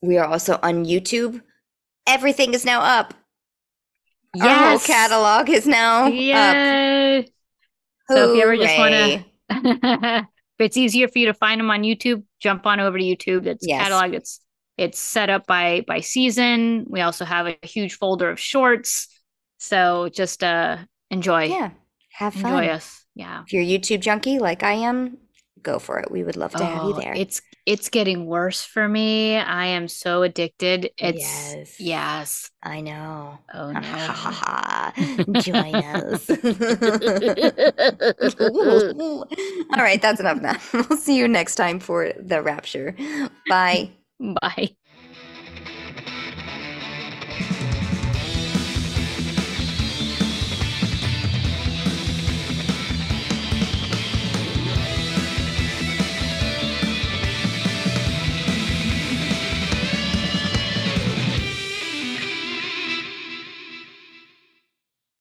We 0.00 0.16
are 0.18 0.26
also 0.26 0.60
on 0.62 0.84
YouTube. 0.84 1.42
Everything 2.06 2.54
is 2.54 2.64
now 2.64 2.82
up. 2.82 3.14
Our 4.40 4.48
whole 4.48 4.78
catalog 4.78 5.48
is 5.48 5.66
now 5.66 6.06
up. 6.06 6.12
Yeah. 6.14 7.22
So 8.08 8.30
if 8.30 8.36
you 8.36 8.42
ever 8.42 8.56
just 8.56 8.78
wanna 8.78 10.28
if 10.58 10.64
it's 10.66 10.76
easier 10.76 11.08
for 11.08 11.18
you 11.18 11.26
to 11.26 11.34
find 11.34 11.60
them 11.60 11.70
on 11.70 11.82
YouTube, 11.82 12.22
jump 12.40 12.66
on 12.66 12.80
over 12.80 12.98
to 12.98 13.04
YouTube. 13.04 13.46
It's 13.46 13.66
Yes. 13.66 13.82
catalog. 13.82 14.14
It's 14.14 14.40
it's 14.76 14.98
set 14.98 15.30
up 15.30 15.46
by 15.46 15.84
by 15.86 16.00
season. 16.00 16.86
We 16.88 17.00
also 17.00 17.24
have 17.24 17.46
a 17.46 17.56
huge 17.66 17.94
folder 17.94 18.30
of 18.30 18.38
shorts. 18.40 19.08
So 19.58 20.08
just 20.12 20.42
uh 20.44 20.78
enjoy. 21.10 21.44
Yeah, 21.44 21.70
have 22.12 22.34
fun. 22.34 22.52
enjoy 22.52 22.72
us. 22.72 23.04
Yeah. 23.14 23.42
If 23.46 23.52
you're 23.52 23.62
a 23.62 23.66
YouTube 23.66 24.00
junkie 24.00 24.38
like 24.38 24.62
I 24.62 24.72
am, 24.72 25.18
go 25.62 25.78
for 25.78 25.98
it. 25.98 26.10
We 26.10 26.24
would 26.24 26.36
love 26.36 26.54
to 26.56 26.64
have 26.64 26.84
you 26.84 26.92
Oh, 26.92 26.94
there. 26.94 27.14
It's 27.14 27.42
it's 27.66 27.88
getting 27.88 28.26
worse 28.26 28.64
for 28.64 28.88
me. 28.88 29.36
I 29.36 29.66
am 29.66 29.88
so 29.88 30.22
addicted. 30.22 30.90
It's 30.98 31.18
Yes. 31.18 31.76
yes. 31.78 32.50
I 32.62 32.80
know. 32.80 33.38
Oh 33.52 33.72
no. 33.72 33.80
Join 35.34 35.82
us. 35.82 36.30
All 39.74 39.82
right, 39.82 40.00
that's 40.00 40.20
enough 40.20 40.40
now. 40.40 40.56
We'll 40.88 40.98
see 40.98 41.16
you 41.16 41.28
next 41.28 41.56
time 41.56 41.80
for 41.80 42.12
the 42.18 42.42
rapture. 42.42 42.94
Bye. 43.48 43.90
Bye. 44.18 44.76